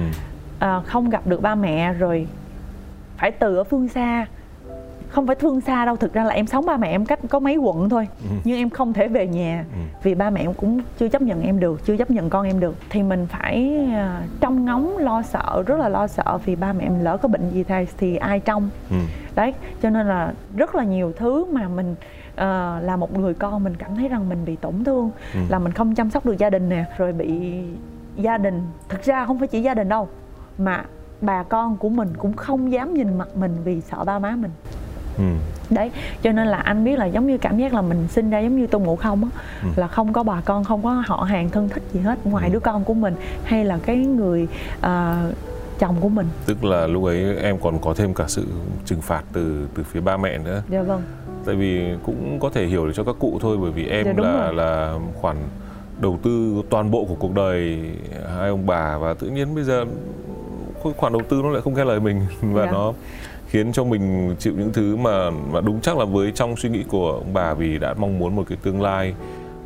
uh, 0.79 0.87
không 0.87 1.11
gặp 1.11 1.27
được 1.27 1.43
ba 1.43 1.55
mẹ 1.55 1.93
rồi 1.93 2.27
phải 3.17 3.31
từ 3.31 3.57
ở 3.57 3.65
phương 3.65 3.89
xa 3.89 4.27
không 5.09 5.27
phải 5.27 5.37
thương 5.37 5.61
xa 5.61 5.85
đâu 5.85 5.97
thực 5.97 6.13
ra 6.13 6.25
là 6.25 6.35
em 6.35 6.47
sống 6.47 6.67
ba 6.67 6.77
mẹ 6.77 6.89
em 6.89 7.07
cách 7.07 7.19
có 7.29 7.39
mấy 7.39 7.57
quận 7.57 7.89
thôi 7.89 8.09
ừ. 8.23 8.37
nhưng 8.45 8.57
em 8.57 8.71
không 8.71 8.93
thể 8.93 9.09
về 9.09 9.27
nhà 9.27 9.65
ừ. 9.73 9.79
vì 10.03 10.15
ba 10.15 10.31
mẹ 10.31 10.41
em 10.41 10.55
cũng 10.55 10.81
chưa 10.99 11.09
chấp 11.09 11.23
nhận 11.23 11.43
em 11.43 11.61
được 11.61 11.85
chưa 11.85 11.97
chấp 11.97 12.11
nhận 12.11 12.31
con 12.31 12.47
em 12.47 12.61
được 12.61 12.77
thì 12.91 13.03
mình 13.03 13.27
phải 13.27 13.87
uh, 13.87 14.41
trong 14.41 14.65
ngóng 14.65 14.99
lo 14.99 15.23
sợ 15.23 15.63
rất 15.67 15.79
là 15.79 15.89
lo 15.89 16.07
sợ 16.07 16.39
vì 16.45 16.57
ba 16.57 16.73
mẹ 16.73 16.85
em 16.85 17.05
lỡ 17.05 17.17
có 17.17 17.29
bệnh 17.29 17.51
gì 17.51 17.65
thay 17.65 17.87
thì 17.99 18.17
ai 18.17 18.41
trong 18.41 18.71
ừ. 18.91 18.97
đấy 19.35 19.55
cho 19.83 19.91
nên 19.91 20.07
là 20.09 20.33
rất 20.57 20.75
là 20.75 20.85
nhiều 20.85 21.13
thứ 21.17 21.45
mà 21.45 21.69
mình 21.69 21.95
uh, 22.39 22.85
là 22.85 22.97
một 22.97 23.19
người 23.19 23.35
con 23.35 23.65
mình 23.65 23.75
cảm 23.77 23.97
thấy 23.97 24.09
rằng 24.09 24.29
mình 24.29 24.45
bị 24.45 24.57
tổn 24.57 24.85
thương 24.85 25.11
ừ. 25.35 25.41
là 25.49 25.59
mình 25.59 25.73
không 25.73 25.95
chăm 25.95 26.11
sóc 26.11 26.27
được 26.27 26.39
gia 26.39 26.51
đình 26.51 26.69
nè 26.69 26.85
rồi 26.99 27.13
bị 27.13 27.61
gia 28.17 28.39
đình 28.39 28.63
thực 28.89 29.03
ra 29.03 29.27
không 29.27 29.39
phải 29.39 29.49
chỉ 29.49 29.63
gia 29.63 29.75
đình 29.75 29.89
đâu 29.89 30.09
mà 30.59 30.85
bà 31.21 31.43
con 31.43 31.77
của 31.77 31.89
mình 31.89 32.09
cũng 32.19 32.33
không 32.33 32.73
dám 32.73 32.95
nhìn 32.95 33.19
mặt 33.19 33.29
mình 33.35 33.57
vì 33.65 33.81
sợ 33.81 34.05
ba 34.05 34.19
má 34.19 34.37
mình 34.37 34.51
ừ. 35.19 35.25
đấy 35.71 35.91
cho 36.23 36.33
nên 36.33 36.47
là 36.47 36.59
anh 36.59 36.85
biết 36.85 36.99
là 36.99 37.07
giống 37.07 37.27
như 37.27 37.39
cảm 37.39 37.59
giác 37.59 37.75
là 37.75 37.83
mình 37.83 38.09
sinh 38.09 38.31
ra 38.31 38.39
giống 38.39 38.57
như 38.57 38.67
tôn 38.67 38.83
ngộ 38.83 38.97
không 38.97 39.25
á 39.25 39.31
ừ. 39.63 39.69
là 39.77 39.89
không 39.89 40.13
có 40.13 40.23
bà 40.23 40.41
con 40.41 40.65
không 40.65 40.83
có 40.83 41.03
họ 41.07 41.23
hàng 41.23 41.51
thân 41.51 41.69
thích 41.69 41.83
gì 41.93 42.01
hết 42.01 42.27
ngoài 42.27 42.49
ừ. 42.49 42.53
đứa 42.53 42.61
con 42.61 42.85
của 42.85 42.95
mình 42.95 43.15
hay 43.45 43.65
là 43.65 43.79
cái 43.87 43.97
người 43.97 44.49
uh, 44.79 44.87
chồng 45.79 45.97
của 46.01 46.09
mình 46.09 46.27
tức 46.47 46.65
là 46.65 46.87
lúc 46.87 47.05
ấy 47.05 47.37
em 47.37 47.59
còn 47.59 47.79
có 47.79 47.95
thêm 47.95 48.15
cả 48.15 48.25
sự 48.29 48.47
trừng 48.85 49.01
phạt 49.01 49.23
từ 49.33 49.69
từ 49.75 49.83
phía 49.83 50.01
ba 50.01 50.17
mẹ 50.17 50.39
nữa 50.39 50.63
dạ 50.69 50.83
vâng 50.83 51.03
tại 51.49 51.57
vì 51.57 51.95
cũng 52.03 52.39
có 52.41 52.51
thể 52.51 52.67
hiểu 52.67 52.87
được 52.87 52.93
cho 52.95 53.05
các 53.05 53.17
cụ 53.19 53.39
thôi 53.41 53.57
bởi 53.61 53.71
vì 53.71 53.87
em 53.87 54.07
dạ, 54.07 54.13
là 54.17 54.45
rồi. 54.45 54.55
là 54.55 54.99
khoản 55.21 55.37
đầu 56.01 56.19
tư 56.23 56.63
toàn 56.71 56.91
bộ 56.91 57.05
của 57.09 57.15
cuộc 57.15 57.35
đời 57.35 57.81
hai 58.39 58.49
ông 58.49 58.67
bà 58.67 58.99
và 58.99 59.15
tự 59.15 59.27
nhiên 59.27 59.55
bây 59.55 59.65
giờ 59.65 59.85
khoản 60.97 61.13
đầu 61.13 61.23
tư 61.29 61.41
nó 61.43 61.51
lại 61.51 61.63
không 61.63 61.75
nghe 61.75 61.85
lời 61.85 62.01
mình 62.01 62.21
và 62.41 62.65
dạ. 62.65 62.73
nó 62.73 62.93
khiến 63.47 63.73
cho 63.73 63.85
mình 63.85 64.35
chịu 64.39 64.53
những 64.57 64.73
thứ 64.73 64.97
mà 64.97 65.31
mà 65.31 65.61
đúng 65.61 65.81
chắc 65.81 65.99
là 65.99 66.05
với 66.05 66.33
trong 66.33 66.57
suy 66.57 66.69
nghĩ 66.69 66.85
của 66.89 67.13
ông 67.13 67.35
bà 67.35 67.55
vì 67.55 67.79
đã 67.79 67.95
mong 67.99 68.19
muốn 68.19 68.37
một 68.37 68.45
cái 68.49 68.59
tương 68.63 68.83
lai 68.83 69.15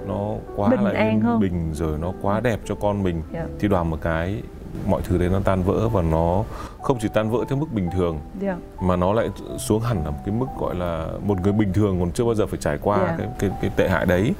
nó 0.08 0.34
quá 0.56 0.68
bình 0.70 0.80
là 0.80 0.90
yên 0.90 1.20
hơn. 1.20 1.40
bình 1.40 1.70
rồi 1.72 1.98
nó 1.98 2.12
quá 2.22 2.40
đẹp 2.40 2.60
cho 2.64 2.74
con 2.74 3.02
mình 3.02 3.22
yeah. 3.32 3.46
Dạ. 3.46 3.54
thì 3.58 3.68
đoàn 3.68 3.90
một 3.90 3.98
cái 4.02 4.42
mọi 4.86 5.02
thứ 5.04 5.18
đấy 5.18 5.28
nó 5.32 5.40
tan 5.44 5.62
vỡ 5.62 5.88
và 5.88 6.02
nó 6.02 6.44
không 6.82 6.98
chỉ 7.00 7.08
tan 7.14 7.30
vỡ 7.30 7.44
theo 7.48 7.58
mức 7.58 7.66
bình 7.72 7.90
thường 7.92 8.18
yeah. 8.42 8.58
Dạ. 8.60 8.86
mà 8.86 8.96
nó 8.96 9.12
lại 9.12 9.28
xuống 9.58 9.80
hẳn 9.80 10.04
ở 10.04 10.10
một 10.10 10.18
cái 10.26 10.34
mức 10.34 10.46
gọi 10.58 10.74
là 10.74 11.06
một 11.26 11.40
người 11.42 11.52
bình 11.52 11.72
thường 11.72 12.00
còn 12.00 12.12
chưa 12.12 12.24
bao 12.24 12.34
giờ 12.34 12.46
phải 12.46 12.58
trải 12.62 12.78
qua 12.82 12.96
yeah. 12.98 13.10
Dạ. 13.10 13.16
cái, 13.18 13.28
cái 13.38 13.50
cái 13.60 13.70
tệ 13.76 13.88
hại 13.88 14.06
đấy 14.06 14.32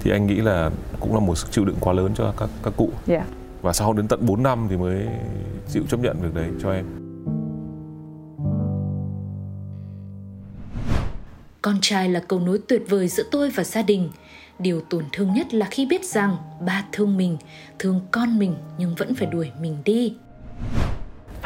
thì 0.00 0.10
anh 0.10 0.26
nghĩ 0.26 0.34
là 0.34 0.70
cũng 1.00 1.14
là 1.14 1.20
một 1.20 1.34
sức 1.34 1.48
chịu 1.50 1.64
đựng 1.64 1.76
quá 1.80 1.92
lớn 1.92 2.12
cho 2.14 2.34
các 2.38 2.48
các 2.62 2.72
cụ 2.76 2.90
yeah. 3.06 3.26
và 3.62 3.72
sau 3.72 3.92
đến 3.92 4.08
tận 4.08 4.26
4 4.26 4.42
năm 4.42 4.66
thì 4.70 4.76
mới 4.76 5.06
chịu 5.68 5.82
chấp 5.88 6.00
nhận 6.00 6.16
việc 6.20 6.34
đấy 6.34 6.50
cho 6.62 6.72
em 6.72 6.84
Con 11.62 11.78
trai 11.82 12.08
là 12.08 12.20
cầu 12.28 12.40
nối 12.40 12.60
tuyệt 12.68 12.82
vời 12.88 13.08
giữa 13.08 13.22
tôi 13.30 13.50
và 13.50 13.64
gia 13.64 13.82
đình. 13.82 14.10
Điều 14.58 14.80
tổn 14.80 15.04
thương 15.12 15.34
nhất 15.34 15.54
là 15.54 15.66
khi 15.70 15.86
biết 15.86 16.04
rằng 16.04 16.36
ba 16.66 16.84
thương 16.92 17.16
mình, 17.16 17.36
thương 17.78 18.00
con 18.10 18.38
mình 18.38 18.54
nhưng 18.78 18.94
vẫn 18.94 19.14
phải 19.14 19.26
đuổi 19.26 19.50
mình 19.60 19.76
đi 19.84 20.16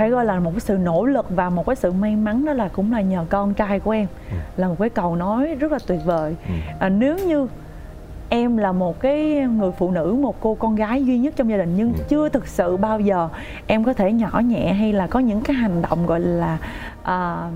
phải 0.01 0.11
gọi 0.11 0.25
là 0.25 0.41
một 0.41 0.51
cái 0.51 0.61
sự 0.61 0.77
nỗ 0.77 1.05
lực 1.05 1.27
và 1.31 1.51
một 1.51 1.67
cái 1.67 1.77
sự 1.77 1.93
may 1.93 2.17
mắn 2.17 2.45
đó 2.45 2.53
là 2.53 2.69
cũng 2.69 2.93
là 2.93 3.01
nhờ 3.01 3.25
con 3.31 3.55
trai 3.55 3.81
của 3.81 3.91
em 3.91 4.07
ừ. 4.31 4.37
là 4.57 4.69
một 4.69 4.77
cái 4.79 4.91
cầu 4.91 5.17
nói 5.17 5.55
rất 5.55 5.73
là 5.73 5.79
tuyệt 5.87 6.01
vời 6.05 6.37
ừ. 6.49 6.55
à, 6.79 6.89
nếu 6.89 7.19
như 7.19 7.49
em 8.29 8.57
là 8.57 8.73
một 8.73 9.01
cái 9.01 9.35
người 9.35 9.71
phụ 9.79 9.91
nữ 9.91 10.17
một 10.21 10.41
cô 10.41 10.55
con 10.55 10.75
gái 10.77 11.05
duy 11.05 11.19
nhất 11.19 11.35
trong 11.37 11.51
gia 11.51 11.57
đình 11.57 11.77
nhưng 11.77 11.93
ừ. 11.93 12.05
chưa 12.09 12.29
thực 12.29 12.49
sự 12.49 12.77
bao 12.77 13.01
giờ 13.01 13.29
em 13.67 13.85
có 13.85 13.93
thể 13.93 14.13
nhỏ 14.13 14.41
nhẹ 14.45 14.73
hay 14.73 14.93
là 14.93 15.07
có 15.07 15.21
những 15.21 15.41
cái 15.41 15.57
hành 15.57 15.83
động 15.83 16.07
gọi 16.07 16.21
là 16.21 16.59
uh, 17.03 17.53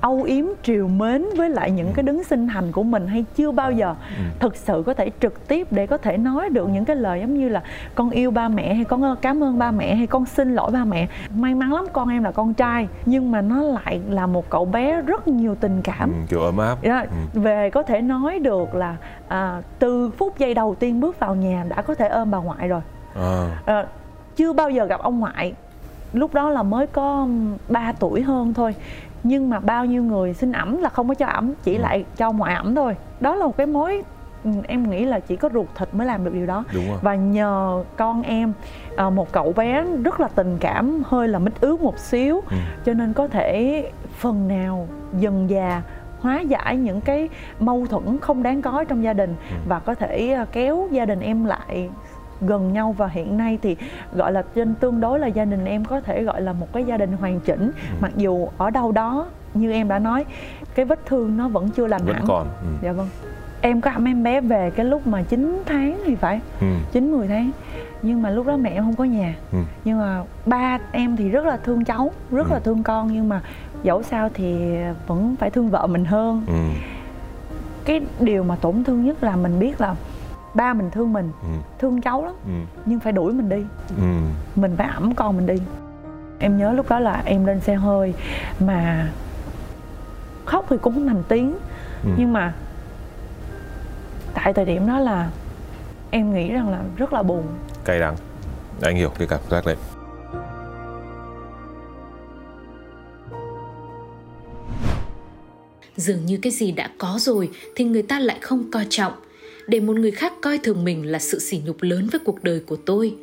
âu 0.00 0.22
yếm 0.22 0.44
triều 0.62 0.88
mến 0.88 1.24
với 1.36 1.50
lại 1.50 1.70
những 1.70 1.92
cái 1.94 2.02
đứng 2.02 2.24
sinh 2.24 2.48
thành 2.48 2.72
của 2.72 2.82
mình 2.82 3.06
hay 3.06 3.24
chưa 3.36 3.50
bao 3.50 3.72
giờ 3.72 3.94
ừ. 4.16 4.22
thực 4.38 4.56
sự 4.56 4.82
có 4.86 4.94
thể 4.94 5.10
trực 5.20 5.48
tiếp 5.48 5.66
để 5.70 5.86
có 5.86 5.98
thể 5.98 6.16
nói 6.16 6.48
được 6.48 6.68
những 6.68 6.84
cái 6.84 6.96
lời 6.96 7.20
giống 7.20 7.38
như 7.38 7.48
là 7.48 7.62
con 7.94 8.10
yêu 8.10 8.30
ba 8.30 8.48
mẹ 8.48 8.74
hay 8.74 8.84
con 8.84 9.16
cảm 9.22 9.42
ơn 9.42 9.58
ba 9.58 9.70
mẹ 9.70 9.94
hay 9.94 10.06
con 10.06 10.26
xin 10.26 10.54
lỗi 10.54 10.70
ba 10.70 10.84
mẹ 10.84 11.08
may 11.34 11.54
mắn 11.54 11.72
lắm 11.72 11.86
con 11.92 12.08
em 12.08 12.24
là 12.24 12.32
con 12.32 12.54
trai 12.54 12.88
nhưng 13.06 13.30
mà 13.30 13.40
nó 13.40 13.62
lại 13.62 14.00
là 14.08 14.26
một 14.26 14.50
cậu 14.50 14.64
bé 14.64 15.02
rất 15.02 15.28
nhiều 15.28 15.54
tình 15.54 15.82
cảm 15.82 16.12
ừ, 16.12 16.18
kiểu 16.28 16.40
ấm 16.40 16.58
áp 16.58 16.82
yeah, 16.82 17.08
ừ. 17.34 17.40
về 17.40 17.70
có 17.70 17.82
thể 17.82 18.00
nói 18.00 18.38
được 18.38 18.74
là 18.74 18.96
à, 19.28 19.62
từ 19.78 20.10
phút 20.10 20.38
giây 20.38 20.54
đầu 20.54 20.74
tiên 20.74 21.00
bước 21.00 21.18
vào 21.18 21.34
nhà 21.34 21.64
đã 21.68 21.82
có 21.82 21.94
thể 21.94 22.08
ôm 22.08 22.30
bà 22.30 22.38
ngoại 22.38 22.68
rồi 22.68 22.80
à. 23.14 23.50
À, 23.66 23.86
chưa 24.36 24.52
bao 24.52 24.70
giờ 24.70 24.84
gặp 24.84 25.00
ông 25.00 25.20
ngoại 25.20 25.54
lúc 26.12 26.34
đó 26.34 26.50
là 26.50 26.62
mới 26.62 26.86
có 26.86 27.28
3 27.68 27.92
tuổi 27.92 28.22
hơn 28.22 28.54
thôi 28.54 28.74
nhưng 29.22 29.50
mà 29.50 29.60
bao 29.60 29.84
nhiêu 29.84 30.02
người 30.04 30.34
xin 30.34 30.52
ẩm 30.52 30.76
là 30.82 30.88
không 30.88 31.08
có 31.08 31.14
cho 31.14 31.26
ẩm 31.26 31.52
chỉ 31.62 31.74
ừ. 31.74 31.80
lại 31.80 32.04
cho 32.16 32.32
ngoại 32.32 32.54
ẩm 32.54 32.74
thôi 32.74 32.96
đó 33.20 33.34
là 33.34 33.46
một 33.46 33.56
cái 33.56 33.66
mối 33.66 34.02
ừ, 34.44 34.50
em 34.68 34.90
nghĩ 34.90 35.04
là 35.04 35.20
chỉ 35.20 35.36
có 35.36 35.48
ruột 35.54 35.66
thịt 35.74 35.88
mới 35.94 36.06
làm 36.06 36.24
được 36.24 36.34
điều 36.34 36.46
đó 36.46 36.64
Đúng 36.74 36.88
rồi. 36.88 36.98
và 37.02 37.14
nhờ 37.14 37.84
con 37.96 38.22
em 38.22 38.52
à, 38.96 39.10
một 39.10 39.32
cậu 39.32 39.52
bé 39.52 39.84
rất 40.04 40.20
là 40.20 40.28
tình 40.28 40.56
cảm 40.60 41.02
hơi 41.06 41.28
là 41.28 41.38
mít 41.38 41.60
ướt 41.60 41.80
một 41.80 41.98
xíu 41.98 42.40
ừ. 42.50 42.56
cho 42.84 42.94
nên 42.94 43.12
có 43.12 43.28
thể 43.28 43.84
phần 44.18 44.48
nào 44.48 44.88
dần 45.18 45.50
già 45.50 45.82
hóa 46.20 46.40
giải 46.40 46.76
những 46.76 47.00
cái 47.00 47.28
mâu 47.60 47.86
thuẫn 47.86 48.18
không 48.20 48.42
đáng 48.42 48.62
có 48.62 48.84
trong 48.84 49.04
gia 49.04 49.12
đình 49.12 49.34
ừ. 49.50 49.56
và 49.68 49.78
có 49.78 49.94
thể 49.94 50.32
à, 50.32 50.46
kéo 50.52 50.88
gia 50.90 51.04
đình 51.04 51.20
em 51.20 51.44
lại 51.44 51.90
gần 52.40 52.72
nhau 52.72 52.94
và 52.98 53.06
hiện 53.06 53.36
nay 53.36 53.58
thì 53.62 53.76
gọi 54.14 54.32
là 54.32 54.42
trên 54.54 54.74
tương 54.74 55.00
đối 55.00 55.18
là 55.18 55.26
gia 55.26 55.44
đình 55.44 55.64
em 55.64 55.84
có 55.84 56.00
thể 56.00 56.22
gọi 56.22 56.42
là 56.42 56.52
một 56.52 56.72
cái 56.72 56.84
gia 56.84 56.96
đình 56.96 57.12
hoàn 57.12 57.40
chỉnh 57.40 57.70
ừ. 57.90 57.96
mặc 58.00 58.12
dù 58.16 58.48
ở 58.58 58.70
đâu 58.70 58.92
đó 58.92 59.26
như 59.54 59.72
em 59.72 59.88
đã 59.88 59.98
nói 59.98 60.24
cái 60.74 60.84
vết 60.84 61.06
thương 61.06 61.36
nó 61.36 61.48
vẫn 61.48 61.70
chưa 61.70 61.86
lành 61.86 62.04
vẫn 62.04 62.14
hẳn 62.14 62.24
còn 62.28 62.46
ừ. 62.60 62.66
dạ 62.82 62.92
vâng 62.92 63.08
em 63.60 63.80
có 63.80 63.90
ẵm 63.90 64.08
em 64.08 64.22
bé 64.22 64.40
về 64.40 64.70
cái 64.70 64.86
lúc 64.86 65.06
mà 65.06 65.22
9 65.22 65.62
tháng 65.66 66.00
thì 66.06 66.14
phải 66.14 66.40
ừ. 66.60 66.66
9 66.92 67.12
10 67.12 67.28
tháng 67.28 67.50
nhưng 68.02 68.22
mà 68.22 68.30
lúc 68.30 68.46
đó 68.46 68.56
mẹ 68.56 68.70
em 68.70 68.84
không 68.84 68.96
có 68.96 69.04
nhà 69.04 69.34
ừ. 69.52 69.58
nhưng 69.84 69.98
mà 69.98 70.24
ba 70.46 70.78
em 70.92 71.16
thì 71.16 71.28
rất 71.28 71.44
là 71.44 71.56
thương 71.56 71.84
cháu 71.84 72.12
rất 72.30 72.48
ừ. 72.48 72.52
là 72.52 72.60
thương 72.60 72.82
con 72.82 73.12
nhưng 73.12 73.28
mà 73.28 73.40
dẫu 73.82 74.02
sao 74.02 74.28
thì 74.34 74.76
vẫn 75.06 75.36
phải 75.38 75.50
thương 75.50 75.70
vợ 75.70 75.86
mình 75.86 76.04
hơn 76.04 76.42
ừ. 76.46 76.54
cái 77.84 78.00
điều 78.20 78.44
mà 78.44 78.56
tổn 78.56 78.84
thương 78.84 79.04
nhất 79.04 79.24
là 79.24 79.36
mình 79.36 79.58
biết 79.58 79.80
là 79.80 79.94
ba 80.58 80.74
mình 80.74 80.90
thương 80.90 81.12
mình 81.12 81.30
Ừ. 81.42 81.48
thương 81.78 82.00
cháu 82.00 82.24
lắm 82.24 82.34
Ừ. 82.46 82.80
nhưng 82.86 83.00
phải 83.00 83.12
đuổi 83.12 83.32
mình 83.32 83.48
đi 83.48 83.62
Ừ. 83.96 84.02
mình 84.56 84.74
phải 84.76 84.88
ẵm 84.88 85.14
con 85.14 85.36
mình 85.36 85.46
đi 85.46 85.54
em 86.38 86.58
nhớ 86.58 86.72
lúc 86.72 86.88
đó 86.88 86.98
là 87.00 87.22
em 87.24 87.46
lên 87.46 87.60
xe 87.60 87.74
hơi 87.74 88.14
mà 88.60 89.08
khóc 90.44 90.66
thì 90.70 90.76
cũng 90.82 90.94
không 90.94 91.06
thành 91.08 91.22
tiếng 91.28 91.52
Ừ. 92.04 92.10
nhưng 92.18 92.32
mà 92.32 92.54
tại 94.34 94.52
thời 94.52 94.64
điểm 94.64 94.86
đó 94.86 94.98
là 94.98 95.30
em 96.10 96.34
nghĩ 96.34 96.52
rằng 96.52 96.68
là 96.68 96.78
rất 96.96 97.12
là 97.12 97.22
buồn 97.22 97.42
cay 97.84 97.98
đắng 97.98 98.16
anh 98.82 98.96
hiểu 98.96 99.10
cái 99.18 99.28
cảm 99.28 99.40
giác 99.50 99.66
đấy 99.66 99.76
dường 105.96 106.26
như 106.26 106.38
cái 106.42 106.52
gì 106.52 106.72
đã 106.72 106.90
có 106.98 107.16
rồi 107.20 107.50
thì 107.76 107.84
người 107.84 108.02
ta 108.02 108.18
lại 108.18 108.38
không 108.40 108.70
coi 108.72 108.86
trọng 108.90 109.12
để 109.68 109.80
một 109.80 109.96
người 109.96 110.10
khác 110.10 110.32
coi 110.42 110.58
thường 110.58 110.84
mình 110.84 111.06
là 111.06 111.18
sự 111.18 111.38
sỉ 111.38 111.62
nhục 111.66 111.82
lớn 111.82 112.08
với 112.12 112.20
cuộc 112.24 112.42
đời 112.44 112.60
của 112.66 112.76
tôi 112.76 113.14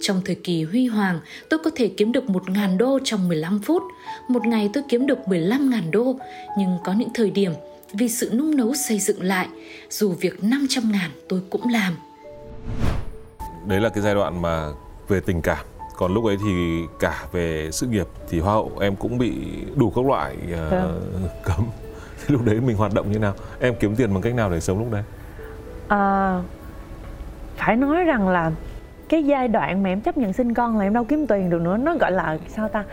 trong 0.00 0.20
thời 0.24 0.34
kỳ 0.34 0.62
huy 0.64 0.86
hoàng, 0.86 1.20
tôi 1.50 1.60
có 1.64 1.70
thể 1.76 1.88
kiếm 1.96 2.12
được 2.12 2.24
1.000 2.24 2.76
đô 2.76 2.98
trong 3.04 3.28
15 3.28 3.60
phút. 3.64 3.82
Một 4.28 4.46
ngày 4.46 4.70
tôi 4.72 4.82
kiếm 4.88 5.06
được 5.06 5.18
15.000 5.26 5.90
đô. 5.90 6.16
Nhưng 6.58 6.78
có 6.84 6.92
những 6.92 7.08
thời 7.14 7.30
điểm, 7.30 7.52
vì 7.92 8.08
sự 8.08 8.30
nung 8.34 8.56
nấu 8.56 8.74
xây 8.74 8.98
dựng 8.98 9.22
lại, 9.22 9.48
dù 9.90 10.12
việc 10.20 10.44
500 10.44 10.92
ngàn 10.92 11.10
tôi 11.28 11.40
cũng 11.50 11.68
làm. 11.72 11.96
đấy 13.66 13.80
là 13.80 13.88
cái 13.88 14.02
giai 14.02 14.14
đoạn 14.14 14.42
mà 14.42 14.68
về 15.08 15.20
tình 15.20 15.42
cảm 15.42 15.66
còn 15.96 16.14
lúc 16.14 16.24
ấy 16.24 16.36
thì 16.44 16.82
cả 17.00 17.26
về 17.32 17.68
sự 17.72 17.86
nghiệp 17.86 18.06
thì 18.28 18.40
hoa 18.40 18.52
hậu 18.52 18.72
em 18.80 18.96
cũng 18.96 19.18
bị 19.18 19.32
đủ 19.76 19.92
các 19.96 20.04
loại 20.06 20.36
Vâng. 20.70 21.28
cấm 21.44 21.66
thì 22.18 22.24
lúc 22.28 22.44
đấy 22.44 22.60
mình 22.60 22.76
hoạt 22.76 22.94
động 22.94 23.12
như 23.12 23.18
nào 23.18 23.34
em 23.60 23.74
kiếm 23.80 23.96
tiền 23.96 24.12
bằng 24.14 24.22
cách 24.22 24.34
nào 24.34 24.50
để 24.50 24.60
sống 24.60 24.78
lúc 24.78 24.92
đấy 24.92 25.02
à, 25.88 26.40
phải 27.56 27.76
nói 27.76 28.04
rằng 28.04 28.28
là 28.28 28.50
cái 29.08 29.24
giai 29.24 29.48
đoạn 29.48 29.82
mà 29.82 29.88
em 29.90 30.00
chấp 30.00 30.16
nhận 30.16 30.32
sinh 30.32 30.54
con 30.54 30.78
là 30.78 30.84
em 30.84 30.92
đâu 30.94 31.04
kiếm 31.04 31.26
tiền 31.26 31.50
được 31.50 31.62
nữa 31.62 31.76
nó 31.76 31.94
gọi 31.96 32.12
là 32.12 32.38
sao 32.48 32.68
ta 32.68 32.84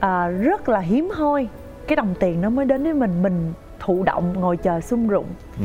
à, 0.00 0.26
rất 0.28 0.68
là 0.68 0.78
hiếm 0.80 1.10
hoi 1.14 1.48
cái 1.88 1.96
đồng 1.96 2.14
tiền 2.20 2.40
nó 2.40 2.50
mới 2.50 2.64
đến 2.64 2.82
với 2.84 2.94
mình 2.94 3.22
mình 3.22 3.52
thụ 3.80 4.02
động 4.02 4.32
ngồi 4.40 4.56
chờ 4.56 4.80
sung 4.80 5.08
rụng 5.08 5.26
ừ. 5.58 5.64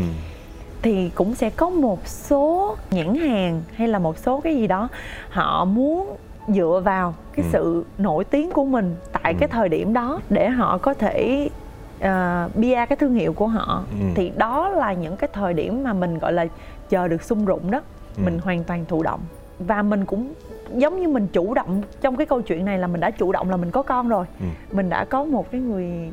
thì 0.81 1.09
cũng 1.15 1.35
sẽ 1.35 1.49
có 1.49 1.69
một 1.69 2.07
số 2.07 2.75
nhãn 2.91 3.15
hàng 3.15 3.61
hay 3.73 3.87
là 3.87 3.99
một 3.99 4.17
số 4.17 4.41
cái 4.41 4.55
gì 4.55 4.67
đó 4.67 4.87
họ 5.29 5.65
muốn 5.65 6.15
dựa 6.47 6.81
vào 6.85 7.13
cái 7.33 7.45
Ừ. 7.45 7.49
sự 7.53 7.85
nổi 7.97 8.23
tiếng 8.23 8.51
của 8.51 8.65
mình 8.65 8.95
tại 9.11 9.33
Ừ. 9.33 9.37
cái 9.39 9.49
thời 9.49 9.69
điểm 9.69 9.93
đó 9.93 10.19
để 10.29 10.49
họ 10.49 10.77
có 10.77 10.93
thể 10.93 11.49
uh, 11.99 12.55
bia 12.55 12.85
cái 12.85 12.95
thương 12.99 13.13
hiệu 13.13 13.33
của 13.33 13.47
họ. 13.47 13.83
Ừ. 13.99 14.05
thì 14.15 14.31
đó 14.35 14.69
là 14.69 14.93
những 14.93 15.17
cái 15.17 15.29
thời 15.33 15.53
điểm 15.53 15.83
mà 15.83 15.93
mình 15.93 16.19
gọi 16.19 16.33
là 16.33 16.45
chờ 16.89 17.07
được 17.07 17.23
sung 17.23 17.45
rụng 17.45 17.71
đó. 17.71 17.81
Ừ. 18.17 18.23
mình 18.25 18.39
hoàn 18.43 18.63
toàn 18.63 18.85
thụ 18.85 19.03
động. 19.03 19.19
Và 19.59 19.81
mình 19.81 20.05
cũng 20.05 20.33
giống 20.73 21.01
như 21.01 21.07
mình 21.07 21.27
chủ 21.33 21.53
động 21.53 21.81
trong 22.01 22.15
cái 22.15 22.25
câu 22.25 22.41
chuyện 22.41 22.65
này 22.65 22.79
là 22.79 22.87
mình 22.87 23.01
đã 23.01 23.11
chủ 23.11 23.31
động 23.31 23.49
là 23.49 23.57
mình 23.57 23.71
có 23.71 23.83
con 23.83 24.09
rồi. 24.09 24.25
Ừ. 24.39 24.45
mình 24.71 24.89
đã 24.89 25.05
có 25.05 25.25
một 25.25 25.51
cái 25.51 25.61
người 25.61 26.11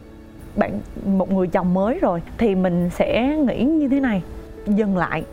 bạn 0.57 0.81
một 1.07 1.33
người 1.33 1.47
chồng 1.47 1.75
mới 1.75 1.99
rồi. 1.99 2.23
Thì 2.39 2.55
mình 2.55 2.91
sẽ 2.91 3.37
nghĩ 3.37 3.65
như 3.65 3.89
thế 3.89 4.01
này. 4.01 4.23
Dừng 4.67 4.97
lại. 4.97 5.25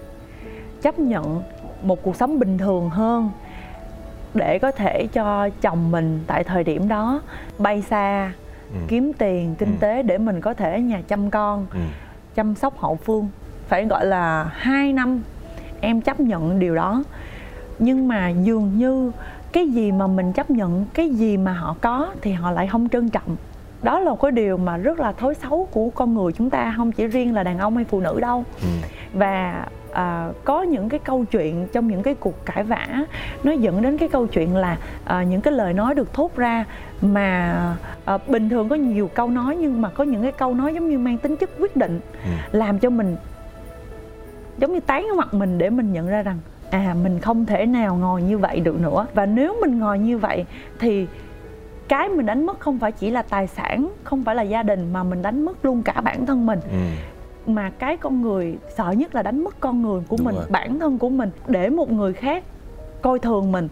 Chấp 0.82 1.00
nhận 1.00 1.42
một 1.84 2.04
cuộc 2.04 2.16
sống 2.16 2.40
bình 2.40 2.58
thường 2.58 2.90
hơn 2.90 3.30
để 4.34 4.60
có 4.60 4.72
thể 4.72 5.08
cho 5.14 5.50
chồng 5.62 5.92
mình 5.92 6.20
tại 6.28 6.44
thời 6.44 6.64
điểm 6.64 6.88
đó 6.88 7.22
bay 7.58 7.82
xa 7.82 8.32
Ừ. 8.74 8.80
kiếm 8.88 9.14
tiền 9.14 9.56
kinh 9.56 9.72
Ừ. 9.72 9.76
tế 9.80 10.04
để 10.04 10.18
mình 10.18 10.42
có 10.42 10.54
thể 10.54 10.82
nhà 10.82 11.02
chăm 11.08 11.30
con 11.30 11.66
Ừ. 11.74 11.80
chăm 12.36 12.56
sóc 12.56 12.80
hậu 12.80 12.96
phương 12.96 13.28
phải 13.68 13.86
gọi 13.86 14.06
là 14.06 14.44
hai 14.54 14.94
năm 14.94 15.22
em 15.82 16.02
chấp 16.02 16.20
nhận 16.20 16.60
điều 16.60 16.76
đó 16.76 17.04
nhưng 17.80 18.08
mà 18.08 18.30
dường 18.30 18.78
như 18.78 19.12
cái 19.52 19.68
gì 19.70 19.92
mà 19.92 20.08
mình 20.08 20.34
chấp 20.34 20.50
nhận 20.50 20.86
cái 20.94 21.10
gì 21.10 21.38
mà 21.38 21.54
họ 21.54 21.76
có 21.82 22.12
thì 22.22 22.32
họ 22.32 22.52
lại 22.52 22.68
không 22.68 22.90
trân 22.90 23.10
trọng 23.10 23.36
đó 23.84 24.00
là 24.00 24.12
cái 24.22 24.32
điều 24.32 24.58
mà 24.58 24.78
rất 24.78 25.00
là 25.00 25.12
thói 25.12 25.34
xấu 25.36 25.68
của 25.72 25.90
con 25.90 26.14
người 26.14 26.32
chúng 26.34 26.50
ta 26.50 26.74
không 26.78 26.92
chỉ 26.92 27.08
riêng 27.08 27.34
là 27.36 27.44
đàn 27.44 27.60
ông 27.60 27.76
hay 27.76 27.86
phụ 27.86 28.00
nữ 28.00 28.20
đâu 28.20 28.44
Ừ. 28.62 28.68
và 29.14 29.66
à, 29.94 30.30
có 30.44 30.62
những 30.62 30.90
cái 30.90 31.00
câu 31.00 31.26
chuyện 31.32 31.68
trong 31.74 31.88
những 31.88 32.04
cái 32.04 32.16
cuộc 32.16 32.46
cãi 32.46 32.64
vã 32.64 32.88
nó 33.44 33.52
dẫn 33.52 33.82
đến 33.82 33.98
cái 33.98 34.10
câu 34.10 34.28
chuyện 34.28 34.56
là 34.56 34.78
à, 35.06 35.24
những 35.24 35.42
cái 35.42 35.54
lời 35.54 35.74
nói 35.74 35.96
được 35.96 36.14
thốt 36.14 36.36
ra 36.36 36.66
mà 37.02 37.76
à, 38.06 38.18
bình 38.28 38.50
thường 38.50 38.70
có 38.70 38.76
nhiều 38.76 39.08
câu 39.14 39.30
nói 39.30 39.56
nhưng 39.60 39.82
mà 39.82 39.90
có 39.90 40.04
những 40.04 40.22
cái 40.22 40.32
câu 40.32 40.54
nói 40.54 40.74
giống 40.74 40.90
như 40.90 40.98
mang 41.00 41.18
tính 41.18 41.36
chất 41.36 41.50
quyết 41.60 41.76
định 41.76 42.00
Ừ. 42.26 42.30
làm 42.58 42.80
cho 42.80 42.90
mình 42.90 43.16
giống 44.58 44.74
như 44.74 44.80
tán 44.80 45.06
vào 45.08 45.16
mặt 45.16 45.34
mình 45.34 45.58
để 45.58 45.70
mình 45.70 45.94
nhận 45.94 46.08
ra 46.08 46.22
rằng 46.22 46.38
à 46.70 46.96
mình 47.04 47.20
không 47.20 47.46
thể 47.46 47.66
nào 47.66 47.96
ngồi 47.96 48.22
như 48.22 48.38
vậy 48.38 48.60
được 48.60 48.80
nữa 48.82 49.06
và 49.14 49.26
nếu 49.26 49.56
mình 49.62 49.80
ngồi 49.80 50.00
như 50.00 50.18
vậy 50.18 50.46
thì 50.80 51.08
cái 51.88 52.10
mình 52.10 52.26
đánh 52.26 52.46
mất 52.46 52.60
không 52.60 52.80
phải 52.80 52.92
chỉ 52.92 53.12
là 53.12 53.22
tài 53.22 53.48
sản 53.48 53.90
không 54.04 54.24
phải 54.24 54.36
là 54.36 54.44
gia 54.44 54.64
đình 54.64 54.94
mà 54.94 55.04
mình 55.04 55.22
đánh 55.22 55.46
mất 55.46 55.66
luôn 55.66 55.84
cả 55.84 56.02
bản 56.04 56.26
thân 56.26 56.46
mình 56.46 56.60
Ừ. 56.72 57.52
mà 57.52 57.70
cái 57.80 57.98
con 57.98 58.22
người 58.22 58.58
sợ 58.78 58.92
nhất 58.92 59.16
là 59.16 59.22
đánh 59.24 59.44
mất 59.44 59.60
con 59.60 59.82
người 59.82 60.02
của 60.08 60.18
Đúng 60.18 60.26
mình 60.26 60.36
rồi. 60.36 60.46
bản 60.50 60.80
thân 60.80 60.98
của 60.98 61.10
mình 61.10 61.30
để 61.48 61.70
một 61.70 61.92
người 61.92 62.14
khác 62.14 62.44
coi 63.02 63.20
thường 63.20 63.52
mình 63.52 63.68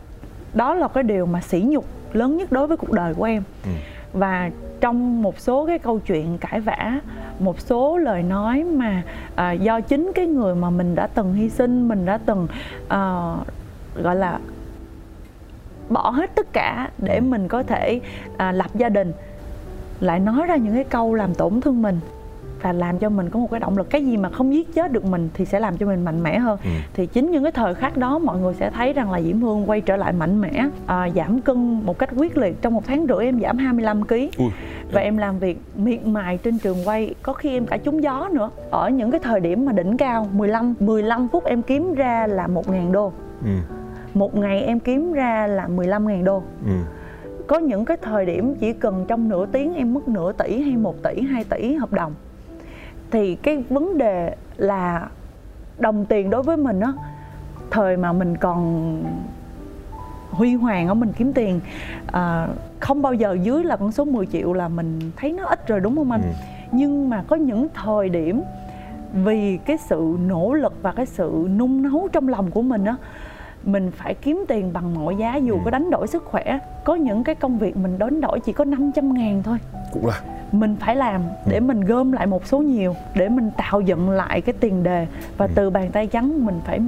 đó 0.53 0.73
là 0.73 0.87
cái 0.87 1.03
điều 1.03 1.25
mà 1.25 1.41
sỉ 1.41 1.61
nhục 1.67 1.85
lớn 2.13 2.37
nhất 2.37 2.51
đối 2.51 2.67
với 2.67 2.77
cuộc 2.77 2.91
đời 2.91 3.13
của 3.13 3.23
em 3.23 3.43
Ừ. 3.63 3.69
và 4.13 4.49
trong 4.81 5.21
một 5.21 5.39
số 5.39 5.65
cái 5.65 5.79
câu 5.79 5.99
chuyện 5.99 6.37
cãi 6.37 6.59
vã 6.59 6.99
một 7.39 7.59
số 7.59 7.97
lời 7.97 8.23
nói 8.23 8.63
mà 8.63 9.03
à, 9.35 9.51
do 9.51 9.81
chính 9.81 10.11
cái 10.15 10.25
người 10.27 10.55
mà 10.55 10.69
mình 10.69 10.95
đã 10.95 11.07
từng 11.07 11.33
hy 11.33 11.49
sinh 11.49 11.87
mình 11.87 12.05
đã 12.05 12.17
từng 12.25 12.47
à, 12.87 13.33
gọi 13.95 14.15
là 14.15 14.39
bỏ 15.89 16.09
hết 16.09 16.35
tất 16.35 16.53
cả 16.53 16.89
để 16.97 17.15
Ừ. 17.15 17.21
mình 17.21 17.47
có 17.47 17.63
thể 17.63 17.99
à, 18.37 18.51
lập 18.51 18.71
gia 18.75 18.89
đình 18.89 19.13
lại 19.99 20.19
nói 20.19 20.45
ra 20.47 20.55
những 20.55 20.73
cái 20.75 20.83
câu 20.83 21.13
làm 21.13 21.35
tổn 21.35 21.61
thương 21.61 21.81
mình 21.81 21.99
và 22.61 22.73
làm 22.73 22.99
cho 22.99 23.09
mình 23.09 23.29
có 23.29 23.39
một 23.39 23.51
cái 23.51 23.59
động 23.59 23.77
lực. 23.77 23.89
Cái 23.89 24.05
gì 24.05 24.17
mà 24.17 24.29
không 24.29 24.53
giết 24.53 24.73
chết 24.73 24.91
được 24.91 25.05
mình 25.05 25.29
thì 25.33 25.45
sẽ 25.45 25.59
làm 25.59 25.77
cho 25.77 25.85
mình 25.85 26.05
mạnh 26.05 26.23
mẽ 26.23 26.39
hơn. 26.39 26.59
Ừ. 26.63 26.69
thì 26.93 27.05
chính 27.05 27.31
những 27.31 27.43
cái 27.43 27.51
thời 27.51 27.75
khắc 27.75 27.97
đó 27.97 28.19
mọi 28.19 28.39
người 28.39 28.53
sẽ 28.53 28.69
thấy 28.69 28.93
rằng 28.93 29.11
là 29.11 29.21
Diễm 29.21 29.41
Hương 29.41 29.69
quay 29.69 29.81
trở 29.81 29.95
lại 29.95 30.13
mạnh 30.13 30.41
mẽ 30.41 30.67
à, 30.85 31.09
giảm 31.15 31.41
cân 31.41 31.81
một 31.85 31.99
cách 31.99 32.09
quyết 32.17 32.37
liệt. 32.37 32.61
Trong 32.61 32.73
một 32.73 32.85
tháng 32.85 33.05
rưỡi 33.07 33.25
em 33.25 33.41
giảm 33.41 33.57
25 33.57 34.03
kg 34.07 34.13
Ui. 34.13 34.49
và 34.91 35.01
em 35.01 35.17
làm 35.17 35.39
việc 35.39 35.61
miệt 35.75 36.05
mài 36.07 36.37
trên 36.37 36.59
trường 36.59 36.77
quay. 36.85 37.13
Có 37.21 37.33
khi 37.33 37.49
em 37.53 37.65
cả 37.65 37.77
trúng 37.77 38.03
gió 38.03 38.29
nữa. 38.31 38.49
Ở 38.71 38.89
những 38.89 39.11
cái 39.11 39.19
thời 39.23 39.39
điểm 39.39 39.65
mà 39.65 39.71
đỉnh 39.71 39.97
cao 39.97 40.27
15 40.33 40.73
15 40.79 41.27
phút 41.31 41.45
em 41.45 41.61
kiếm 41.61 41.93
ra 41.93 42.27
là 42.27 42.47
1.000 42.47 42.91
đô. 42.91 43.11
Ừ. 43.43 43.49
một 44.13 44.35
ngày 44.35 44.61
em 44.61 44.79
kiếm 44.79 45.13
ra 45.13 45.47
là 45.47 45.67
15.000 45.67 46.23
đô. 46.23 46.43
Ừ. 46.65 46.71
có 47.47 47.59
những 47.59 47.85
cái 47.85 47.97
thời 47.97 48.25
điểm 48.25 48.55
chỉ 48.59 48.73
cần 48.73 49.05
trong 49.07 49.29
nửa 49.29 49.45
tiếng 49.45 49.75
em 49.75 49.93
mất 49.93 50.07
nửa 50.07 50.31
tỷ 50.31 50.61
hay 50.61 50.75
một 50.77 50.95
tỷ 51.03 51.21
2 51.21 51.43
tỷ 51.43 51.73
hợp 51.75 51.93
đồng 51.93 52.13
thì 53.11 53.35
cái 53.35 53.63
vấn 53.69 53.97
đề 53.97 54.35
là 54.57 55.07
đồng 55.79 56.05
tiền 56.05 56.29
đối 56.29 56.43
với 56.43 56.57
mình 56.57 56.79
á 56.79 56.93
thời 57.71 57.97
mà 57.97 58.13
mình 58.13 58.37
còn 58.37 59.03
huy 60.31 60.55
hoàng 60.55 60.87
á 60.87 60.93
mình 60.93 61.11
kiếm 61.17 61.33
tiền 61.33 61.59
à, 62.11 62.47
không 62.79 63.01
bao 63.01 63.13
giờ 63.13 63.37
dưới 63.43 63.63
là 63.63 63.75
con 63.77 63.91
số 63.91 64.05
10 64.05 64.25
triệu 64.25 64.53
là 64.53 64.67
mình 64.67 64.99
thấy 65.15 65.31
nó 65.33 65.45
ít 65.45 65.67
rồi 65.67 65.79
đúng 65.79 65.95
không 65.95 66.11
anh 66.11 66.21
Ừ. 66.21 66.27
nhưng 66.71 67.09
mà 67.09 67.23
có 67.27 67.35
những 67.35 67.67
thời 67.73 68.09
điểm 68.09 68.41
vì 69.13 69.57
cái 69.65 69.77
sự 69.77 70.17
nỗ 70.27 70.53
lực 70.53 70.73
và 70.81 70.91
cái 70.91 71.05
sự 71.05 71.47
nung 71.57 71.81
nấu 71.83 72.07
trong 72.11 72.27
lòng 72.27 72.51
của 72.51 72.61
mình 72.61 72.85
á 72.85 72.95
mình 73.63 73.91
phải 73.91 74.13
kiếm 74.13 74.45
tiền 74.47 74.73
bằng 74.73 74.93
mọi 74.95 75.15
giá 75.15 75.35
dù 75.35 75.53
Ừ. 75.53 75.59
có 75.65 75.71
đánh 75.71 75.89
đổi 75.91 76.07
sức 76.07 76.25
khỏe 76.25 76.59
có 76.85 76.95
những 76.95 77.23
cái 77.23 77.35
công 77.35 77.57
việc 77.57 77.77
mình 77.77 77.97
đánh 77.99 78.21
đổi 78.21 78.39
chỉ 78.39 78.53
có 78.53 78.65
500 78.65 79.13
ngàn 79.13 79.43
thôi 79.43 79.57
cũng 79.93 80.07
là 80.07 80.21
mình 80.51 80.75
phải 80.79 80.95
làm 80.95 81.21
để 81.45 81.59
mình 81.59 81.81
gom 81.81 82.11
lại 82.11 82.25
một 82.27 82.45
số 82.45 82.59
nhiều 82.59 82.95
để 83.15 83.29
mình 83.29 83.51
tạo 83.57 83.81
dựng 83.81 84.09
lại 84.09 84.41
cái 84.41 84.53
tiền 84.59 84.83
đề 84.83 85.07
và 85.37 85.45
Ừ. 85.45 85.51
từ 85.55 85.69
bàn 85.69 85.91
tay 85.91 86.07
trắng 86.07 86.45
mình 86.45 86.59
phải 86.65 86.79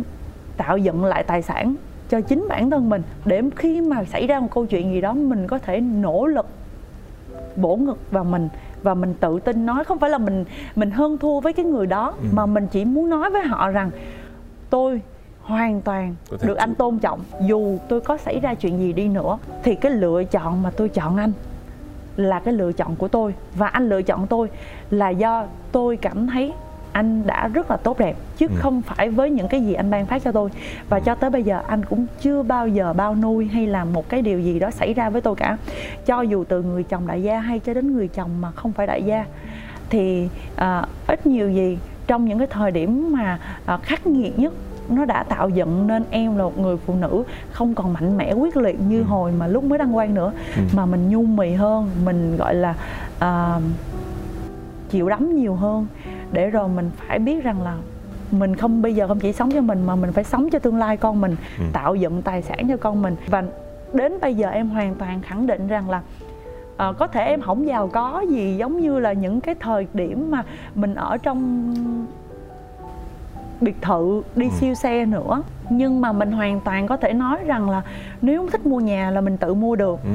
tạo 0.58 0.78
dựng 0.78 1.06
lại 1.06 1.24
tài 1.24 1.42
sản 1.42 1.76
cho 2.10 2.22
chính 2.22 2.46
bản 2.50 2.70
thân 2.70 2.90
mình 2.90 3.02
để 3.26 3.42
khi 3.56 3.82
mà 3.82 4.04
xảy 4.04 4.28
ra 4.28 4.40
một 4.40 4.48
câu 4.52 4.66
chuyện 4.66 4.94
gì 4.94 5.02
đó 5.02 5.14
mình 5.14 5.48
có 5.48 5.60
thể 5.60 5.82
nỗ 5.82 6.26
lực 6.26 6.46
bổ 7.56 7.76
ngực 7.76 8.12
vào 8.12 8.24
mình 8.24 8.50
và 8.84 8.94
mình 8.94 9.14
tự 9.20 9.40
tin 9.40 9.66
nói 9.66 9.84
không 9.84 10.00
phải 10.00 10.10
là 10.10 10.18
mình 10.18 10.46
mình 10.76 10.92
hơn 10.92 11.18
thua 11.18 11.40
với 11.40 11.54
cái 11.54 11.66
người 11.66 11.88
đó 11.88 12.14
Ừ. 12.22 12.28
mà 12.32 12.46
mình 12.46 12.68
chỉ 12.72 12.86
muốn 12.86 13.10
nói 13.10 13.30
với 13.30 13.42
họ 13.44 13.70
rằng 13.70 13.92
tôi 14.70 15.02
hoàn 15.42 15.82
toàn 15.82 16.16
được 16.44 16.58
anh 16.58 16.76
tôn 16.76 17.00
trọng 17.00 17.20
dù 17.48 17.78
tôi 17.90 18.02
có 18.02 18.18
xảy 18.18 18.40
ra 18.40 18.54
chuyện 18.54 18.80
gì 18.80 18.94
đi 18.94 19.08
nữa 19.08 19.38
thì 19.64 19.76
cái 19.76 19.92
lựa 19.92 20.24
chọn 20.24 20.64
mà 20.64 20.72
tôi 20.78 20.90
chọn 20.90 21.18
anh 21.18 21.32
là 22.18 22.40
cái 22.40 22.54
lựa 22.54 22.72
chọn 22.72 22.96
của 22.96 23.08
tôi. 23.08 23.34
Và 23.56 23.68
anh 23.68 23.90
lựa 23.90 24.02
chọn 24.02 24.28
tôi 24.28 24.50
là 24.90 25.10
do 25.10 25.46
tôi 25.72 25.98
cảm 25.98 26.28
thấy 26.28 26.54
anh 26.92 27.28
đã 27.28 27.48
rất 27.48 27.72
là 27.72 27.78
tốt 27.78 28.00
đẹp 28.00 28.16
chứ 28.38 28.48
ừ. 28.48 28.56
không 28.58 28.82
phải 28.82 29.10
với 29.10 29.30
những 29.30 29.48
cái 29.48 29.62
gì 29.62 29.74
anh 29.74 29.92
ban 29.92 30.06
phát 30.06 30.24
cho 30.24 30.32
tôi. 30.32 30.50
Và 30.90 31.00
cho 31.00 31.16
tới 31.16 31.30
bây 31.30 31.44
giờ 31.44 31.62
anh 31.68 31.86
cũng 31.86 32.06
chưa 32.22 32.44
bao 32.44 32.68
giờ 32.68 32.94
bao 32.94 33.16
nuôi 33.16 33.46
hay 33.46 33.68
là 33.68 33.86
một 33.86 34.10
cái 34.10 34.22
điều 34.22 34.40
gì 34.40 34.60
đó 34.60 34.72
xảy 34.72 34.94
ra 34.94 35.10
với 35.10 35.22
tôi 35.22 35.36
cả. 35.36 35.58
Cho 36.06 36.22
dù 36.22 36.44
từ 36.44 36.64
người 36.64 36.84
chồng 36.84 37.08
đại 37.08 37.24
gia 37.24 37.40
hay 37.40 37.60
cho 37.60 37.74
đến 37.74 37.94
người 37.94 38.08
chồng 38.08 38.42
mà 38.42 38.52
không 38.52 38.72
phải 38.72 38.88
đại 38.88 39.04
gia 39.04 39.26
thì 39.90 40.28
à, 40.56 40.86
ít 41.08 41.28
nhiều 41.28 41.52
gì 41.52 41.78
trong 42.08 42.26
những 42.26 42.38
cái 42.38 42.48
thời 42.48 42.72
điểm 42.72 43.12
mà 43.12 43.40
à, 43.66 43.78
khắc 43.78 44.08
nghiệt 44.08 44.40
nhất 44.40 44.54
nó 44.92 45.06
đã 45.06 45.24
tạo 45.24 45.50
dựng 45.50 45.88
nên 45.88 46.04
em 46.10 46.38
là 46.38 46.44
một 46.44 46.60
người 46.60 46.78
phụ 46.78 46.96
nữ 46.96 47.24
không 47.52 47.76
còn 47.76 47.94
mạnh 47.94 48.18
mẽ 48.18 48.34
quyết 48.34 48.58
liệt 48.58 48.80
như 48.82 49.00
ừ. 49.00 49.04
hồi 49.04 49.32
mà 49.32 49.48
lúc 49.48 49.64
mới 49.64 49.80
đăng 49.80 49.94
quang 49.94 50.14
nữa 50.14 50.32
ừ. 50.56 50.62
mà 50.76 50.86
mình 50.86 51.10
nhu 51.10 51.24
mì 51.24 51.54
hơn 51.54 51.90
mình 52.06 52.38
gọi 52.38 52.56
là 52.56 52.76
uh, 53.18 53.64
chịu 54.90 55.10
đấm 55.10 55.36
nhiều 55.36 55.56
hơn 55.56 55.88
để 56.32 56.50
rồi 56.50 56.68
mình 56.68 56.92
phải 57.08 57.20
biết 57.20 57.44
rằng 57.44 57.62
là 57.62 57.78
mình 58.32 58.56
không 58.56 58.82
bây 58.82 58.96
giờ 58.96 59.08
không 59.08 59.20
chỉ 59.20 59.34
sống 59.34 59.52
cho 59.52 59.62
mình 59.62 59.86
mà 59.86 59.96
mình 59.96 60.12
phải 60.12 60.24
sống 60.24 60.50
cho 60.50 60.60
tương 60.60 60.78
lai 60.78 60.98
con 60.98 61.22
mình 61.22 61.36
ừ. 61.60 61.64
tạo 61.74 61.96
dựng 61.96 62.22
tài 62.22 62.42
sản 62.42 62.68
cho 62.68 62.78
con 62.78 63.02
mình 63.02 63.16
và 63.28 63.44
đến 63.94 64.14
bây 64.22 64.36
giờ 64.36 64.50
em 64.50 64.70
hoàn 64.70 64.96
toàn 64.96 65.22
khẳng 65.22 65.48
định 65.48 65.68
rằng 65.68 65.90
là 65.90 66.02
à, 66.78 66.92
có 66.92 67.08
thể 67.08 67.26
em 67.26 67.42
không 67.42 67.68
giàu 67.68 67.88
có 67.88 68.24
gì 68.30 68.56
giống 68.58 68.82
như 68.82 69.00
là 69.00 69.14
những 69.14 69.42
cái 69.42 69.56
thời 69.60 69.88
điểm 69.94 70.32
mà 70.32 70.44
mình 70.76 70.96
ở 70.96 71.18
trong 71.18 71.74
biệt 73.62 73.82
thự 73.82 74.22
đi 74.36 74.46
ừ. 74.46 74.52
siêu 74.60 74.74
xe 74.74 75.06
nữa. 75.06 75.44
Nhưng 75.70 76.02
mà 76.02 76.12
mình 76.12 76.32
hoàn 76.32 76.60
toàn 76.60 76.88
có 76.88 76.98
thể 76.98 77.14
nói 77.14 77.38
rằng 77.46 77.70
là 77.70 77.82
nếu 78.22 78.48
thích 78.52 78.66
mua 78.66 78.80
nhà 78.80 79.12
là 79.12 79.22
mình 79.22 79.38
tự 79.38 79.54
mua 79.54 79.76
được. 79.76 80.00
Ừ. 80.04 80.10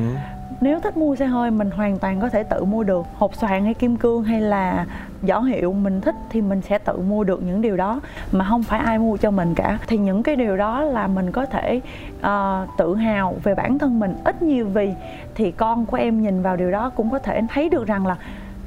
nếu 0.61 0.81
thích 0.81 0.97
mua 0.97 1.17
xe 1.17 1.27
hơi 1.27 1.51
mình 1.51 1.71
hoàn 1.71 1.99
toàn 1.99 2.21
có 2.21 2.29
thể 2.29 2.43
tự 2.43 2.65
mua 2.65 2.83
được. 2.83 3.07
Hộp 3.15 3.35
xoàn 3.35 3.65
hay 3.65 3.75
kim 3.75 3.97
cương 3.97 4.25
hay 4.25 4.41
là 4.41 4.87
giỏ 5.23 5.41
hiệu 5.41 5.73
mình 5.73 6.01
thích 6.01 6.15
thì 6.31 6.41
mình 6.41 6.61
sẽ 6.63 6.79
tự 6.79 6.99
mua 6.99 7.25
được 7.25 7.43
những 7.43 7.63
điều 7.63 7.77
đó. 7.77 8.01
Mà 8.33 8.45
không 8.49 8.63
phải 8.63 8.81
ai 8.81 8.99
mua 8.99 9.17
cho 9.17 9.31
mình 9.31 9.55
cả. 9.55 9.79
Thì 9.87 9.99
những 9.99 10.23
cái 10.23 10.37
điều 10.37 10.57
đó 10.57 10.81
là 10.81 11.07
mình 11.07 11.33
có 11.33 11.47
thể 11.47 11.81
uh, 12.19 12.69
tự 12.79 12.95
hào 12.95 13.37
về 13.43 13.55
bản 13.55 13.79
thân 13.79 14.01
mình 14.01 14.15
ít 14.25 14.43
nhiều 14.43 14.67
vì 14.67 14.93
thì 15.35 15.51
con 15.51 15.87
của 15.87 15.97
em 15.97 16.23
nhìn 16.23 16.43
vào 16.43 16.57
điều 16.57 16.71
đó 16.71 16.91
cũng 16.91 17.11
có 17.11 17.19
thể 17.19 17.41
thấy 17.49 17.69
được 17.69 17.87
rằng 17.87 18.07
là 18.07 18.17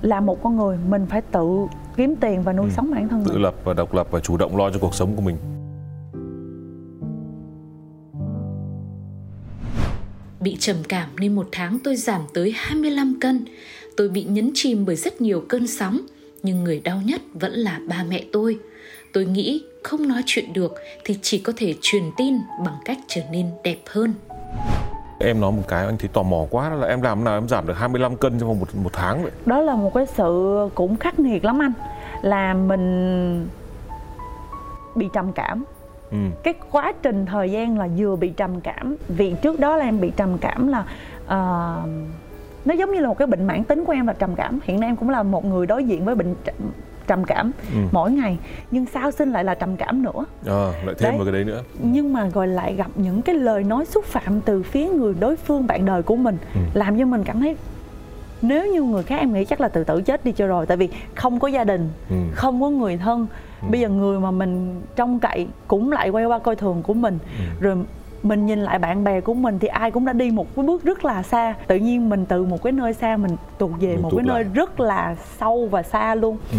là 0.02 0.20
một 0.20 0.44
con 0.44 0.58
người 0.58 0.78
mình 0.90 1.06
phải 1.06 1.22
tự 1.22 1.68
kiếm 2.00 2.16
tiền 2.16 2.44
và 2.44 2.54
nuôi 2.54 2.66
ừ. 2.66 2.72
sống 2.76 2.92
bản 2.92 3.10
thân 3.10 3.24
tự 3.26 3.32
mình. 3.32 3.42
lập 3.42 3.56
và 3.64 3.74
độc 3.74 3.94
lập 3.94 4.08
và 4.12 4.20
chủ 4.20 4.38
động 4.38 4.58
lo 4.58 4.70
cho 4.72 4.80
cuộc 4.80 4.96
sống 4.96 5.16
của 5.16 5.22
mình 5.22 5.38
Bị 10.42 10.58
trầm 10.60 10.76
cảm 10.90 11.10
nên 11.20 11.36
một 11.36 11.48
tháng 11.52 11.78
tôi 11.84 11.96
giảm 11.96 12.22
tới 12.34 12.54
25 12.56 13.20
cân. 13.22 13.46
Tôi 13.98 14.10
bị 14.10 14.24
nhấn 14.24 14.52
chìm 14.54 14.86
bởi 14.86 14.96
rất 14.96 15.22
nhiều 15.22 15.46
cơn 15.50 15.68
sóng, 15.68 16.02
nhưng 16.44 16.64
người 16.64 16.82
đau 16.84 17.02
nhất 17.06 17.22
vẫn 17.34 17.52
là 17.52 17.80
ba 17.88 18.04
mẹ 18.10 18.24
tôi. 18.32 18.58
Tôi 19.14 19.26
nghĩ 19.26 19.64
không 19.84 20.08
nói 20.08 20.24
chuyện 20.26 20.54
được 20.54 20.76
thì 21.06 21.18
chỉ 21.22 21.38
có 21.38 21.54
thể 21.56 21.74
truyền 21.82 22.04
tin 22.18 22.36
bằng 22.66 22.76
cách 22.86 22.98
trở 23.08 23.22
nên 23.32 23.46
đẹp 23.64 23.78
hơn. 23.86 24.14
Em 25.20 25.42
nói 25.42 25.52
một 25.52 25.64
cái 25.68 25.86
anh 25.86 25.98
thấy 25.98 26.10
tò 26.14 26.24
mò 26.24 26.46
quá 26.50 26.70
là 26.70 26.88
em 26.88 27.02
làm 27.02 27.24
nào 27.24 27.38
em 27.38 27.48
giảm 27.48 27.68
được 27.68 27.74
25 27.74 28.16
cân 28.16 28.40
trong 28.40 28.50
vòng 28.50 28.60
một, 28.60 28.68
một 28.84 28.90
tháng 28.94 29.24
vậy? 29.24 29.32
Đó 29.46 29.62
là 29.62 29.76
một 29.76 29.94
cái 29.94 30.06
sự 30.06 30.56
cũng 30.76 30.98
khắc 30.98 31.20
nghiệt 31.20 31.46
lắm 31.46 31.62
anh 31.62 31.74
Là 32.22 32.54
mình 32.54 33.48
bị 34.96 35.10
trầm 35.14 35.32
cảm 35.32 35.64
ừ. 36.12 36.18
Cái 36.44 36.54
quá 36.72 36.94
trình 37.02 37.26
thời 37.26 37.52
gian 37.52 37.78
là 37.78 37.88
vừa 37.98 38.16
bị 38.16 38.30
trầm 38.30 38.62
cảm 38.62 38.96
Vì 39.08 39.36
trước 39.42 39.60
đó 39.60 39.78
là 39.78 39.86
em 39.86 40.02
bị 40.02 40.12
trầm 40.16 40.38
cảm 40.38 40.68
là 40.68 40.80
uh, 41.24 41.90
Nó 42.66 42.74
giống 42.74 42.92
như 42.92 43.00
là 43.00 43.08
một 43.08 43.18
cái 43.18 43.28
bệnh 43.28 43.48
mãn 43.48 43.64
tính 43.64 43.86
của 43.86 43.94
em 43.94 44.08
là 44.08 44.14
trầm 44.14 44.36
cảm 44.36 44.60
Hiện 44.64 44.80
nay 44.80 44.90
em 44.90 44.96
cũng 44.96 45.10
là 45.10 45.24
một 45.24 45.46
người 45.46 45.66
đối 45.66 45.84
diện 45.84 46.06
với 46.06 46.16
bệnh 46.16 46.36
trầm 47.10 47.24
cảm 47.24 47.52
ừ. 47.74 47.80
mỗi 47.92 48.12
ngày 48.12 48.38
nhưng 48.72 48.86
sau 48.94 49.12
sinh 49.12 49.32
lại 49.32 49.44
là 49.44 49.56
trầm 49.56 49.76
cảm 49.78 50.04
nữa 50.04 50.26
à, 50.46 50.72
lại 50.86 50.96
thêm 50.98 51.10
đấy. 51.10 51.18
vào 51.18 51.26
cái 51.26 51.32
đấy 51.32 51.44
nữa 51.44 51.64
nhưng 51.80 52.14
mà 52.14 52.30
rồi 52.34 52.48
lại 52.48 52.76
gặp 52.76 52.88
những 52.96 53.22
cái 53.22 53.36
lời 53.36 53.64
nói 53.64 53.86
xúc 53.86 54.06
phạm 54.06 54.42
từ 54.42 54.64
phía 54.64 54.90
người 54.90 55.14
đối 55.20 55.36
phương 55.36 55.68
bạn 55.68 55.86
đời 55.86 56.02
của 56.04 56.16
mình 56.16 56.38
ừ. 56.54 56.60
làm 56.74 57.00
cho 57.00 57.06
mình 57.06 57.24
cảm 57.24 57.40
thấy 57.40 57.56
nếu 58.42 58.74
như 58.74 58.82
người 58.82 59.04
khác 59.04 59.18
em 59.20 59.34
nghĩ 59.34 59.46
chắc 59.46 59.62
là 59.62 59.68
tự 59.68 59.84
tử 59.84 60.02
chết 60.02 60.26
đi 60.26 60.32
cho 60.32 60.48
rồi 60.48 60.66
tại 60.66 60.78
vì 60.78 60.90
không 61.16 61.40
có 61.40 61.48
gia 61.48 61.64
đình 61.64 61.90
ừ. 62.10 62.16
không 62.34 62.62
có 62.62 62.70
người 62.70 62.98
thân 62.98 63.28
ừ. 63.62 63.68
bây 63.72 63.80
giờ 63.80 63.90
người 63.90 64.20
mà 64.20 64.32
mình 64.32 64.82
trông 64.96 65.20
cậy 65.20 65.48
cũng 65.68 65.92
lại 65.92 66.10
quay 66.10 66.26
qua 66.26 66.40
coi 66.40 66.56
thường 66.56 66.84
của 66.84 66.94
mình 66.94 67.18
ừ. 67.40 67.44
rồi 67.60 67.76
mình 68.24 68.46
nhìn 68.46 68.60
lại 68.60 68.80
bạn 68.80 69.04
bè 69.04 69.22
của 69.22 69.34
mình 69.34 69.60
thì 69.60 69.68
ai 69.68 69.92
cũng 69.92 70.06
đã 70.06 70.14
đi 70.14 70.32
một 70.32 70.56
cái 70.56 70.66
bước 70.66 70.84
rất 70.84 71.06
là 71.06 71.24
xa 71.24 71.54
tự 71.68 71.76
nhiên 71.76 72.10
mình 72.10 72.26
từ 72.26 72.46
một 72.46 72.64
cái 72.64 72.74
nơi 72.74 72.94
xa 72.94 73.18
mình 73.18 73.36
tụt 73.58 73.72
về 73.80 73.94
mình 73.94 74.02
một 74.02 74.10
cái 74.16 74.26
lại. 74.26 74.44
nơi 74.44 74.44
rất 74.54 74.80
là 74.80 75.16
sâu 75.40 75.68
và 75.72 75.84
xa 75.84 76.16
luôn 76.16 76.38
ừ. 76.52 76.58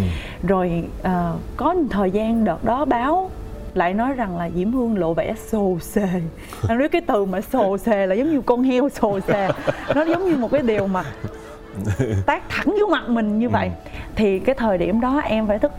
rồi 0.49 0.85
uh, 1.01 1.41
có 1.57 1.75
thời 1.91 2.11
gian 2.11 2.45
đợt 2.45 2.65
đó 2.65 2.85
báo 2.85 3.31
lại 3.75 3.95
nói 3.95 4.13
rằng 4.13 4.39
là 4.39 4.51
diễm 4.51 4.73
hương 4.73 4.99
lộ 4.99 5.15
vẻ 5.15 5.35
xồ 5.47 5.79
xề 5.81 6.09
anh 6.69 6.79
biết 6.79 6.93
cái 6.93 7.01
từ 7.01 7.25
mà 7.25 7.41
xồ 7.41 7.79
xề 7.79 8.07
là 8.07 8.15
giống 8.15 8.31
như 8.31 8.41
con 8.41 8.63
heo 8.63 8.89
xồ 8.89 9.21
xề 9.21 9.49
nó 9.95 10.05
giống 10.05 10.25
như 10.25 10.37
một 10.37 10.51
cái 10.51 10.63
điều 10.63 10.87
mà 10.87 11.05
tác 12.27 12.43
thẳng 12.49 12.77
vô 12.81 12.87
mặt 12.87 13.09
mình 13.09 13.39
như 13.39 13.49
vậy 13.49 13.71
ừ. 13.85 13.91
thì 14.17 14.39
cái 14.39 14.55
thời 14.55 14.79
điểm 14.79 15.01
đó 15.01 15.21
em 15.25 15.47
phải 15.47 15.59
thức 15.59 15.73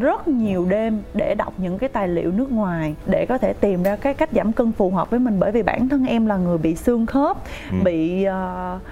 rất 0.00 0.28
nhiều 0.28 0.66
đêm 0.68 1.02
để 1.14 1.34
đọc 1.34 1.54
những 1.56 1.78
cái 1.78 1.88
tài 1.88 2.08
liệu 2.08 2.32
nước 2.32 2.52
ngoài 2.52 2.94
để 3.06 3.26
có 3.26 3.38
thể 3.38 3.52
tìm 3.52 3.82
ra 3.82 3.96
cái 3.96 4.14
cách 4.14 4.30
giảm 4.32 4.52
cân 4.52 4.72
phù 4.72 4.90
hợp 4.90 5.10
với 5.10 5.20
mình 5.20 5.40
bởi 5.40 5.52
vì 5.52 5.62
bản 5.62 5.88
thân 5.88 6.06
em 6.06 6.26
là 6.26 6.36
người 6.36 6.58
bị 6.58 6.74
xương 6.74 7.06
khớp 7.06 7.36
ừ. 7.70 7.76
bị 7.84 8.26
uh, 8.28 8.82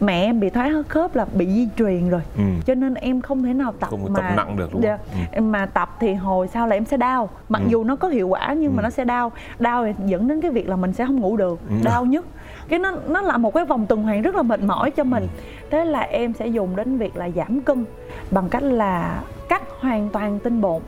mẹ 0.00 0.22
em 0.22 0.40
bị 0.40 0.50
thoái 0.50 0.70
khớp 0.88 1.16
là 1.16 1.26
bị 1.32 1.46
di 1.46 1.68
truyền 1.78 2.08
rồi 2.08 2.20
ừ. 2.36 2.42
cho 2.66 2.74
nên 2.74 2.94
em 2.94 3.20
không 3.20 3.42
thể 3.42 3.54
nào 3.54 3.72
tập 3.80 3.90
không 3.90 4.12
mà 4.12 4.20
tập 4.20 4.32
nặng 4.36 4.56
được 4.56 4.72
đúng 4.72 4.82
không? 4.82 4.98
Yeah. 5.16 5.32
Ừ. 5.32 5.42
mà 5.42 5.66
tập 5.66 5.96
thì 6.00 6.14
hồi 6.14 6.48
sau 6.48 6.66
là 6.66 6.76
em 6.76 6.84
sẽ 6.84 6.96
đau 6.96 7.28
mặc 7.48 7.62
ừ. 7.64 7.68
dù 7.70 7.84
nó 7.84 7.96
có 7.96 8.08
hiệu 8.08 8.28
quả 8.28 8.54
nhưng 8.58 8.72
ừ. 8.72 8.76
mà 8.76 8.82
nó 8.82 8.90
sẽ 8.90 9.04
đau 9.04 9.32
đau 9.58 9.84
thì 9.84 9.92
dẫn 10.06 10.28
đến 10.28 10.40
cái 10.40 10.50
việc 10.50 10.68
là 10.68 10.76
mình 10.76 10.92
sẽ 10.92 11.06
không 11.06 11.20
ngủ 11.20 11.36
được 11.36 11.60
ừ. 11.68 11.74
đau 11.84 12.04
nhất 12.04 12.24
cái 12.70 12.78
nó 12.78 12.92
nó 13.08 13.20
là 13.20 13.36
một 13.36 13.54
cái 13.54 13.64
vòng 13.64 13.86
tuần 13.86 14.02
hoàn 14.02 14.22
rất 14.22 14.34
là 14.34 14.42
mệt 14.42 14.62
mỏi 14.62 14.90
cho 14.90 15.04
mình. 15.04 15.28
Thế 15.70 15.84
là 15.84 16.00
em 16.00 16.32
sẽ 16.32 16.46
dùng 16.46 16.76
đến 16.76 16.98
việc 16.98 17.16
là 17.16 17.30
giảm 17.30 17.60
cân 17.60 17.84
bằng 18.30 18.48
cách 18.48 18.62
là 18.62 19.22
cắt 19.48 19.62
hoàn 19.80 20.08
toàn 20.08 20.38
tinh 20.38 20.60
bột 20.60 20.82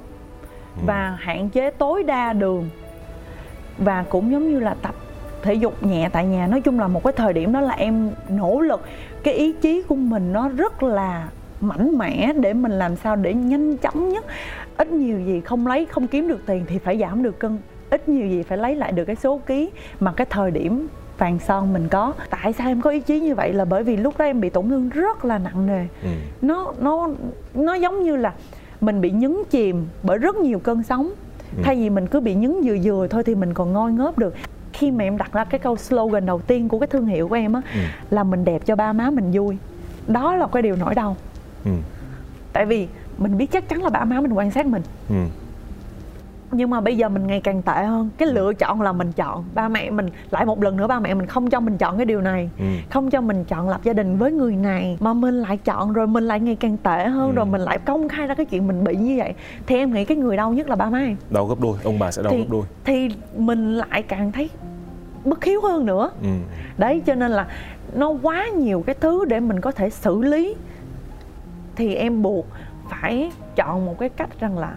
ừ. 0.76 0.82
và 0.86 1.16
hạn 1.20 1.48
chế 1.48 1.70
tối 1.70 2.02
đa 2.02 2.32
đường 2.32 2.68
và 3.78 4.04
cũng 4.08 4.32
giống 4.32 4.50
như 4.50 4.60
là 4.60 4.74
tập 4.82 4.94
thể 5.42 5.54
dục 5.54 5.82
nhẹ 5.86 6.08
tại 6.12 6.26
nhà. 6.26 6.46
Nói 6.46 6.60
chung 6.60 6.80
là 6.80 6.88
một 6.88 7.04
cái 7.04 7.12
thời 7.12 7.32
điểm 7.32 7.52
đó 7.52 7.60
là 7.60 7.74
em 7.74 8.10
nỗ 8.28 8.60
lực. 8.60 8.80
Cái 9.22 9.34
ý 9.34 9.52
chí 9.52 9.82
của 9.82 9.94
mình 9.94 10.32
nó 10.32 10.48
rất 10.48 10.82
là 10.82 11.28
mạnh 11.60 11.98
mẽ 11.98 12.32
để 12.40 12.52
mình 12.52 12.72
làm 12.72 12.96
sao 12.96 13.16
để 13.16 13.34
nhanh 13.34 13.76
chóng 13.76 14.08
nhất. 14.08 14.24
Ít 14.76 14.92
nhiều 14.92 15.20
gì 15.20 15.40
không 15.40 15.66
lấy 15.66 15.86
không 15.86 16.06
kiếm 16.06 16.28
được 16.28 16.46
tiền 16.46 16.64
thì 16.68 16.78
phải 16.78 16.98
giảm 16.98 17.22
được 17.22 17.38
cân. 17.38 17.58
Ít 17.90 18.08
nhiều 18.08 18.26
gì 18.26 18.42
phải 18.42 18.58
lấy 18.58 18.76
lại 18.76 18.92
được 18.92 19.04
cái 19.04 19.16
số 19.16 19.40
ký. 19.46 19.70
Mà 20.00 20.12
cái 20.12 20.26
thời 20.30 20.50
điểm 20.50 20.88
vàng 21.22 21.38
son 21.38 21.72
mình 21.72 21.88
có. 21.88 22.12
Tại 22.30 22.52
sao 22.52 22.68
em 22.68 22.80
có 22.80 22.90
ý 22.90 23.00
chí 23.00 23.20
như 23.20 23.34
vậy? 23.34 23.52
Là 23.52 23.64
bởi 23.64 23.82
vì 23.84 23.96
lúc 23.96 24.18
đó 24.18 24.24
em 24.24 24.40
bị 24.40 24.50
tổn 24.50 24.68
thương 24.68 24.88
rất 24.88 25.24
là 25.24 25.38
nặng 25.38 25.66
nề. 25.66 25.86
Ừ. 26.02 26.08
nó 26.42 26.72
nó 26.80 27.08
nó 27.54 27.74
giống 27.74 28.02
như 28.02 28.16
là 28.16 28.32
mình 28.80 29.00
bị 29.00 29.10
nhấn 29.10 29.36
chìm 29.50 29.86
bởi 30.02 30.18
rất 30.18 30.36
nhiều 30.36 30.58
cơn 30.58 30.82
sóng. 30.82 31.10
Ừ. 31.56 31.62
thay 31.64 31.76
vì 31.76 31.90
mình 31.90 32.06
cứ 32.06 32.20
bị 32.20 32.34
nhấn 32.34 32.60
vừa 32.64 32.76
vừa 32.84 33.06
thôi 33.06 33.22
thì 33.24 33.34
mình 33.34 33.54
còn 33.54 33.72
ngoi 33.72 33.92
ngớp 33.92 34.18
được. 34.18 34.34
Khi 34.72 34.90
mà 34.90 35.04
em 35.04 35.16
đặt 35.16 35.32
ra 35.32 35.44
cái 35.44 35.58
câu 35.58 35.76
slogan 35.76 36.26
đầu 36.26 36.40
tiên 36.40 36.68
của 36.68 36.78
cái 36.78 36.86
thương 36.86 37.06
hiệu 37.06 37.28
của 37.28 37.34
em 37.34 37.52
á 37.52 37.60
ừ. 37.74 37.80
là 38.10 38.24
mình 38.24 38.44
đẹp 38.44 38.66
cho 38.66 38.76
ba 38.76 38.92
má 38.92 39.10
mình 39.10 39.30
vui. 39.32 39.56
Đó 40.06 40.34
là 40.34 40.46
cái 40.52 40.62
điều 40.62 40.76
nỗi 40.76 40.94
đau. 40.94 41.16
Ừ. 41.64 41.70
tại 42.52 42.66
vì 42.66 42.88
mình 43.18 43.38
biết 43.38 43.50
chắc 43.52 43.68
chắn 43.68 43.82
là 43.82 43.90
ba 43.90 44.04
má 44.04 44.20
mình 44.20 44.32
quan 44.32 44.50
sát 44.50 44.66
mình. 44.66 44.82
Ừ 45.08 45.16
nhưng 46.52 46.70
mà 46.70 46.80
bây 46.80 46.96
giờ 46.96 47.08
mình 47.08 47.26
ngày 47.26 47.40
càng 47.40 47.62
tệ 47.62 47.84
hơn. 47.84 48.10
Cái 48.18 48.28
ừ. 48.28 48.34
lựa 48.34 48.54
chọn 48.54 48.82
là 48.82 48.92
mình 48.92 49.12
chọn. 49.12 49.44
Ba 49.54 49.68
mẹ 49.68 49.90
mình 49.90 50.08
lại 50.30 50.44
một 50.44 50.62
lần 50.62 50.76
nữa 50.76 50.86
ba 50.86 51.00
mẹ 51.00 51.14
mình 51.14 51.26
không 51.26 51.50
cho 51.50 51.60
mình 51.60 51.78
chọn 51.78 51.96
cái 51.96 52.06
điều 52.06 52.20
này. 52.20 52.50
Ừ. 52.58 52.64
không 52.90 53.10
cho 53.10 53.20
mình 53.20 53.44
chọn 53.44 53.68
lập 53.68 53.80
gia 53.84 53.92
đình 53.92 54.18
với 54.18 54.32
người 54.32 54.56
này. 54.56 54.96
Mà 55.00 55.12
mình 55.12 55.40
lại 55.40 55.56
chọn 55.56 55.92
rồi 55.92 56.06
mình 56.06 56.24
lại 56.24 56.40
ngày 56.40 56.56
càng 56.56 56.76
tệ 56.76 57.08
hơn 57.08 57.30
ừ. 57.30 57.34
rồi 57.34 57.46
mình 57.46 57.60
lại 57.60 57.78
công 57.78 58.08
khai 58.08 58.26
ra 58.26 58.34
cái 58.34 58.46
chuyện 58.46 58.66
mình 58.66 58.84
bị 58.84 58.96
như 58.96 59.14
vậy. 59.18 59.34
Thì 59.66 59.76
em 59.76 59.92
nghĩ 59.92 60.04
cái 60.04 60.16
người 60.16 60.36
đau 60.36 60.52
nhất 60.52 60.68
là 60.68 60.76
ba 60.76 60.90
má 60.90 60.98
em. 60.98 61.16
Đau 61.30 61.46
gấp 61.46 61.60
đôi. 61.60 61.78
Ông 61.84 61.98
bà 61.98 62.10
sẽ 62.10 62.22
đau 62.22 62.32
thì, 62.32 62.38
gấp 62.38 62.50
đôi. 62.50 62.62
thì 62.84 63.08
mình 63.36 63.74
lại 63.74 64.02
càng 64.02 64.32
thấy 64.32 64.50
bất 65.24 65.44
hiếu 65.44 65.60
hơn 65.62 65.86
nữa. 65.86 66.10
Ừ. 66.22 66.28
đấy 66.78 67.02
cho 67.06 67.14
nên 67.14 67.30
là 67.30 67.46
nó 67.94 68.14
quá 68.22 68.48
nhiều 68.48 68.82
cái 68.86 68.94
thứ 69.00 69.24
để 69.24 69.40
mình 69.40 69.60
có 69.60 69.70
thể 69.70 69.90
xử 69.90 70.22
lý. 70.22 70.54
Thì 71.76 71.94
em 71.94 72.22
buộc 72.22 72.46
phải 72.90 73.32
chọn 73.56 73.86
một 73.86 73.98
cái 73.98 74.08
cách 74.08 74.40
rằng 74.40 74.58
là 74.58 74.74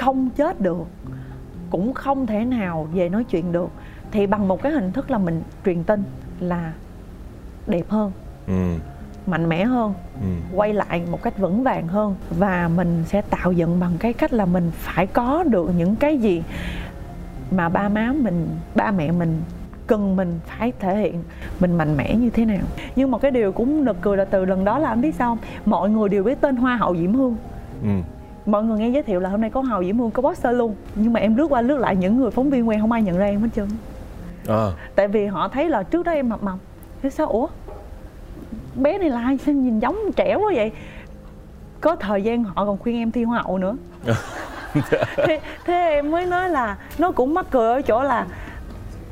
không 0.00 0.30
chết 0.30 0.60
được 0.60 0.86
cũng 1.70 1.94
không 1.94 2.26
thể 2.26 2.44
nào 2.44 2.88
về 2.92 3.08
nói 3.08 3.24
chuyện 3.24 3.52
được 3.52 3.70
thì 4.10 4.26
bằng 4.26 4.48
một 4.48 4.62
cái 4.62 4.72
hình 4.72 4.92
thức 4.92 5.10
là 5.10 5.18
mình 5.18 5.42
truyền 5.64 5.84
tin 5.84 6.02
là 6.40 6.72
đẹp 7.66 7.84
hơn 7.88 8.12
ừ. 8.46 8.74
mạnh 9.26 9.48
mẽ 9.48 9.64
hơn 9.64 9.94
ừ. 10.22 10.56
quay 10.56 10.74
lại 10.74 11.02
một 11.10 11.22
cách 11.22 11.38
vững 11.38 11.62
vàng 11.62 11.88
hơn 11.88 12.14
và 12.38 12.70
mình 12.76 13.04
sẽ 13.06 13.22
tạo 13.22 13.52
dựng 13.52 13.80
bằng 13.80 13.92
cái 13.98 14.12
cách 14.12 14.32
là 14.32 14.44
mình 14.44 14.70
phải 14.74 15.06
có 15.06 15.44
được 15.44 15.70
những 15.76 15.96
cái 15.96 16.18
gì 16.18 16.42
mà 17.50 17.68
ba 17.68 17.88
má 17.88 18.12
mình 18.16 18.48
ba 18.74 18.90
mẹ 18.90 19.12
mình 19.12 19.42
cần 19.86 20.16
mình 20.16 20.40
phải 20.46 20.72
thể 20.80 20.96
hiện 20.96 21.22
mình 21.60 21.78
mạnh 21.78 21.96
mẽ 21.96 22.14
như 22.14 22.30
thế 22.30 22.44
nào 22.44 22.62
nhưng 22.96 23.10
mà 23.10 23.18
cái 23.18 23.30
điều 23.30 23.52
cũng 23.52 23.84
nực 23.84 23.96
cười 24.00 24.16
là 24.16 24.24
từ 24.24 24.44
lần 24.44 24.64
đó 24.64 24.78
là 24.78 24.88
anh 24.88 25.00
biết 25.00 25.14
sao 25.14 25.38
mọi 25.64 25.90
người 25.90 26.08
đều 26.08 26.24
biết 26.24 26.40
tên 26.40 26.56
hoa 26.56 26.76
hậu 26.76 26.96
diễm 26.96 27.14
hương 27.14 27.36
ừ. 27.82 27.88
Mọi 28.50 28.62
người 28.64 28.78
nghe 28.78 28.88
giới 28.88 29.02
thiệu 29.02 29.20
là 29.20 29.28
hôm 29.30 29.40
nay 29.40 29.50
có 29.50 29.60
hào 29.60 29.84
diễm 29.84 29.98
hương 29.98 30.10
có 30.10 30.22
poster 30.22 30.56
luôn. 30.56 30.74
Nhưng 30.94 31.12
mà 31.12 31.20
em 31.20 31.36
lướt 31.36 31.46
qua 31.50 31.60
lướt 31.62 31.78
lại 31.78 31.96
những 31.96 32.16
người 32.20 32.30
phóng 32.30 32.50
viên 32.50 32.68
quen 32.68 32.80
không 32.80 32.92
ai 32.92 33.02
nhận 33.02 33.18
ra 33.18 33.26
em 33.26 33.40
hết 33.40 33.48
trơn. 33.56 33.68
À, 34.48 34.66
tại 34.94 35.08
vì 35.08 35.26
họ 35.26 35.48
thấy 35.48 35.68
là 35.68 35.82
trước 35.82 36.02
đó 36.02 36.12
em 36.12 36.28
mập 36.28 36.42
mập. 36.42 36.54
Thế 37.02 37.10
sao? 37.10 37.26
Ủa? 37.26 37.46
Bé 38.74 38.98
này 38.98 39.10
là 39.10 39.20
ai? 39.22 39.38
Sao 39.38 39.54
nhìn 39.54 39.78
giống 39.78 39.96
trẻ 40.16 40.34
quá 40.34 40.52
vậy? 40.54 40.72
Có 41.80 41.96
thời 41.96 42.22
gian 42.22 42.44
họ 42.44 42.64
còn 42.64 42.78
khuyên 42.78 42.96
em 42.96 43.10
thi 43.10 43.24
hoa 43.24 43.42
hậu 43.42 43.58
nữa. 43.58 43.76
Thế, 45.16 45.40
thế 45.66 45.74
em 45.74 46.10
mới 46.10 46.26
nói 46.26 46.48
là 46.50 46.76
nó 46.98 47.12
cũng 47.12 47.34
mắc 47.34 47.46
cười 47.50 47.72
ở 47.72 47.82
chỗ 47.82 48.02
là 48.02 48.26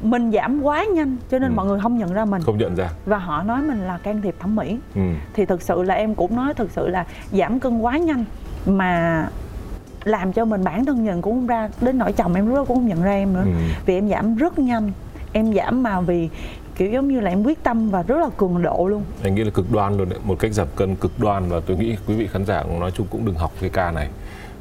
mình 0.02 0.30
giảm 0.32 0.62
quá 0.62 0.84
nhanh 0.84 1.16
cho 1.30 1.38
nên 1.38 1.50
Ừ. 1.50 1.54
mọi 1.56 1.66
người 1.66 1.80
không 1.80 1.98
nhận 1.98 2.12
ra 2.12 2.24
mình. 2.24 2.42
Không 2.42 2.58
nhận 2.58 2.74
ra. 2.74 2.88
Và 3.06 3.18
họ 3.18 3.42
nói 3.42 3.62
mình 3.62 3.78
là 3.86 3.98
can 3.98 4.22
thiệp 4.22 4.34
thẩm 4.38 4.56
mỹ. 4.56 4.78
Ừ. 4.94 5.00
thì 5.34 5.44
thực 5.46 5.62
sự 5.62 5.82
là 5.82 5.94
em 5.94 6.14
cũng 6.14 6.36
nói 6.36 6.54
thực 6.54 6.70
sự 6.70 6.88
là 6.88 7.04
giảm 7.32 7.60
cân 7.60 7.78
quá 7.80 7.98
nhanh 7.98 8.24
mà 8.66 9.28
làm 10.04 10.32
cho 10.32 10.44
mình 10.44 10.64
bản 10.64 10.84
thân 10.84 11.04
nhận 11.04 11.22
cũng 11.22 11.34
không 11.34 11.46
ra 11.46 11.68
đến 11.80 11.98
nỗi 11.98 12.12
chồng 12.12 12.34
em 12.34 12.46
lúc 12.46 12.56
đó 12.56 12.64
cũng 12.64 12.76
không 12.76 12.88
nhận 12.88 13.02
ra 13.02 13.12
em 13.12 13.32
nữa. 13.32 13.44
Ừ. 13.44 13.50
vì 13.86 13.94
em 13.94 14.08
giảm 14.08 14.36
rất 14.36 14.58
nhanh. 14.58 14.92
Em 15.32 15.54
giảm 15.54 15.82
mà 15.82 16.00
vì 16.00 16.28
kiểu 16.76 16.90
giống 16.90 17.08
như 17.08 17.20
là 17.20 17.30
em 17.30 17.42
quyết 17.42 17.62
tâm 17.62 17.90
và 17.90 18.02
rất 18.02 18.16
là 18.16 18.28
cường 18.36 18.62
độ 18.62 18.86
luôn. 18.86 19.02
Anh 19.22 19.34
nghĩ 19.34 19.44
là 19.44 19.50
cực 19.50 19.72
đoan 19.72 19.96
luôn 19.96 20.08
đấy. 20.08 20.18
Một 20.24 20.38
cách 20.38 20.52
giảm 20.52 20.66
cân 20.76 20.96
cực 20.96 21.20
đoan 21.20 21.48
và 21.48 21.60
tôi 21.60 21.76
nghĩ 21.76 21.96
quý 22.06 22.14
vị 22.14 22.26
khán 22.26 22.44
giả 22.44 22.64
nói 22.80 22.90
chung 22.90 23.06
cũng 23.10 23.24
đừng 23.24 23.34
học 23.34 23.52
cái 23.60 23.70
ca 23.70 23.90
này. 23.90 24.08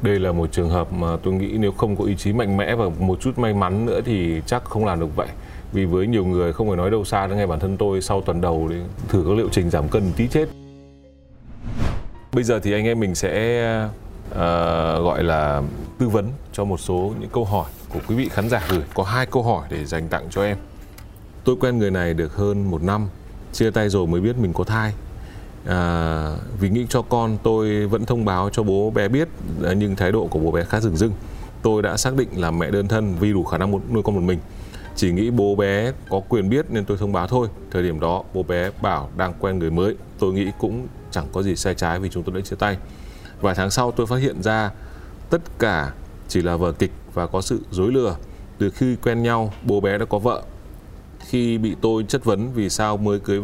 Đây 0.02 0.20
là 0.20 0.32
một 0.32 0.52
trường 0.52 0.70
hợp 0.70 0.92
mà 0.92 1.08
tôi 1.22 1.34
nghĩ 1.34 1.56
nếu 1.58 1.72
không 1.72 1.96
có 1.96 2.04
ý 2.04 2.16
chí 2.16 2.32
mạnh 2.32 2.56
mẽ 2.56 2.74
và 2.74 2.84
một 2.98 3.20
chút 3.20 3.38
may 3.38 3.54
mắn 3.54 3.86
nữa 3.86 4.00
thì 4.04 4.42
chắc 4.46 4.64
không 4.64 4.84
làm 4.84 5.00
được 5.00 5.16
vậy. 5.16 5.28
Vì 5.72 5.84
với 5.84 6.06
nhiều 6.06 6.24
người 6.24 6.52
không 6.52 6.68
phải 6.68 6.76
nói 6.76 6.90
đâu 6.90 7.04
xa 7.04 7.26
đến 7.26 7.36
ngay 7.36 7.46
bản 7.46 7.60
thân 7.60 7.76
tôi 7.76 8.00
sau 8.00 8.20
tuần 8.20 8.40
đầu 8.40 8.66
thì 8.70 8.76
thử 9.08 9.24
các 9.28 9.36
liệu 9.36 9.48
trình 9.52 9.70
giảm 9.70 9.88
cân 9.88 10.02
tí 10.16 10.28
chết 10.28 10.48
bây 12.32 12.44
giờ 12.44 12.60
thì 12.60 12.72
anh 12.72 12.84
em 12.84 13.00
mình 13.00 13.14
sẽ 13.14 13.64
uh, 14.30 14.36
gọi 15.04 15.24
là 15.24 15.62
tư 15.98 16.08
vấn 16.08 16.30
cho 16.52 16.64
một 16.64 16.80
số 16.80 17.14
những 17.20 17.30
câu 17.30 17.44
hỏi 17.44 17.70
của 17.88 18.00
quý 18.08 18.14
vị 18.14 18.28
khán 18.28 18.48
giả 18.48 18.62
gửi. 18.70 18.82
Có 18.94 19.02
hai 19.02 19.26
câu 19.26 19.42
hỏi 19.42 19.66
để 19.70 19.84
dành 19.84 20.08
tặng 20.08 20.26
cho 20.30 20.44
em. 20.44 20.56
Tôi 21.44 21.56
quen 21.60 21.78
người 21.78 21.90
này 21.90 22.14
được 22.14 22.36
hơn 22.36 22.70
một 22.70 22.82
năm 22.82 23.08
chia 23.52 23.70
tay 23.70 23.88
rồi 23.88 24.06
mới 24.06 24.20
biết 24.20 24.36
mình 24.38 24.52
có 24.52 24.64
thai. 24.64 24.92
À, 25.66 26.32
vì 26.60 26.68
nghĩ 26.68 26.86
cho 26.88 27.02
con 27.02 27.38
tôi 27.42 27.86
vẫn 27.86 28.06
thông 28.06 28.24
báo 28.24 28.50
cho 28.52 28.62
bố 28.62 28.90
bé 28.90 29.08
biết 29.08 29.28
ờ, 29.62 29.72
nhưng 29.72 29.96
thái 29.96 30.12
độ 30.12 30.26
của 30.26 30.38
bố 30.38 30.50
bé 30.50 30.64
khá 30.64 30.80
rừng 30.80 30.96
rưng. 30.96 31.12
Tôi 31.62 31.82
đã 31.82 31.96
xác 31.96 32.14
định 32.14 32.28
là 32.36 32.50
mẹ 32.50 32.70
đơn 32.70 32.88
thân 32.88 33.14
vì 33.20 33.32
đủ 33.32 33.44
khả 33.44 33.58
năng 33.58 33.72
nuôi 33.92 34.02
con 34.02 34.14
một 34.14 34.22
mình 34.22 34.38
chỉ 34.98 35.12
nghĩ 35.12 35.30
bố 35.30 35.54
bé 35.54 35.92
có 36.10 36.20
quyền 36.28 36.48
biết 36.48 36.66
nên 36.70 36.84
tôi 36.84 36.96
thông 36.96 37.12
báo 37.12 37.26
thôi. 37.26 37.48
Thời 37.70 37.82
điểm 37.82 38.00
đó, 38.00 38.22
bố 38.34 38.42
bé 38.42 38.70
bảo 38.82 39.10
đang 39.16 39.34
quen 39.40 39.58
người 39.58 39.70
mới. 39.70 39.96
Tôi 40.18 40.32
nghĩ 40.32 40.50
cũng 40.58 40.86
chẳng 41.10 41.26
có 41.32 41.42
gì 41.42 41.56
sai 41.56 41.74
trái 41.74 42.00
vì 42.00 42.08
chúng 42.08 42.22
tôi 42.22 42.34
đã 42.34 42.40
chia 42.40 42.56
tay. 42.56 42.76
Vài 43.40 43.54
tháng 43.54 43.70
sau, 43.70 43.90
tôi 43.92 44.06
phát 44.06 44.16
hiện 44.16 44.42
ra 44.42 44.70
tất 45.30 45.40
cả 45.58 45.92
chỉ 46.28 46.42
là 46.42 46.56
vở 46.56 46.72
kịch 46.72 46.90
và 47.14 47.26
có 47.26 47.40
sự 47.40 47.60
dối 47.70 47.92
lừa. 47.92 48.16
Từ 48.58 48.70
khi 48.70 48.96
quen 48.96 49.22
nhau, 49.22 49.52
bố 49.62 49.80
bé 49.80 49.98
đã 49.98 50.04
có 50.04 50.18
vợ. 50.18 50.42
Khi 51.20 51.58
bị 51.58 51.76
tôi 51.80 52.04
chất 52.08 52.24
vấn 52.24 52.52
vì 52.52 52.68
sao 52.68 52.96
mới 52.96 53.18
cưới 53.18 53.40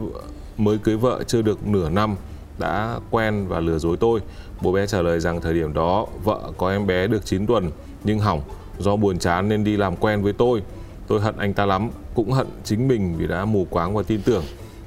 mới 0.56 0.78
cưới 0.78 0.96
vợ 0.96 1.22
chưa 1.26 1.42
được 1.42 1.66
nửa 1.66 1.90
năm, 1.90 2.16
đã 2.58 2.98
quen 3.10 3.46
và 3.48 3.60
lừa 3.60 3.78
dối 3.78 3.96
tôi, 3.96 4.20
bố 4.62 4.72
bé 4.72 4.86
trả 4.86 5.02
lời 5.02 5.20
rằng 5.20 5.40
thời 5.40 5.54
điểm 5.54 5.74
đó 5.74 6.06
vợ 6.24 6.52
có 6.58 6.70
em 6.70 6.86
bé 6.86 7.06
được 7.06 7.26
9 7.26 7.46
tuần 7.46 7.70
nhưng 8.04 8.18
hỏng. 8.18 8.42
Do 8.78 8.96
buồn 8.96 9.18
chán 9.18 9.48
nên 9.48 9.64
đi 9.64 9.76
làm 9.76 9.96
quen 9.96 10.22
với 10.22 10.32
tôi 10.32 10.62
tôi 11.06 11.20
hận 11.20 11.36
anh 11.36 11.54
ta 11.54 11.66
lắm 11.66 11.90
cũng 12.14 12.32
hận 12.32 12.46
chính 12.64 12.88
mình 12.88 13.14
vì 13.16 13.26
đã 13.26 13.44
mù 13.44 13.66
quáng 13.70 13.94
và 13.94 14.02
tin 14.02 14.22
tưởng. 14.22 14.44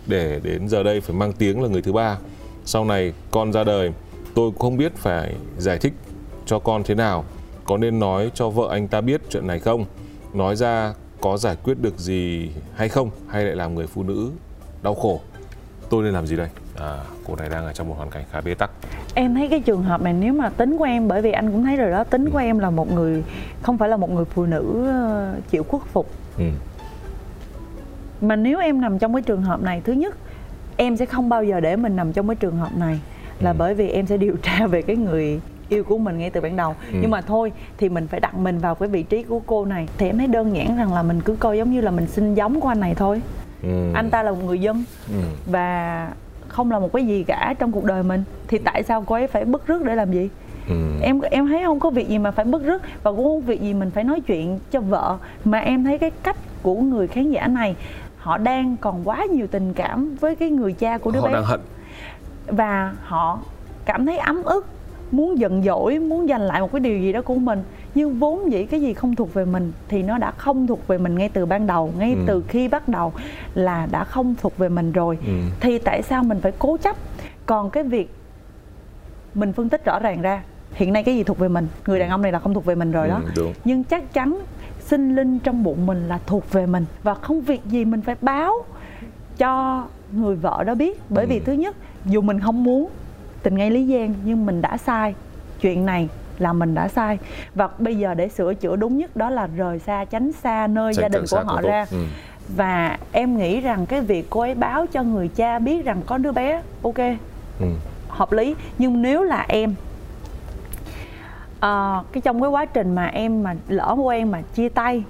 Để 0.08 0.39
đến 0.43 0.69
giờ 0.69 0.84
đây 0.84 1.01
phải 1.01 1.15
mang 1.15 1.34
tiếng 1.34 1.62
là 1.62 1.69
người 1.69 1.82
thứ 1.82 1.93
ba. 1.93 2.17
Sau 2.65 2.86
này 2.86 3.13
con 3.32 3.53
ra 3.53 3.63
đời 3.63 3.93
tôi 4.36 4.51
cũng 4.51 4.60
không 4.60 4.77
biết 4.77 4.95
phải 4.95 5.36
giải 5.58 5.77
thích 5.77 5.93
cho 6.45 6.60
con 6.60 6.84
thế 6.84 6.95
nào. 6.95 7.25
Có 7.65 7.77
nên 7.77 7.99
nói 7.99 8.32
cho 8.34 8.49
vợ 8.49 8.67
anh 8.71 8.88
ta 8.88 9.01
biết 9.01 9.21
chuyện 9.30 9.47
này 9.47 9.60
không? 9.60 9.86
Nói 10.34 10.56
ra 10.56 10.93
có 11.21 11.38
giải 11.38 11.56
quyết 11.63 11.80
được 11.82 11.97
gì 11.97 12.49
hay 12.75 12.89
không? 12.89 13.10
Hay 13.27 13.45
lại 13.45 13.56
làm 13.56 13.75
người 13.75 13.88
phụ 13.88 14.03
nữ 14.03 14.32
đau 14.84 14.95
khổ? 14.95 15.21
Tôi 15.89 16.03
nên 16.03 16.13
làm 16.13 16.27
gì 16.27 16.36
đây? 16.36 16.49
À, 16.75 17.03
cô 17.27 17.36
này 17.36 17.49
đang 17.49 17.65
ở 17.65 17.73
trong 17.73 17.89
một 17.89 17.95
hoàn 17.97 18.10
cảnh 18.10 18.23
khá 18.32 18.41
bế 18.41 18.53
tắc 18.53 18.71
em 19.17 19.36
thấy 19.36 19.47
cái 19.47 19.60
trường 19.60 19.84
hợp 19.84 20.01
này 20.01 20.13
nếu 20.13 20.34
mà 20.34 20.49
tính 20.49 20.77
của 20.77 20.84
em 20.84 21.08
bởi 21.08 21.21
vì 21.21 21.32
anh 21.32 21.51
cũng 21.51 21.63
thấy 21.63 21.75
rồi 21.75 21.91
đó 21.91 22.03
tính 22.03 22.30
của 22.30 22.38
em 22.38 22.60
là 22.60 22.69
một 22.69 22.91
người 22.93 23.23
không 23.62 23.77
phải 23.77 23.89
là 23.89 23.97
một 23.97 24.12
người 24.12 24.25
phụ 24.25 24.45
nữ 24.45 24.86
ờ, 24.88 25.36
chịu 25.49 25.63
khuất 25.63 25.82
phục 25.93 26.10
ừ. 26.38 26.43
mà 28.21 28.36
nếu 28.36 28.60
em 28.60 28.82
nằm 28.82 28.99
trong 28.99 29.13
cái 29.13 29.21
trường 29.21 29.41
hợp 29.41 29.62
này 29.62 29.82
thứ 29.86 29.93
nhất 29.93 30.15
em 30.77 30.97
sẽ 30.97 31.06
không 31.06 31.30
bao 31.30 31.43
giờ 31.43 31.60
để 31.60 31.75
mình 31.75 31.95
nằm 31.95 32.13
trong 32.13 32.27
cái 32.27 32.36
trường 32.36 32.58
hợp 32.58 32.77
này 32.77 32.99
là 33.39 33.51
Ừ. 33.51 33.56
bởi 33.60 33.73
vì 33.73 33.89
em 33.89 34.06
sẽ 34.08 34.17
điều 34.17 34.36
tra 34.43 34.67
về 34.71 34.82
cái 34.82 34.95
người 34.95 35.39
yêu 35.69 35.84
của 35.84 35.97
mình 35.97 36.17
ngay 36.17 36.30
từ 36.30 36.41
ban 36.41 36.56
đầu 36.56 36.75
Ừ. 36.93 36.97
nhưng 37.01 37.12
mà 37.12 37.21
thôi 37.21 37.51
thì 37.77 37.89
mình 37.89 38.08
phải 38.08 38.19
đặt 38.19 38.36
mình 38.38 38.58
vào 38.60 38.75
cái 38.75 38.89
vị 38.89 39.03
trí 39.03 39.23
của 39.23 39.39
cô 39.45 39.65
này 39.65 39.88
thì 39.97 40.06
em 40.08 40.17
thấy 40.17 40.27
đơn 40.27 40.56
giản 40.56 40.77
rằng 40.77 40.93
là 40.93 41.03
mình 41.03 41.21
cứ 41.21 41.36
coi 41.39 41.58
giống 41.58 41.71
như 41.71 41.82
là 41.82 41.91
mình 41.91 42.08
sinh 42.08 42.36
giống 42.36 42.60
của 42.62 42.67
anh 42.67 42.80
này 42.80 42.95
thôi 42.95 43.21
Ừ. 43.63 43.91
anh 43.93 44.10
ta 44.10 44.23
là 44.23 44.32
một 44.32 44.43
người 44.45 44.60
dân 44.60 44.84
ừ. 45.10 45.15
và 45.51 46.10
không 46.58 46.72
là 46.72 46.80
một 46.80 46.93
cái 46.93 47.06
gì 47.06 47.24
cả 47.24 47.54
trong 47.60 47.72
cuộc 47.72 47.84
đời 47.84 48.04
mình 48.04 48.24
thì 48.48 48.58
tại 48.58 48.84
sao 48.84 49.04
cô 49.08 49.15
ấy 49.15 49.28
phải 49.28 49.46
bức 49.46 49.67
rứt 49.67 49.84
để 49.84 49.96
làm 49.96 50.12
gì? 50.12 50.30
Ừ. 50.70 50.76
em 51.02 51.22
em 51.22 51.48
thấy 51.48 51.63
không 51.65 51.80
có 51.80 51.89
việc 51.89 52.08
gì 52.08 52.17
mà 52.17 52.32
phải 52.32 52.46
bức 52.46 52.63
rứt 52.63 52.82
và 53.04 53.12
cũng 53.12 53.24
không 53.24 53.41
có 53.41 53.48
việc 53.48 53.62
gì 53.62 53.74
mình 53.74 53.91
phải 53.91 54.04
nói 54.04 54.22
chuyện 54.22 54.60
cho 54.72 54.82
vợ. 54.82 55.17
Mà 55.46 55.60
em 55.60 55.84
thấy 55.84 55.98
cái 55.98 56.12
cách 56.24 56.38
của 56.63 56.76
người 56.76 57.08
khán 57.08 57.32
giả 57.32 57.48
này 57.48 57.76
họ 58.17 58.38
đang 58.38 58.78
còn 58.78 59.08
quá 59.08 59.26
nhiều 59.34 59.48
tình 59.48 59.74
cảm 59.74 60.15
với 60.15 60.36
cái 60.36 60.50
người 60.50 60.74
cha 60.74 60.98
của 60.98 61.12
đứa 61.12 61.20
họ 61.20 61.28
bé. 61.28 61.34
đang 61.34 61.43
hận. 61.43 61.60
Và 62.48 62.93
họ 63.04 63.39
cảm 63.86 64.06
thấy 64.06 64.17
ấm 64.17 64.43
ức 64.43 64.65
muốn 65.12 65.39
giận 65.39 65.63
dỗi 65.63 66.00
muốn 66.00 66.28
giành 66.28 66.41
lại 66.41 66.62
một 66.62 66.72
cái 66.72 66.80
điều 66.80 67.00
gì 67.00 67.13
đó 67.13 67.22
của 67.22 67.36
mình 67.36 67.63
nhưng 67.97 68.19
vốn 68.19 68.51
dĩ 68.51 68.65
cái 68.65 68.81
gì 68.81 68.93
không 68.93 69.15
thuộc 69.15 69.33
về 69.33 69.45
mình 69.45 69.71
thì 69.88 70.03
nó 70.03 70.17
đã 70.17 70.31
không 70.31 70.67
thuộc 70.67 70.88
về 70.88 70.97
mình 70.97 71.15
ngay 71.17 71.29
từ 71.29 71.45
ban 71.45 71.67
đầu 71.67 71.93
ngay 71.97 72.13
Ừ. 72.13 72.19
từ 72.27 72.43
khi 72.47 72.67
bắt 72.67 72.88
đầu 72.89 73.13
là 73.55 73.88
đã 73.91 74.03
không 74.03 74.36
thuộc 74.41 74.57
về 74.57 74.69
mình 74.69 74.91
rồi 74.91 75.17
Ừ. 75.27 75.33
thì 75.60 75.77
tại 75.79 76.01
sao 76.01 76.23
mình 76.23 76.39
phải 76.41 76.51
cố 76.60 76.77
chấp 76.77 76.95
còn 77.45 77.69
cái 77.69 77.83
việc 77.83 78.13
mình 79.33 79.53
phân 79.53 79.69
tích 79.69 79.86
rõ 79.86 79.99
ràng 79.99 80.21
ra 80.21 80.41
hiện 80.73 80.93
nay 80.93 81.03
cái 81.03 81.15
gì 81.15 81.23
thuộc 81.23 81.38
về 81.39 81.47
mình 81.47 81.67
người 81.88 81.99
đàn 81.99 82.10
ông 82.10 82.21
này 82.21 82.31
là 82.31 82.39
không 82.39 82.53
thuộc 82.53 82.65
về 82.65 82.75
mình 82.75 82.91
rồi 82.91 83.07
đó 83.07 83.21
Ừ, 83.25 83.31
đúng. 83.36 83.53
nhưng 83.65 83.83
chắc 83.83 84.13
chắn 84.13 84.39
sinh 84.79 85.15
linh 85.15 85.39
trong 85.39 85.63
bụng 85.63 85.86
mình 85.86 86.07
là 86.07 86.19
thuộc 86.25 86.51
về 86.51 86.65
mình 86.65 86.86
và 87.03 87.13
không 87.13 87.41
việc 87.41 87.62
gì 87.65 87.86
mình 87.86 88.01
phải 88.01 88.15
báo 88.21 88.53
cho 89.38 89.83
người 90.12 90.36
vợ 90.36 90.63
đó 90.63 90.75
biết 90.75 90.99
bởi 91.10 91.25
vì 91.25 91.36
Ừ. 91.39 91.43
thứ 91.45 91.53
nhất 91.53 91.75
dù 92.05 92.21
mình 92.21 92.39
không 92.39 92.63
muốn 92.63 92.89
tình 93.43 93.55
ngay 93.55 93.71
lý 93.71 93.88
gian 93.88 94.13
nhưng 94.25 94.45
mình 94.45 94.62
đã 94.62 94.77
sai 94.77 95.15
chuyện 95.62 95.86
này 95.86 96.10
là 96.41 96.54
mình 96.54 96.76
đã 96.76 96.88
sai 96.88 97.17
và 97.56 97.69
bây 97.80 97.95
giờ 97.95 98.13
để 98.13 98.28
sửa 98.30 98.54
chữa 98.54 98.76
đúng 98.76 98.97
nhất 98.97 99.15
đó 99.17 99.30
là 99.30 99.47
rời 99.56 99.80
xa 99.80 100.06
tránh 100.06 100.32
xa 100.32 100.67
nơi 100.67 100.93
Tránh 100.93 101.02
gia 101.02 101.08
đình 101.10 101.23
của 101.32 101.43
họ 101.43 101.62
tốt. 101.62 101.67
ra 101.67 101.86
Ừ. 101.91 101.97
và 102.56 102.97
em 103.12 103.38
nghĩ 103.38 103.62
rằng 103.62 103.86
cái 103.86 104.02
việc 104.02 104.28
cô 104.30 104.39
ấy 104.39 104.56
báo 104.56 104.86
cho 104.88 105.04
người 105.04 105.28
cha 105.28 105.60
biết 105.60 105.86
rằng 105.86 106.02
có 106.06 106.17
đứa 106.17 106.32
bé 106.32 106.62
ok 106.84 106.97
Ừ. 107.60 107.65
hợp 108.10 108.32
lý 108.32 108.56
nhưng 108.78 109.02
nếu 109.02 109.23
là 109.23 109.45
em 109.50 109.76
ờ, 111.60 112.04
cái 112.12 112.21
trong 112.21 112.41
cái 112.41 112.50
quá 112.50 112.65
trình 112.65 112.95
mà 112.95 113.06
em 113.08 113.43
mà 113.43 113.56
lỡ 113.67 113.95
quen 114.04 114.32
mà 114.32 114.41
chia 114.41 114.69
tay 114.69 115.04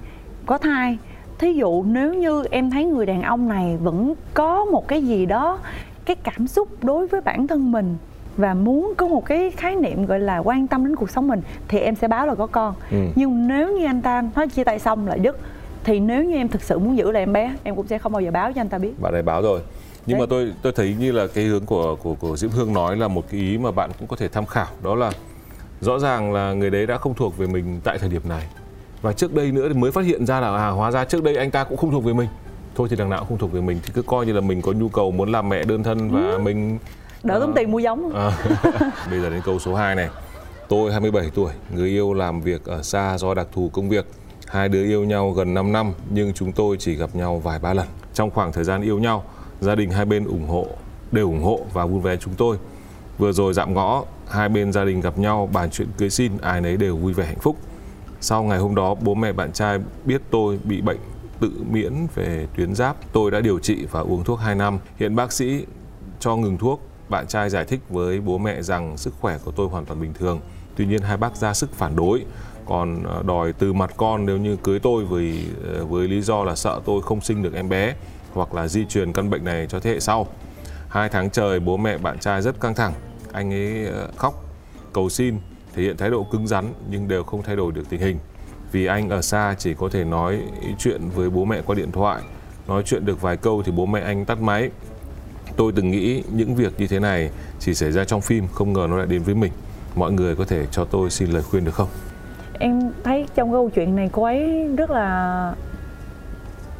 có 0.45 0.57
thai 0.57 0.97
thí 1.39 1.53
dụ 1.53 1.83
nếu 1.83 2.13
như 2.13 2.43
em 2.51 2.71
thấy 2.71 2.85
người 2.85 3.05
đàn 3.05 3.21
ông 3.21 3.47
này 3.47 3.77
vẫn 3.77 4.13
có 4.33 4.65
một 4.65 4.87
cái 4.87 5.03
gì 5.03 5.25
đó 5.25 5.59
cái 6.05 6.15
cảm 6.15 6.47
xúc 6.47 6.67
đối 6.83 7.07
với 7.07 7.21
bản 7.21 7.47
thân 7.47 7.71
mình 7.71 7.97
và 8.37 8.53
muốn 8.53 8.93
có 8.97 9.07
một 9.07 9.25
cái 9.25 9.51
khái 9.51 9.75
niệm 9.75 10.05
gọi 10.05 10.19
là 10.19 10.37
quan 10.37 10.67
tâm 10.67 10.85
đến 10.85 10.95
cuộc 10.95 11.09
sống 11.09 11.27
mình 11.27 11.41
thì 11.67 11.79
em 11.79 11.95
sẽ 11.95 12.07
báo 12.07 12.27
là 12.27 12.35
có 12.35 12.47
con 12.47 12.73
Ừ. 12.91 12.97
nhưng 13.15 13.47
nếu 13.47 13.77
như 13.79 13.85
anh 13.85 14.01
ta 14.01 14.23
nói 14.35 14.47
chia 14.49 14.63
tay 14.63 14.79
xong 14.79 15.07
lại 15.07 15.19
dứt 15.21 15.37
thì 15.83 15.99
nếu 15.99 16.23
như 16.23 16.35
em 16.35 16.47
thực 16.47 16.61
sự 16.61 16.79
muốn 16.79 16.97
giữ 16.97 17.11
lại 17.11 17.21
em 17.23 17.33
bé 17.33 17.55
em 17.63 17.75
cũng 17.75 17.87
sẽ 17.87 17.97
không 17.97 18.11
bao 18.11 18.21
giờ 18.21 18.31
báo 18.31 18.53
cho 18.53 18.61
anh 18.61 18.69
ta 18.69 18.77
biết 18.77 18.99
bạn 19.01 19.13
này 19.13 19.21
báo 19.21 19.41
rồi 19.41 19.61
nhưng 20.05 20.17
Đấy. 20.17 20.27
mà 20.27 20.29
tôi 20.29 20.53
tôi 20.61 20.73
thấy 20.75 20.95
như 20.99 21.11
là 21.11 21.27
cái 21.33 21.43
hướng 21.45 21.65
của 21.65 21.95
của 21.95 22.13
của 22.15 22.37
Diễm 22.37 22.49
Hương 22.51 22.73
nói 22.73 22.97
là 22.97 23.07
một 23.07 23.23
cái 23.31 23.39
ý 23.39 23.57
mà 23.57 23.71
bạn 23.71 23.89
cũng 23.99 24.07
có 24.07 24.15
thể 24.15 24.27
tham 24.27 24.45
khảo 24.45 24.67
đó 24.83 24.95
là 24.95 25.11
rõ 25.81 25.99
ràng 25.99 26.33
là 26.33 26.53
người 26.53 26.69
đấy 26.69 26.85
đã 26.87 26.97
không 26.97 27.13
thuộc 27.13 27.37
về 27.37 27.47
mình 27.47 27.79
tại 27.83 27.97
thời 27.99 28.09
điểm 28.09 28.21
này 28.29 28.43
và 29.01 29.13
trước 29.13 29.33
đây 29.33 29.51
nữa 29.51 29.65
thì 29.73 29.79
mới 29.79 29.91
phát 29.91 30.05
hiện 30.05 30.25
ra 30.25 30.39
là 30.39 30.57
à, 30.57 30.69
hóa 30.69 30.91
ra 30.91 31.05
trước 31.05 31.23
đây 31.23 31.35
anh 31.35 31.51
ta 31.51 31.63
cũng 31.63 31.77
không 31.77 31.91
thuộc 31.91 32.03
về 32.03 32.13
mình 32.13 32.27
thôi 32.75 32.87
thì 32.91 32.95
đằng 32.95 33.09
nào 33.09 33.19
cũng 33.19 33.27
không 33.27 33.37
thuộc 33.37 33.51
về 33.53 33.61
mình 33.61 33.79
thì 33.85 33.91
cứ 33.95 34.01
coi 34.01 34.25
như 34.25 34.33
là 34.33 34.41
mình 34.41 34.61
có 34.61 34.71
nhu 34.71 34.89
cầu 34.89 35.11
muốn 35.11 35.31
làm 35.31 35.49
mẹ 35.49 35.63
đơn 35.63 35.83
thân 35.83 36.11
và 36.11 36.19
Ừ. 36.21 36.37
mình 36.37 36.77
đỡ 37.23 37.39
tốn 37.39 37.53
tiền 37.53 37.71
mua 37.71 37.79
giống 37.79 38.13
À, 38.15 38.31
bây 39.09 39.19
giờ 39.21 39.29
đến 39.29 39.41
câu 39.45 39.59
số 39.59 39.75
2 39.75 39.95
này. 39.95 40.09
Tôi 40.69 40.91
27 40.91 41.29
tuổi, 41.35 41.51
người 41.69 41.89
yêu 41.89 42.13
làm 42.13 42.41
việc 42.41 42.65
ở 42.65 42.83
xa 42.83 43.17
do 43.17 43.33
đặc 43.33 43.47
thù 43.51 43.69
công 43.73 43.89
việc. 43.89 44.05
Hai 44.47 44.69
đứa 44.69 44.83
yêu 44.83 45.03
nhau 45.03 45.31
gần 45.31 45.53
5 45.53 45.71
năm 45.71 45.93
nhưng 46.09 46.33
chúng 46.33 46.51
tôi 46.51 46.77
chỉ 46.79 46.95
gặp 46.95 47.15
nhau 47.15 47.39
vài 47.39 47.59
ba 47.59 47.73
lần. 47.73 47.87
Trong 48.13 48.31
khoảng 48.31 48.51
thời 48.51 48.63
gian 48.63 48.81
yêu 48.81 48.99
nhau, 48.99 49.23
gia 49.59 49.75
đình 49.75 49.91
hai 49.91 50.05
bên 50.05 50.25
ủng 50.25 50.47
hộ, 50.47 50.67
đều 51.11 51.25
ủng 51.25 51.43
hộ 51.43 51.59
và 51.73 51.85
vui 51.85 52.01
vẻ 52.01 52.15
chúng 52.15 52.33
tôi. 52.33 52.57
Vừa 53.17 53.31
rồi 53.31 53.53
dạm 53.53 53.73
ngõ, 53.73 54.03
hai 54.29 54.49
bên 54.49 54.73
gia 54.73 54.85
đình 54.85 55.01
gặp 55.01 55.17
nhau 55.17 55.49
bàn 55.53 55.69
chuyện 55.71 55.87
cưới 55.97 56.09
xin, 56.09 56.31
ai 56.41 56.61
nấy 56.61 56.77
đều 56.77 56.97
vui 56.97 57.13
vẻ 57.13 57.25
hạnh 57.25 57.39
phúc. 57.39 57.55
Sau 58.21 58.43
ngày 58.43 58.59
hôm 58.59 58.75
đó, 58.75 58.95
bố 59.01 59.13
mẹ 59.13 59.33
bạn 59.33 59.51
trai 59.51 59.79
biết 60.05 60.21
tôi 60.31 60.59
bị 60.63 60.81
bệnh 60.81 60.97
tự 61.39 61.51
miễn 61.71 61.93
về 62.15 62.47
tuyến 62.55 62.75
giáp. 62.75 62.95
Tôi 63.13 63.31
đã 63.31 63.39
điều 63.41 63.59
trị 63.59 63.85
và 63.91 63.99
uống 63.99 64.23
thuốc 64.23 64.39
2 64.39 64.55
năm. 64.55 64.79
Hiện 64.97 65.15
bác 65.15 65.31
sĩ 65.31 65.65
cho 66.19 66.35
ngừng 66.35 66.57
thuốc. 66.57 66.86
Bạn 67.09 67.27
trai 67.27 67.49
giải 67.49 67.65
thích 67.65 67.79
với 67.89 68.21
bố 68.21 68.37
mẹ 68.37 68.61
rằng 68.61 68.97
sức 68.97 69.13
khỏe 69.21 69.37
của 69.45 69.51
tôi 69.51 69.67
hoàn 69.67 69.85
toàn 69.85 70.01
bình 70.01 70.13
thường. 70.13 70.39
tuy 70.75 70.85
nhiên 70.85 71.01
hai 71.01 71.17
bác 71.17 71.35
ra 71.35 71.53
sức 71.53 71.73
phản 71.73 71.95
đối. 71.95 72.25
Còn 72.65 73.03
ờ, 73.03 73.23
đòi 73.23 73.53
từ 73.53 73.73
mặt 73.73 73.91
con 73.97 74.25
nếu 74.25 74.37
như 74.37 74.55
cưới 74.55 74.79
tôi 74.79 75.05
vì 75.05 75.45
ờ, 75.63 75.85
với 75.85 76.07
lý 76.07 76.21
do 76.21 76.43
là 76.43 76.55
sợ 76.55 76.81
tôi 76.85 77.01
không 77.01 77.21
sinh 77.21 77.43
được 77.43 77.53
em 77.53 77.69
bé 77.69 77.95
hoặc 78.33 78.53
là 78.53 78.67
di 78.67 78.85
truyền 78.85 79.13
căn 79.13 79.29
bệnh 79.29 79.43
này 79.43 79.67
cho 79.69 79.79
thế 79.79 79.91
hệ 79.91 79.99
sau. 79.99 80.27
Hai 80.89 81.09
tháng 81.09 81.29
trời 81.29 81.59
bố 81.59 81.77
mẹ 81.77 81.97
bạn 81.97 82.19
trai 82.19 82.41
rất 82.41 82.59
căng 82.59 82.75
thẳng. 82.75 82.93
Anh 83.31 83.53
ấy 83.53 83.85
ờ, 83.85 84.09
khóc, 84.15 84.45
cầu 84.93 85.09
xin, 85.09 85.37
thể 85.73 85.83
hiện 85.83 85.97
thái 85.97 86.09
độ 86.09 86.23
cứng 86.23 86.47
rắn 86.47 86.73
nhưng 86.89 87.07
đều 87.07 87.23
không 87.23 87.43
thay 87.43 87.55
đổi 87.55 87.71
được 87.71 87.89
tình 87.89 88.01
hình. 88.01 88.17
Vì 88.71 88.85
anh 88.85 89.09
ở 89.09 89.21
xa 89.21 89.55
chỉ 89.59 89.73
có 89.73 89.89
thể 89.89 90.03
nói 90.03 90.41
chuyện 90.79 91.01
với 91.15 91.29
bố 91.29 91.45
mẹ 91.45 91.61
qua 91.65 91.75
điện 91.75 91.91
thoại. 91.91 92.21
Nói 92.67 92.83
chuyện 92.85 93.05
được 93.05 93.21
vài 93.21 93.37
câu 93.37 93.63
thì 93.65 93.71
bố 93.71 93.85
mẹ 93.85 94.01
anh 94.01 94.25
tắt 94.25 94.41
máy 94.41 94.69
tôi 95.57 95.71
từng 95.75 95.91
nghĩ 95.91 96.23
những 96.31 96.55
việc 96.55 96.73
như 96.79 96.87
thế 96.87 96.99
này 96.99 97.29
chỉ 97.59 97.73
xảy 97.73 97.91
ra 97.91 98.03
trong 98.05 98.21
phim 98.21 98.47
không 98.53 98.73
ngờ 98.73 98.87
nó 98.89 98.97
lại 98.97 99.07
đến 99.09 99.21
với 99.23 99.35
mình 99.35 99.51
mọi 99.95 100.11
người 100.11 100.35
có 100.35 100.45
thể 100.45 100.65
cho 100.71 100.85
tôi 100.85 101.09
xin 101.09 101.29
lời 101.29 101.43
khuyên 101.43 101.65
được 101.65 101.75
không 101.75 101.87
em 102.59 102.91
thấy 103.03 103.27
trong 103.35 103.51
câu 103.51 103.69
chuyện 103.69 103.95
này 103.95 104.09
cô 104.11 104.23
ấy 104.23 104.67
rất 104.77 104.89
là 104.89 105.53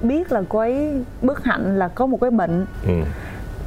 biết 0.02 0.32
là 0.32 0.42
cô 0.50 0.60
ấy 0.60 1.04
bất 1.22 1.44
hạnh 1.44 1.78
là 1.80 1.88
có 1.88 2.06
một 2.06 2.18
cái 2.22 2.32
bệnh 2.32 2.66
ừ. 2.88 2.94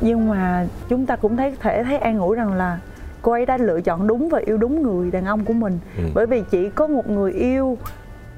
nhưng 0.01 0.29
mà 0.29 0.67
chúng 0.89 1.07
ta 1.07 1.17
cũng 1.17 1.37
thấy 1.37 1.55
thể 1.61 1.85
thấy 1.85 1.99
an 1.99 2.19
ủi 2.19 2.37
rằng 2.37 2.53
là 2.53 2.79
cô 3.23 3.33
ấy 3.33 3.47
đã 3.47 3.57
lựa 3.57 3.81
chọn 3.81 4.07
đúng 4.07 4.29
và 4.29 4.41
yêu 4.47 4.57
đúng 4.57 4.83
người 4.83 5.11
đàn 5.11 5.25
ông 5.25 5.45
của 5.45 5.53
mình 5.53 5.79
Ừ. 5.97 6.03
bởi 6.15 6.27
vì 6.27 6.43
chỉ 6.51 6.69
có 6.71 6.87
một 6.87 7.11
người 7.11 7.33
yêu 7.33 7.79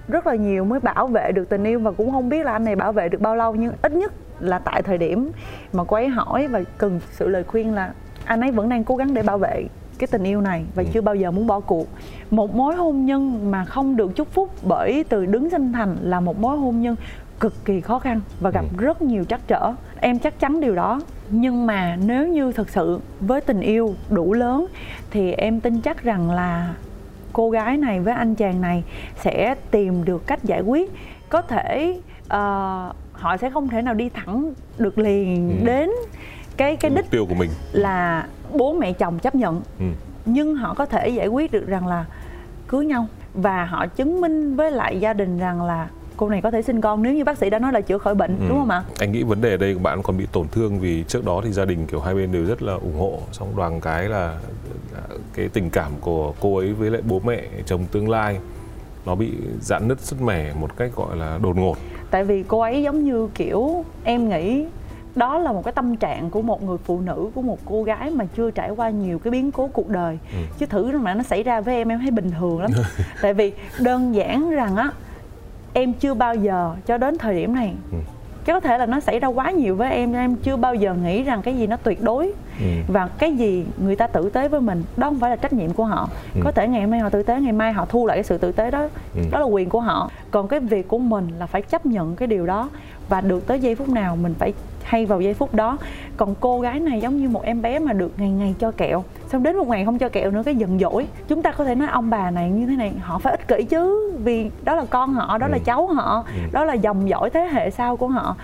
rất 0.09 0.27
là 0.27 0.35
nhiều 0.35 0.65
mới 0.65 0.81
bảo 0.81 1.07
vệ 1.07 1.33
được 1.33 1.49
tình 1.49 1.65
yêu 1.65 1.81
và 1.81 1.91
cũng 1.93 2.11
không 2.13 2.29
biết 2.29 2.45
là 2.47 2.53
anh 2.53 2.65
này 2.65 2.77
bảo 2.77 2.93
vệ 2.93 3.09
được 3.09 3.21
bao 3.21 3.37
lâu 3.37 3.55
nhưng 3.55 3.73
ít 3.83 3.93
nhất 3.93 4.13
là 4.43 4.59
tại 4.59 4.83
thời 4.83 4.99
điểm 4.99 5.31
mà 5.73 5.85
cô 5.85 5.97
ấy 5.97 6.09
hỏi 6.09 6.47
và 6.49 6.63
cần 6.79 7.01
sự 7.11 7.29
lời 7.29 7.45
khuyên 7.45 7.75
là 7.75 7.93
anh 8.25 8.41
ấy 8.41 8.51
vẫn 8.51 8.69
đang 8.69 8.85
cố 8.85 8.97
gắng 8.97 9.15
để 9.15 9.23
bảo 9.23 9.39
vệ 9.39 9.65
cái 9.99 10.07
tình 10.11 10.25
yêu 10.25 10.41
này 10.41 10.65
và 10.75 10.83
Ừ. 10.83 10.89
chưa 10.93 11.01
bao 11.01 11.15
giờ 11.15 11.31
muốn 11.31 11.47
bỏ 11.47 11.61
cuộc 11.61 11.87
một 12.31 12.55
mối 12.55 12.75
hôn 12.77 13.05
nhân 13.07 13.51
mà 13.51 13.65
không 13.65 13.97
được 13.97 14.17
chúc 14.17 14.29
phúc 14.33 14.51
bởi 14.63 15.05
từ 15.09 15.27
đứng 15.27 15.51
sinh 15.51 15.73
thành 15.73 15.97
là 16.03 16.21
một 16.21 16.39
mối 16.41 16.57
hôn 16.59 16.81
nhân 16.83 16.97
cực 17.41 17.65
kỳ 17.65 17.81
khó 17.81 17.99
khăn 17.99 18.21
và 18.41 18.51
gặp 18.51 18.65
Ừ. 18.79 18.85
rất 18.85 19.03
nhiều 19.03 19.25
trắc 19.25 19.41
trở 19.49 19.73
em 20.01 20.19
chắc 20.19 20.39
chắn 20.41 20.61
điều 20.61 20.75
đó 20.75 21.01
nhưng 21.31 21.67
mà 21.67 21.97
nếu 22.07 22.29
như 22.29 22.53
thật 22.53 22.69
sự 22.71 23.01
với 23.21 23.41
tình 23.41 23.61
yêu 23.61 23.95
đủ 24.11 24.33
lớn 24.33 24.67
thì 25.11 25.33
em 25.33 25.61
tin 25.61 25.81
chắc 25.81 26.03
rằng 26.03 26.31
là 26.31 26.75
cô 27.33 27.51
gái 27.51 27.77
này 27.77 28.01
với 28.01 28.15
anh 28.15 28.35
chàng 28.35 28.61
này 28.61 28.85
sẽ 29.21 29.55
tìm 29.71 30.05
được 30.05 30.27
cách 30.27 30.45
giải 30.45 30.61
quyết 30.61 30.93
có 31.29 31.43
thể 31.43 32.01
ờ, 32.29 32.93
họ 33.23 33.37
sẽ 33.37 33.51
không 33.51 33.69
thể 33.69 33.83
nào 33.83 33.95
đi 33.95 34.09
thẳng 34.09 34.53
được 34.79 34.99
liền 34.99 35.59
Ừ. 35.61 35.67
đến 35.67 35.91
cái 36.57 36.77
cái 36.77 36.91
đích 36.91 37.05
mục 37.05 37.11
tiêu 37.11 37.27
của 37.29 37.35
mình 37.35 37.51
là 37.73 38.27
bố 38.53 38.73
mẹ 38.73 38.93
chồng 38.93 39.19
chấp 39.19 39.35
nhận 39.35 39.61
ừ. 39.79 39.85
nhưng 40.25 40.55
họ 40.55 40.75
có 40.75 40.87
thể 40.87 41.09
giải 41.09 41.27
quyết 41.27 41.53
được 41.53 41.67
rằng 41.67 41.87
là 41.87 42.05
cưới 42.69 42.85
nhau 42.87 43.07
và 43.35 43.65
họ 43.65 43.87
chứng 43.87 44.21
minh 44.21 44.57
với 44.57 44.71
lại 44.71 45.01
gia 45.01 45.13
đình 45.13 45.39
rằng 45.39 45.63
là 45.63 45.89
cô 46.17 46.29
này 46.29 46.41
có 46.43 46.51
thể 46.51 46.63
sinh 46.63 46.81
con 46.81 47.03
nếu 47.03 47.15
như 47.15 47.25
bác 47.25 47.39
sĩ 47.39 47.51
đã 47.51 47.59
nói 47.59 47.73
là 47.73 47.81
chữa 47.81 47.99
khỏi 47.99 48.15
bệnh 48.15 48.37
Ừ. 48.41 48.45
đúng 48.49 48.59
không 48.59 48.71
ạ 48.71 48.83
anh 48.99 49.13
nghĩ 49.13 49.23
vấn 49.23 49.41
đề 49.41 49.51
ở 49.51 49.57
đây 49.57 49.75
của 49.75 49.81
bạn 49.81 50.03
còn 50.03 50.19
bị 50.19 50.27
tổn 50.33 50.49
thương 50.49 50.79
vì 50.79 51.05
trước 51.09 51.25
đó 51.25 51.41
thì 51.45 51.53
gia 51.53 51.65
đình 51.65 51.87
kiểu 51.87 52.01
hai 52.01 52.15
bên 52.15 52.33
đều 52.33 52.45
rất 52.45 52.63
là 52.63 52.73
ủng 52.73 52.99
hộ 52.99 53.19
xong 53.33 53.57
đoàn 53.57 53.81
cái 53.81 54.09
là 54.09 54.39
cái 55.35 55.49
tình 55.53 55.71
cảm 55.71 55.93
của 56.01 56.33
cô 56.41 56.57
ấy 56.57 56.73
với 56.73 56.91
lại 56.91 57.03
bố 57.09 57.21
mẹ 57.27 57.43
chồng 57.67 57.85
tương 57.93 58.11
lai 58.11 58.39
nó 59.07 59.15
bị 59.15 59.33
giãn 59.61 59.89
nứt 59.89 60.01
sứt 60.01 60.23
mẻ 60.23 60.53
một 60.61 60.77
cách 60.77 60.91
gọi 60.97 61.17
là 61.17 61.39
đột 61.43 61.57
ngột 61.57 61.77
tại 62.13 62.25
vì 62.25 62.43
cô 62.49 62.61
ấy 62.61 62.83
giống 62.83 63.05
như 63.05 63.29
kiểu 63.35 63.85
em 64.05 64.29
nghĩ 64.29 64.65
đó 65.15 65.39
là 65.39 65.53
một 65.53 65.65
cái 65.65 65.73
tâm 65.73 65.97
trạng 65.97 66.31
của 66.31 66.43
một 66.43 66.63
người 66.63 66.79
phụ 66.85 67.01
nữ 67.01 67.31
của 67.35 67.43
một 67.43 67.59
cô 67.65 67.83
gái 67.83 68.11
mà 68.11 68.25
chưa 68.37 68.51
trải 68.51 68.71
qua 68.71 68.91
nhiều 68.91 69.19
cái 69.19 69.31
biến 69.31 69.53
cố 69.53 69.69
cuộc 69.73 69.89
đời 69.89 70.19
Ừ. 70.33 70.39
chứ 70.59 70.67
thử 70.67 70.99
mà 70.99 71.15
nó 71.15 71.23
xảy 71.23 71.43
ra 71.43 71.61
với 71.61 71.75
em 71.77 71.89
em 71.89 71.99
thấy 72.01 72.11
bình 72.11 72.31
thường 72.41 72.61
lắm 72.63 72.71
tại 73.23 73.35
vì 73.35 73.53
đơn 73.81 74.15
giản 74.15 74.51
rằng 74.51 74.77
á 74.77 74.91
em 75.73 75.93
chưa 75.93 76.15
bao 76.15 76.35
giờ 76.35 76.75
cho 76.87 76.99
đến 76.99 77.19
thời 77.19 77.35
điểm 77.35 77.55
này 77.55 77.75
Ừ. 77.93 77.99
có 78.47 78.61
thể 78.61 78.79
là 78.79 78.87
nó 78.87 79.01
xảy 79.01 79.19
ra 79.19 79.29
quá 79.29 79.51
nhiều 79.51 79.77
với 79.77 79.91
em 79.93 80.13
em 80.13 80.37
chưa 80.37 80.57
bao 80.57 80.75
giờ 80.75 80.95
nghĩ 80.95 81.23
rằng 81.23 81.43
cái 81.43 81.57
gì 81.57 81.67
nó 81.67 81.77
tuyệt 81.77 82.03
đối 82.03 82.27
ừ. 82.61 82.67
và 82.89 83.09
cái 83.19 83.33
gì 83.37 83.67
người 83.79 83.97
ta 83.97 84.07
tử 84.07 84.31
tế 84.31 84.49
với 84.49 84.61
mình 84.61 84.83
đó 84.97 85.09
không 85.09 85.19
phải 85.21 85.31
là 85.31 85.37
trách 85.37 85.53
nhiệm 85.53 85.73
của 85.73 85.85
họ 85.85 86.09
Ừ. 86.35 86.41
có 86.45 86.51
thể 86.51 86.69
ngày 86.69 86.81
hôm 86.81 86.91
nay 86.91 87.01
họ 87.01 87.09
tử 87.09 87.23
tế 87.23 87.41
ngày 87.41 87.53
mai 87.53 87.73
họ 87.73 87.87
thu 87.89 88.07
lại 88.07 88.17
cái 88.17 88.25
sự 88.25 88.39
tử 88.39 88.53
tế 88.53 88.71
đó 88.71 88.89
Ừ. 89.15 89.21
đó 89.33 89.39
là 89.39 89.45
quyền 89.45 89.69
của 89.69 89.81
họ 89.81 90.11
còn 90.31 90.49
cái 90.49 90.61
việc 90.61 90.89
của 90.89 90.99
mình 90.99 91.29
là 91.39 91.47
phải 91.47 91.63
chấp 91.63 91.87
nhận 91.87 92.17
cái 92.17 92.27
điều 92.29 92.47
đó 92.47 92.69
và 93.09 93.21
được 93.21 93.47
tới 93.47 93.61
giây 93.61 93.75
phút 93.75 93.89
nào 93.89 94.17
mình 94.17 94.35
phải 94.39 94.53
hay 94.85 95.07
vào 95.07 95.21
giây 95.21 95.35
phút 95.35 95.55
đó. 95.55 95.79
Còn 96.17 96.35
cô 96.41 96.61
gái 96.61 96.81
này 96.81 97.01
giống 97.01 97.17
như 97.17 97.29
một 97.29 97.43
em 97.45 97.63
bé 97.63 97.79
mà 97.79 97.93
được 97.93 98.13
ngày 98.17 98.31
ngày 98.31 98.55
cho 98.59 98.71
kẹo. 98.71 99.05
Xong 99.29 99.43
đến 99.43 99.57
một 99.57 99.69
ngày 99.69 99.85
không 99.85 99.99
cho 99.99 100.09
kẹo 100.09 100.31
nữa 100.31 100.43
cái 100.45 100.57
giận 100.57 100.79
dỗi. 100.79 101.07
Chúng 101.29 101.43
ta 101.43 101.53
có 101.53 101.65
thể 101.65 101.75
nói 101.75 101.89
ông 101.89 102.11
bà 102.11 102.31
này 102.31 102.51
như 102.51 102.67
thế 102.67 102.77
này 102.77 102.93
họ 103.01 103.19
phải 103.19 103.33
ích 103.33 103.49
kỷ 103.49 103.65
chứ. 103.65 104.13
Vì 104.25 104.51
đó 104.65 104.75
là 104.75 104.85
con 104.91 105.15
họ 105.15 105.39
đó 105.39 105.49
là 105.49 105.57
Ừ. 105.57 105.63
cháu 105.65 105.87
họ 105.87 106.25
Ừ. 106.27 106.41
đó 106.53 106.65
là 106.65 106.75
dòng 106.75 107.09
dõi 107.09 107.31
thế 107.31 107.49
hệ 107.53 107.71
sau 107.71 107.97
của 107.97 108.09
họ. 108.09 108.37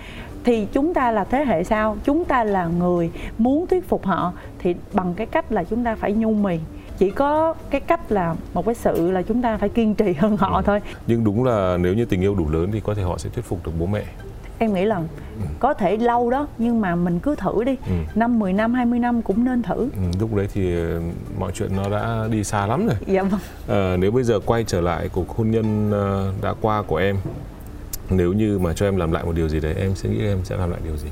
Thì 0.45 0.67
chúng 0.73 0.95
ta 0.95 1.11
là 1.11 1.25
thế 1.25 1.45
hệ 1.45 1.65
sau 1.65 1.97
chúng 2.05 2.25
ta 2.25 2.45
là 2.45 2.67
người 2.67 3.11
muốn 3.39 3.67
thuyết 3.67 3.89
phục 3.89 4.07
họ 4.07 4.33
thì 4.59 4.75
bằng 4.93 5.15
cái 5.15 5.27
cách 5.27 5.53
là 5.53 5.65
chúng 5.65 5.85
ta 5.85 5.95
phải 5.95 6.13
nhu 6.13 6.33
mì. 6.33 6.59
Chỉ 6.99 7.11
có 7.11 7.55
cái 7.71 7.81
cách 7.81 8.13
là 8.13 8.35
một 8.55 8.65
cái 8.67 8.75
sự 8.75 9.11
là 9.11 9.23
chúng 9.23 9.43
ta 9.43 9.57
phải 9.57 9.69
kiên 9.69 9.95
trì 9.95 10.13
hơn 10.13 10.37
họ 10.37 10.57
Ừ. 10.57 10.63
thôi. 10.67 10.81
Nhưng 11.07 11.25
đúng 11.25 11.45
là 11.45 11.77
nếu 11.81 11.95
như 11.95 12.05
tình 12.05 12.21
yêu 12.21 12.35
đủ 12.35 12.49
lớn 12.51 12.69
thì 12.73 12.81
có 12.81 12.95
thể 12.95 13.03
họ 13.03 13.19
sẽ 13.19 13.31
thuyết 13.31 13.45
phục 13.45 13.59
được 13.67 13.73
bố 13.81 13.87
mẹ. 13.87 14.03
Em 14.59 14.75
nghĩ 14.75 14.85
là 14.85 15.01
có 15.59 15.75
thể 15.75 15.97
lâu 15.97 16.31
đó 16.31 16.47
nhưng 16.59 16.81
mà 16.81 16.95
mình 16.95 17.19
cứ 17.19 17.35
thử 17.35 17.65
đi. 17.65 17.77
Ừ. 17.87 17.95
năm 18.15 18.39
10 18.39 18.53
năm 18.53 18.75
20 18.75 18.99
năm 18.99 19.23
cũng 19.23 19.45
nên 19.45 19.63
thử. 19.63 19.77
Ừ, 19.77 20.03
lúc 20.21 20.35
đấy 20.35 20.49
thì 20.55 20.77
ờ, 20.77 21.01
mọi 21.39 21.53
chuyện 21.55 21.77
nó 21.77 21.89
đã 21.91 22.29
đi 22.31 22.45
xa 22.45 22.67
lắm 22.67 22.87
rồi. 22.87 22.97
Dạ 23.07 23.23
vâng. 23.23 23.41
Ờ, 23.67 23.97
nếu 23.97 24.11
bây 24.11 24.23
giờ 24.23 24.41
quay 24.47 24.65
trở 24.65 24.81
lại 24.81 25.09
cuộc 25.13 25.37
hôn 25.37 25.51
nhân 25.51 25.91
ờ, 25.93 26.33
đã 26.43 26.55
qua 26.61 26.83
của 26.83 26.97
em 26.97 27.17
nếu 28.11 28.33
như 28.33 28.59
mà 28.59 28.73
cho 28.73 28.87
em 28.87 28.97
làm 28.97 29.13
lại 29.13 29.25
một 29.25 29.33
điều 29.35 29.49
gì 29.49 29.61
đấy 29.61 29.75
em 29.81 29.95
sẽ 29.95 30.09
nghĩ 30.09 30.27
em 30.27 30.39
sẽ 30.45 30.57
làm 30.57 30.71
lại 30.71 30.81
điều 30.85 30.97
gì? 30.97 31.09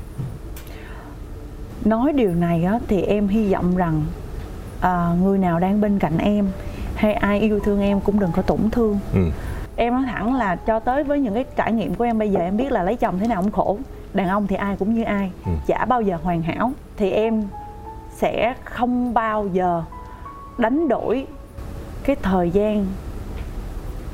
Nói 1.85 2.13
điều 2.13 2.31
này 2.35 2.63
á, 2.63 2.79
thì 2.87 3.01
em 3.01 3.27
hy 3.27 3.53
vọng 3.53 3.75
rằng 3.77 4.05
à, 4.81 5.15
người 5.21 5.37
nào 5.37 5.59
đang 5.59 5.81
bên 5.81 5.99
cạnh 5.99 6.17
em 6.17 6.47
hay 6.95 7.13
ai 7.13 7.39
yêu 7.39 7.59
thương 7.59 7.81
em 7.81 7.99
cũng 7.99 8.19
đừng 8.19 8.31
có 8.35 8.41
tổn 8.41 8.59
thương. 8.71 8.99
Ừ. 9.13 9.19
em 9.75 9.93
nói 9.93 10.03
thẳng 10.07 10.33
là 10.35 10.55
cho 10.55 10.79
tới 10.79 11.03
với 11.03 11.19
những 11.19 11.33
cái 11.33 11.45
trải 11.55 11.71
nghiệm 11.71 11.95
của 11.95 12.03
em 12.03 12.19
bây 12.19 12.29
giờ 12.31 12.39
em 12.39 12.57
biết 12.57 12.71
là 12.71 12.83
lấy 12.83 12.95
chồng 12.95 13.19
thế 13.19 13.27
nào 13.27 13.41
cũng 13.41 13.51
khổ 13.51 13.77
đàn 14.13 14.27
ông 14.29 14.47
thì 14.47 14.55
ai 14.55 14.75
cũng 14.79 14.93
như 14.93 15.03
ai 15.03 15.31
Ừ. 15.45 15.51
chả 15.67 15.85
bao 15.85 16.01
giờ 16.01 16.17
hoàn 16.23 16.41
hảo 16.41 16.71
thì 16.97 17.09
em 17.11 17.43
sẽ 18.15 18.53
không 18.63 19.13
bao 19.13 19.47
giờ 19.47 19.83
đánh 20.57 20.87
đổi 20.87 21.27
cái 22.03 22.15
thời 22.15 22.49
gian 22.51 22.85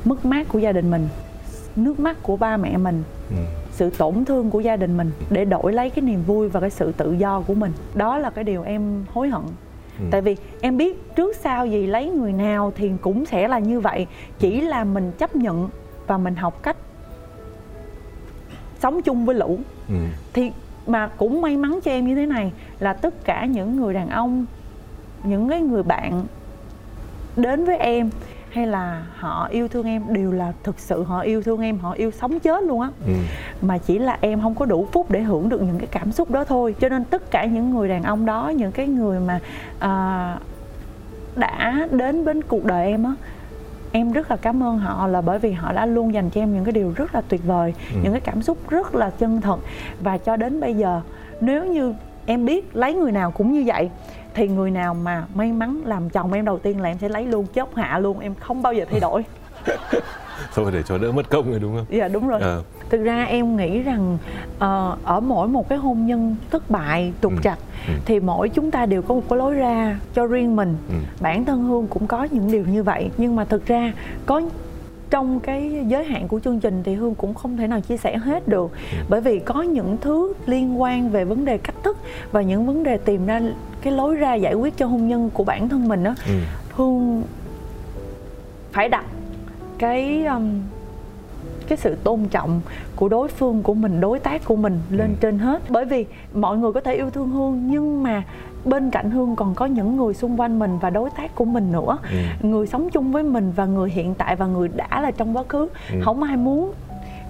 mất 0.04 0.24
mát 0.24 0.46
của 0.48 0.58
gia 0.58 0.72
đình 0.72 0.90
mình 0.90 1.08
nước 1.76 2.00
mắt 2.00 2.16
của 2.22 2.36
ba 2.36 2.56
mẹ 2.56 2.76
mình 2.76 3.02
Ừ. 3.30 3.36
sự 3.72 3.90
tổn 3.90 4.24
thương 4.24 4.50
của 4.50 4.60
gia 4.60 4.76
đình 4.76 4.96
mình 4.96 5.10
để 5.30 5.44
đổi 5.44 5.72
lấy 5.72 5.90
cái 5.90 6.02
niềm 6.02 6.22
vui 6.26 6.48
và 6.48 6.60
cái 6.60 6.70
sự 6.70 6.92
tự 6.92 7.12
do 7.12 7.40
của 7.40 7.54
mình 7.54 7.72
đó 7.94 8.18
là 8.18 8.30
cái 8.30 8.44
điều 8.44 8.62
em 8.62 9.04
hối 9.14 9.28
hận 9.28 9.42
Ừ. 9.98 10.04
tại 10.10 10.20
vì 10.20 10.36
em 10.60 10.76
biết 10.76 11.14
trước 11.16 11.36
sau 11.36 11.66
gì 11.66 11.86
lấy 11.86 12.08
người 12.10 12.32
nào 12.32 12.72
thì 12.76 12.92
cũng 13.00 13.26
sẽ 13.26 13.48
là 13.48 13.58
như 13.58 13.80
vậy 13.80 14.06
chỉ 14.38 14.60
là 14.60 14.84
mình 14.84 15.12
chấp 15.18 15.36
nhận 15.36 15.68
và 16.06 16.18
mình 16.18 16.36
học 16.36 16.62
cách 16.62 16.76
sống 18.80 19.02
chung 19.02 19.26
với 19.26 19.34
lũ 19.34 19.58
Ừ. 19.88 19.94
thì 20.32 20.52
mà 20.86 21.08
cũng 21.16 21.40
may 21.40 21.56
mắn 21.56 21.78
cho 21.84 21.90
em 21.90 22.06
như 22.06 22.14
thế 22.14 22.26
này 22.26 22.52
là 22.80 22.92
tất 22.92 23.24
cả 23.24 23.44
những 23.46 23.76
người 23.76 23.94
đàn 23.94 24.08
ông 24.10 24.46
những 25.24 25.48
cái 25.48 25.60
người 25.60 25.82
bạn 25.82 26.24
đến 27.36 27.64
với 27.64 27.76
em 27.78 28.10
hay 28.50 28.66
là 28.66 29.02
họ 29.16 29.46
yêu 29.50 29.68
thương 29.68 29.86
em 29.86 30.02
đều 30.08 30.32
là 30.32 30.52
thực 30.62 30.78
sự 30.80 31.02
họ 31.02 31.20
yêu 31.20 31.42
thương 31.42 31.60
em 31.60 31.78
họ 31.78 31.92
yêu 31.92 32.10
sống 32.10 32.40
chết 32.40 32.62
luôn 32.64 32.80
á 32.80 32.88
Ừ. 33.06 33.12
mà 33.62 33.78
chỉ 33.78 33.98
là 33.98 34.18
em 34.20 34.40
không 34.40 34.54
có 34.54 34.64
đủ 34.64 34.88
phúc 34.92 35.10
để 35.10 35.22
hưởng 35.22 35.48
được 35.48 35.62
những 35.62 35.78
cái 35.78 35.86
cảm 35.90 36.12
xúc 36.12 36.30
đó 36.30 36.44
thôi 36.44 36.74
cho 36.80 36.88
nên 36.88 37.04
tất 37.04 37.30
cả 37.30 37.44
những 37.44 37.70
người 37.70 37.88
đàn 37.88 38.02
ông 38.02 38.26
đó 38.26 38.48
những 38.48 38.72
cái 38.72 38.86
người 38.86 39.20
mà 39.20 39.40
à, 39.78 40.38
đã 41.36 41.88
đến 41.90 42.24
bên 42.24 42.42
cuộc 42.42 42.64
đời 42.64 42.86
em 42.86 43.04
á 43.04 43.12
em 43.96 44.12
rất 44.12 44.30
là 44.30 44.36
cảm 44.36 44.62
ơn 44.62 44.78
họ 44.78 45.06
là 45.06 45.20
bởi 45.20 45.38
vì 45.38 45.52
họ 45.52 45.72
đã 45.72 45.86
luôn 45.86 46.14
dành 46.14 46.30
cho 46.30 46.40
em 46.40 46.54
những 46.54 46.64
cái 46.64 46.72
điều 46.72 46.92
rất 46.96 47.14
là 47.14 47.20
tuyệt 47.28 47.40
vời 47.46 47.74
Ừ. 47.94 48.00
những 48.02 48.12
cái 48.12 48.20
cảm 48.20 48.42
xúc 48.42 48.58
rất 48.70 48.94
là 48.94 49.10
chân 49.10 49.40
thật 49.40 49.56
và 50.00 50.18
cho 50.18 50.36
đến 50.36 50.60
bây 50.60 50.74
giờ 50.74 51.00
nếu 51.40 51.64
như 51.66 51.94
em 52.26 52.44
biết 52.46 52.76
lấy 52.76 52.94
người 52.94 53.12
nào 53.12 53.30
cũng 53.30 53.52
như 53.52 53.62
vậy 53.66 53.90
thì 54.34 54.48
người 54.48 54.70
nào 54.70 54.94
mà 54.94 55.24
may 55.34 55.52
mắn 55.52 55.80
làm 55.84 56.10
chồng 56.10 56.32
em 56.32 56.44
đầu 56.44 56.58
tiên 56.58 56.80
là 56.80 56.88
em 56.88 56.98
sẽ 56.98 57.08
lấy 57.08 57.26
luôn 57.26 57.46
chốt 57.54 57.68
hạ 57.74 57.98
luôn 57.98 58.18
em 58.20 58.34
không 58.34 58.62
bao 58.62 58.72
giờ 58.72 58.84
thay 58.90 59.00
đổi 59.00 59.24
thôi 60.54 60.70
để 60.74 60.82
cho 60.82 60.98
đỡ 60.98 61.12
mất 61.12 61.30
công 61.30 61.50
rồi 61.50 61.58
đúng 61.60 61.76
không 61.76 61.86
dạ 61.90 62.08
đúng 62.08 62.28
rồi 62.28 62.40
Ờ. 62.40 62.62
thực 62.90 63.02
ra 63.02 63.24
em 63.24 63.56
nghĩ 63.56 63.82
rằng 63.82 64.18
ờ, 64.58 64.96
ở 65.04 65.20
mỗi 65.20 65.48
một 65.48 65.68
cái 65.68 65.78
hôn 65.78 66.06
nhân 66.06 66.36
thất 66.50 66.70
bại 66.70 67.12
trục 67.22 67.32
Ừ. 67.32 67.38
trặc 67.42 67.58
Ừ. 67.88 67.92
thì 68.04 68.20
mỗi 68.20 68.48
chúng 68.48 68.70
ta 68.70 68.86
đều 68.86 69.02
có 69.02 69.14
một 69.14 69.22
cái 69.28 69.38
lối 69.38 69.54
ra 69.54 69.98
cho 70.14 70.26
riêng 70.26 70.56
mình 70.56 70.76
Ừ. 70.88 70.94
bản 71.20 71.44
thân 71.44 71.62
hương 71.64 71.86
cũng 71.86 72.06
có 72.06 72.28
những 72.30 72.52
điều 72.52 72.64
như 72.66 72.82
vậy 72.82 73.10
nhưng 73.16 73.36
mà 73.36 73.44
thực 73.44 73.66
ra 73.66 73.92
có 74.26 74.42
trong 75.10 75.40
cái 75.40 75.84
giới 75.88 76.04
hạn 76.04 76.28
của 76.28 76.40
chương 76.40 76.60
trình 76.60 76.82
thì 76.84 76.94
hương 76.94 77.14
cũng 77.14 77.34
không 77.34 77.56
thể 77.56 77.66
nào 77.66 77.80
chia 77.80 77.96
sẻ 77.96 78.18
hết 78.18 78.48
được 78.48 78.70
Ừ. 78.72 78.98
bởi 79.08 79.20
vì 79.20 79.38
có 79.38 79.62
những 79.62 79.96
thứ 80.00 80.32
liên 80.46 80.80
quan 80.80 81.10
về 81.10 81.24
vấn 81.24 81.44
đề 81.44 81.58
cách 81.58 81.74
thức 81.82 81.96
và 82.32 82.42
những 82.42 82.66
vấn 82.66 82.82
đề 82.82 82.96
tìm 82.96 83.26
ra 83.26 83.40
cái 83.82 83.92
lối 83.92 84.14
ra 84.16 84.34
giải 84.34 84.54
quyết 84.54 84.76
cho 84.76 84.86
hôn 84.86 85.08
nhân 85.08 85.30
của 85.34 85.44
bản 85.44 85.68
thân 85.68 85.88
mình 85.88 86.04
á 86.04 86.14
Ừ. 86.26 86.32
hương 86.72 87.22
phải 88.72 88.88
đặt 88.88 89.04
cái 89.78 90.24
um, 90.24 90.60
cái 91.68 91.78
sự 91.78 91.94
tôn 92.04 92.24
trọng 92.30 92.60
của 92.96 93.08
đối 93.08 93.28
phương 93.28 93.62
của 93.62 93.74
mình 93.74 94.00
đối 94.00 94.18
tác 94.18 94.44
của 94.44 94.56
mình 94.56 94.80
lên 94.90 95.08
ừ. 95.08 95.16
trên 95.20 95.38
hết 95.38 95.62
bởi 95.68 95.84
vì 95.84 96.06
mọi 96.34 96.58
người 96.58 96.72
có 96.72 96.80
thể 96.80 96.94
yêu 96.94 97.10
thương 97.10 97.30
hương 97.30 97.70
nhưng 97.70 98.02
mà 98.02 98.22
bên 98.64 98.90
cạnh 98.90 99.10
hương 99.10 99.36
còn 99.36 99.54
có 99.54 99.66
những 99.66 99.96
người 99.96 100.14
xung 100.14 100.40
quanh 100.40 100.58
mình 100.58 100.78
và 100.78 100.90
đối 100.90 101.10
tác 101.10 101.34
của 101.34 101.44
mình 101.44 101.72
nữa 101.72 101.98
ừ. 102.10 102.46
người 102.46 102.66
sống 102.66 102.90
chung 102.90 103.12
với 103.12 103.22
mình 103.22 103.52
và 103.56 103.66
người 103.66 103.90
hiện 103.90 104.14
tại 104.14 104.36
và 104.36 104.46
người 104.46 104.68
đã 104.68 105.00
là 105.00 105.10
trong 105.10 105.36
quá 105.36 105.44
khứ 105.48 105.68
ừ. 105.92 106.00
không 106.02 106.22
ai 106.22 106.36
muốn 106.36 106.72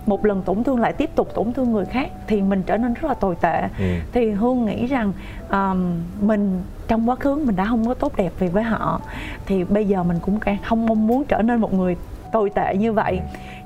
một 0.07 0.25
lần 0.25 0.43
tổn 0.43 0.65
thương 0.65 0.81
lại 0.81 0.93
tiếp 0.93 1.11
tục 1.15 1.35
tổn 1.35 1.53
thương 1.53 1.73
người 1.73 1.85
khác 1.85 2.11
thì 2.27 2.43
mình 2.43 2.63
trở 2.67 2.77
nên 2.77 2.95
rất 2.95 3.05
là 3.05 3.15
tồi 3.15 3.37
tệ 3.41 3.69
ừ. 3.79 3.85
thì 4.13 4.31
hương 4.31 4.65
nghĩ 4.65 4.87
rằng 4.87 5.13
um, 5.51 6.01
mình 6.21 6.63
trong 6.89 7.09
quá 7.09 7.17
khứ 7.17 7.43
mình 7.47 7.57
đã 7.57 7.65
không 7.65 7.87
có 7.87 7.95
tốt 7.95 8.17
đẹp 8.17 8.33
về 8.39 8.49
với 8.49 8.63
họ 8.63 9.01
thì 9.47 9.65
bây 9.65 9.85
giờ 9.85 10.03
mình 10.03 10.19
cũng 10.23 10.39
không 10.65 10.87
mong 10.87 11.07
muốn 11.07 11.25
trở 11.25 11.43
nên 11.43 11.61
một 11.61 11.75
người 11.75 11.97
tồi 12.35 12.51
tệ 12.51 12.77
như 12.77 12.93
vậy. 12.93 13.21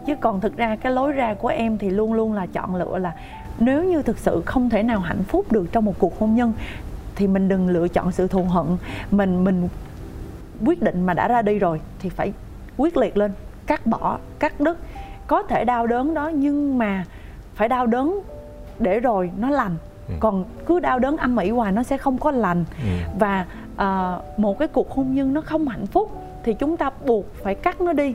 Chứ 0.07 0.15
còn 0.21 0.41
thực 0.41 0.57
ra 0.57 0.77
cái 0.77 0.93
lối 0.93 1.13
ra 1.13 1.35
của 1.35 1.49
em 1.49 1.79
thì 1.79 1.91
luôn 1.91 2.13
luôn 2.13 2.33
là 2.33 2.47
chọn 2.47 2.77
lựa 2.77 2.99
là 2.99 3.13
nếu 3.59 3.85
như 3.85 4.03
thực 4.03 4.19
sự 4.19 4.43
không 4.47 4.71
thể 4.71 4.83
nào 4.83 5.01
hạnh 5.01 5.23
phúc 5.23 5.53
được 5.53 5.67
trong 5.73 5.85
một 5.85 5.95
cuộc 5.99 6.19
hôn 6.19 6.35
nhân 6.35 6.53
thì 7.15 7.27
mình 7.27 7.49
đừng 7.49 7.69
lựa 7.69 7.89
chọn 7.89 8.13
sự 8.13 8.27
thù 8.27 8.43
hận. 8.43 8.67
Mình 9.11 9.45
mình 9.45 9.69
quyết 10.65 10.83
định 10.83 11.07
mà 11.07 11.15
đã 11.15 11.29
ra 11.29 11.43
đi 11.43 11.59
rồi 11.59 11.81
thì 11.99 12.09
phải 12.09 12.33
quyết 12.77 12.97
liệt 12.97 13.17
lên 13.17 13.33
cắt 13.67 13.87
bỏ 13.87 14.19
cắt 14.39 14.61
đứt. 14.61 14.79
Có 15.27 15.43
thể 15.43 15.65
đau 15.65 15.87
đớn 15.87 16.15
đó 16.15 16.29
nhưng 16.29 16.79
mà 16.79 17.05
phải 17.55 17.69
đau 17.69 17.87
đớn 17.87 18.21
để 18.79 19.01
rồi 19.01 19.31
nó 19.39 19.51
lành. 19.51 19.77
Ừ. 20.09 20.15
còn 20.21 20.45
cứ 20.67 20.81
đau 20.81 20.99
đớn 20.99 21.17
âm 21.17 21.37
ỉ 21.37 21.51
hoài 21.51 21.73
nó 21.73 21.83
sẽ 21.83 21.97
không 21.97 22.19
có 22.19 22.31
lành. 22.31 22.65
Ừ. 22.83 22.89
và 23.19 23.47
uh, 23.75 24.39
một 24.39 24.59
cái 24.59 24.69
cuộc 24.69 24.91
hôn 24.91 25.15
nhân 25.15 25.35
nó 25.35 25.41
không 25.41 25.69
hạnh 25.69 25.87
phúc 25.87 26.28
thì 26.45 26.55
chúng 26.55 26.77
ta 26.77 26.91
buộc 27.07 27.35
phải 27.43 27.55
cắt 27.55 27.81
nó 27.81 27.93
đi 27.93 28.15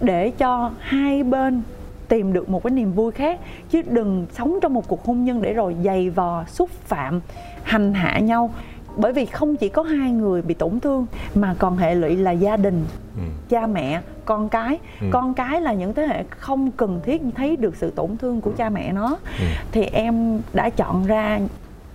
để 0.00 0.30
cho 0.30 0.70
hai 0.78 1.22
bên 1.22 1.62
tìm 2.08 2.32
được 2.32 2.48
một 2.48 2.62
cái 2.62 2.70
niềm 2.70 2.92
vui 2.92 3.12
khác 3.12 3.40
chứ 3.70 3.82
đừng 3.82 4.26
sống 4.32 4.58
trong 4.62 4.74
một 4.74 4.88
cuộc 4.88 5.04
hôn 5.04 5.24
nhân 5.24 5.42
để 5.42 5.52
rồi 5.52 5.76
dày 5.84 6.10
vò 6.10 6.44
xúc 6.44 6.70
phạm 6.70 7.20
hành 7.62 7.94
hạ 7.94 8.18
nhau 8.18 8.50
bởi 8.96 9.12
vì 9.12 9.26
không 9.26 9.56
chỉ 9.56 9.68
có 9.68 9.82
hai 9.82 10.10
người 10.10 10.42
bị 10.42 10.54
tổn 10.54 10.80
thương 10.80 11.06
mà 11.34 11.54
còn 11.58 11.76
hệ 11.76 11.94
lụy 11.94 12.16
là 12.16 12.30
gia 12.30 12.56
đình 12.56 12.84
ừ. 13.16 13.22
cha 13.48 13.66
mẹ 13.66 14.00
con 14.24 14.48
cái 14.48 14.78
ừ. 15.00 15.06
con 15.10 15.34
cái 15.34 15.60
là 15.60 15.72
những 15.72 15.94
thế 15.94 16.06
hệ 16.06 16.24
không 16.30 16.70
cần 16.70 17.00
thiết 17.04 17.22
thấy 17.34 17.56
được 17.56 17.76
sự 17.76 17.90
tổn 17.90 18.16
thương 18.16 18.40
của 18.40 18.52
cha 18.56 18.70
mẹ 18.70 18.92
nó 18.92 19.08
ừ. 19.40 19.44
thì 19.72 19.82
em 19.82 20.40
đã 20.52 20.70
chọn 20.70 21.06
ra 21.06 21.40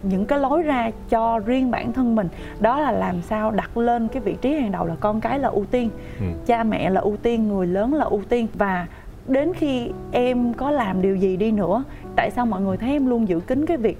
những 0.03 0.25
cái 0.25 0.39
lối 0.39 0.61
ra 0.61 0.91
cho 1.09 1.39
riêng 1.39 1.71
bản 1.71 1.93
thân 1.93 2.15
mình 2.15 2.27
đó 2.59 2.79
là 2.79 2.91
làm 2.91 3.21
sao 3.21 3.51
đặt 3.51 3.77
lên 3.77 4.07
cái 4.07 4.21
vị 4.21 4.35
trí 4.41 4.53
hàng 4.53 4.71
đầu 4.71 4.85
là 4.85 4.95
con 4.99 5.21
cái 5.21 5.39
là 5.39 5.47
ưu 5.47 5.65
tiên 5.71 5.89
ừ. 6.19 6.25
cha 6.45 6.63
mẹ 6.63 6.89
là 6.89 7.01
ưu 7.01 7.17
tiên 7.17 7.47
người 7.47 7.67
lớn 7.67 7.93
là 7.93 8.05
ưu 8.05 8.21
tiên 8.29 8.47
và 8.53 8.87
đến 9.27 9.53
khi 9.53 9.91
em 10.11 10.53
có 10.53 10.71
làm 10.71 11.01
điều 11.01 11.15
gì 11.15 11.37
đi 11.37 11.51
nữa 11.51 11.83
tại 12.15 12.31
sao 12.35 12.45
mọi 12.45 12.61
người 12.61 12.77
thấy 12.77 12.89
em 12.89 13.07
luôn 13.07 13.27
giữ 13.27 13.39
kín 13.39 13.65
cái 13.65 13.77
việc 13.77 13.97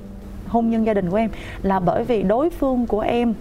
hôn 0.48 0.70
nhân 0.70 0.86
gia 0.86 0.94
đình 0.94 1.10
của 1.10 1.18
em 1.18 1.30
là 1.64 1.80
bởi 1.80 2.04
vì 2.04 2.24
đối 2.24 2.50
phương 2.50 2.88
của 2.88 3.00
em 3.00 3.34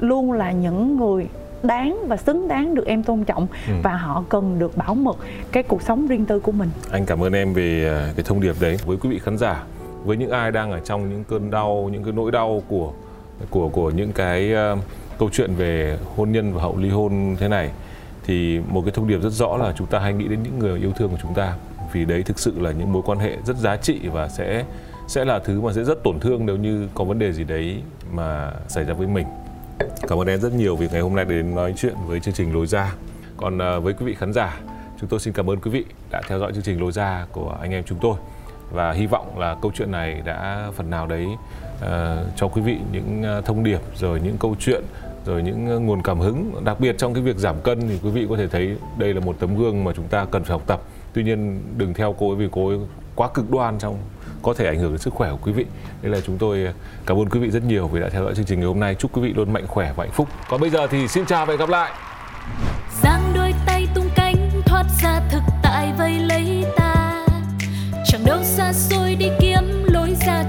luôn 0.00 0.32
là 0.32 0.52
những 0.52 0.96
người 0.96 1.28
đáng 1.62 1.98
và 2.08 2.16
xứng 2.16 2.48
đáng 2.48 2.74
được 2.74 2.86
em 2.86 3.02
tôn 3.02 3.24
trọng 3.24 3.46
ừ. 3.68 3.74
và 3.82 3.96
họ 3.96 4.24
cần 4.28 4.58
được 4.58 4.76
bảo 4.76 4.94
mật 4.94 5.16
cái 5.52 5.62
cuộc 5.62 5.82
sống 5.82 6.06
riêng 6.06 6.24
tư 6.24 6.40
của 6.40 6.52
mình. 6.52 6.68
Anh 6.90 7.06
cảm 7.06 7.22
ơn 7.22 7.32
em 7.32 7.54
về 7.54 7.88
à, 7.88 8.12
cái 8.16 8.24
thông 8.24 8.40
điệp 8.40 8.54
đấy 8.60 8.76
với 8.86 8.96
quý 8.96 9.10
vị 9.10 9.18
khán 9.18 9.38
giả, 9.38 9.64
với 10.04 10.16
những 10.16 10.30
ai 10.30 10.52
đang 10.52 10.72
ở 10.72 10.80
trong 10.80 11.10
những 11.10 11.24
cơn 11.24 11.50
đau, 11.50 11.88
những 11.92 12.04
cái 12.04 12.12
nỗi 12.12 12.30
đau 12.30 12.62
của 12.68 12.92
của 13.50 13.68
của 13.68 13.90
những 13.90 14.12
cái 14.12 14.54
uh, 14.72 14.78
câu 15.18 15.30
chuyện 15.32 15.54
về 15.54 15.98
hôn 16.16 16.32
nhân 16.32 16.52
và 16.52 16.62
hậu 16.62 16.76
ly 16.76 16.88
hôn 16.88 17.36
thế 17.38 17.48
này 17.48 17.70
thì 18.24 18.60
một 18.68 18.82
cái 18.84 18.92
thông 18.92 19.08
điệp 19.08 19.18
rất 19.22 19.32
rõ 19.32 19.56
là 19.56 19.72
chúng 19.76 19.86
ta 19.86 19.98
hay 19.98 20.12
nghĩ 20.12 20.28
đến 20.28 20.42
những 20.42 20.58
người 20.58 20.80
yêu 20.80 20.92
thương 20.96 21.10
của 21.10 21.18
chúng 21.22 21.34
ta 21.34 21.54
vì 21.92 22.04
đấy 22.04 22.22
thực 22.22 22.38
sự 22.38 22.60
là 22.60 22.72
những 22.72 22.92
mối 22.92 23.02
quan 23.06 23.18
hệ 23.18 23.36
rất 23.44 23.56
giá 23.56 23.76
trị 23.76 24.00
và 24.12 24.28
sẽ 24.28 24.64
sẽ 25.08 25.24
là 25.24 25.38
thứ 25.38 25.60
mà 25.60 25.72
sẽ 25.72 25.84
rất 25.84 26.02
tổn 26.04 26.20
thương 26.20 26.46
nếu 26.46 26.56
như 26.56 26.88
có 26.94 27.04
vấn 27.04 27.18
đề 27.18 27.32
gì 27.32 27.44
đấy 27.44 27.82
mà 28.12 28.52
xảy 28.68 28.84
ra 28.84 28.94
với 28.94 29.06
mình. 29.06 29.26
Cảm 30.08 30.20
ơn 30.20 30.28
em 30.28 30.40
rất 30.40 30.52
nhiều 30.52 30.76
vì 30.76 30.88
ngày 30.92 31.00
hôm 31.00 31.16
nay 31.16 31.24
đến 31.24 31.54
nói 31.54 31.74
chuyện 31.76 31.94
với 32.06 32.20
chương 32.20 32.34
trình 32.34 32.54
lối 32.54 32.66
ra. 32.66 32.94
Còn 33.36 33.58
ờ, 33.58 33.80
với 33.80 33.92
quý 33.92 34.06
vị 34.06 34.14
khán 34.14 34.32
giả 34.32 34.60
chúng 35.00 35.08
tôi 35.08 35.20
xin 35.20 35.32
cảm 35.34 35.50
ơn 35.50 35.60
quý 35.60 35.70
vị 35.70 35.84
đã 36.10 36.22
theo 36.28 36.38
dõi 36.38 36.52
chương 36.52 36.62
trình 36.62 36.80
lối 36.80 36.92
ra 36.92 37.26
của 37.32 37.56
anh 37.60 37.70
em 37.70 37.84
chúng 37.84 37.98
tôi 38.00 38.14
và 38.72 38.92
hy 38.92 39.06
vọng 39.06 39.38
là 39.38 39.56
câu 39.62 39.72
chuyện 39.74 39.90
này 39.90 40.22
đã 40.24 40.70
phần 40.76 40.90
nào 40.90 41.06
đấy 41.06 41.26
uh, 41.26 41.86
cho 42.36 42.48
quý 42.48 42.62
vị 42.62 42.78
những 42.92 43.22
ờ, 43.22 43.40
thông 43.40 43.64
điệp 43.64 43.80
rồi 43.94 44.20
những 44.20 44.36
câu 44.38 44.56
chuyện 44.60 44.84
rồi 45.26 45.42
những 45.42 45.66
ờ, 45.68 45.78
nguồn 45.78 46.02
cảm 46.02 46.20
hứng 46.20 46.64
đặc 46.64 46.80
biệt 46.80 46.98
trong 46.98 47.14
cái 47.14 47.22
việc 47.22 47.36
giảm 47.36 47.60
cân 47.60 47.80
thì 47.80 47.98
quý 48.02 48.10
vị 48.10 48.26
có 48.30 48.36
thể 48.36 48.48
thấy 48.48 48.76
đây 48.98 49.14
là 49.14 49.20
một 49.20 49.36
tấm 49.38 49.56
gương 49.56 49.84
mà 49.84 49.92
chúng 49.96 50.08
ta 50.08 50.24
cần 50.24 50.44
phải 50.44 50.52
học 50.52 50.62
tập 50.66 50.80
tuy 51.12 51.22
nhiên 51.22 51.60
đừng 51.76 51.94
theo 51.94 52.14
cô 52.18 52.30
ấy 52.30 52.36
vì 52.36 52.48
cô 52.52 52.68
ấy 52.68 52.78
quá 53.14 53.28
cực 53.34 53.50
đoan 53.50 53.78
trong 53.78 53.98
có 54.42 54.54
thể 54.54 54.66
ảnh 54.66 54.78
hưởng 54.78 54.90
đến 54.90 54.98
sức 54.98 55.14
khỏe 55.14 55.30
của 55.30 55.38
quý 55.42 55.52
vị. 55.52 55.66
Đây 56.02 56.12
là 56.12 56.20
chúng 56.20 56.38
tôi 56.38 56.74
cảm 57.06 57.16
ơn 57.16 57.28
quý 57.28 57.40
vị 57.40 57.50
rất 57.50 57.64
nhiều 57.64 57.88
vì 57.88 58.00
đã 58.00 58.08
theo 58.08 58.24
dõi 58.24 58.34
chương 58.34 58.44
trình 58.44 58.58
ngày 58.58 58.68
hôm 58.68 58.80
nay. 58.80 58.94
Chúc 58.94 59.16
quý 59.16 59.22
vị 59.22 59.32
luôn 59.36 59.52
mạnh 59.52 59.66
khỏe 59.66 59.92
và 59.96 60.04
hạnh 60.04 60.12
phúc. 60.12 60.28
Còn 60.48 60.60
bây 60.60 60.70
giờ 60.70 60.86
thì 60.86 61.08
xin 61.08 61.26
chào 61.26 61.46
và 61.46 61.52
hẹn 61.52 61.58
gặp 61.58 61.68
lại. 61.68 61.92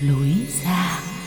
Lối 0.00 0.46
ra. 0.64 1.17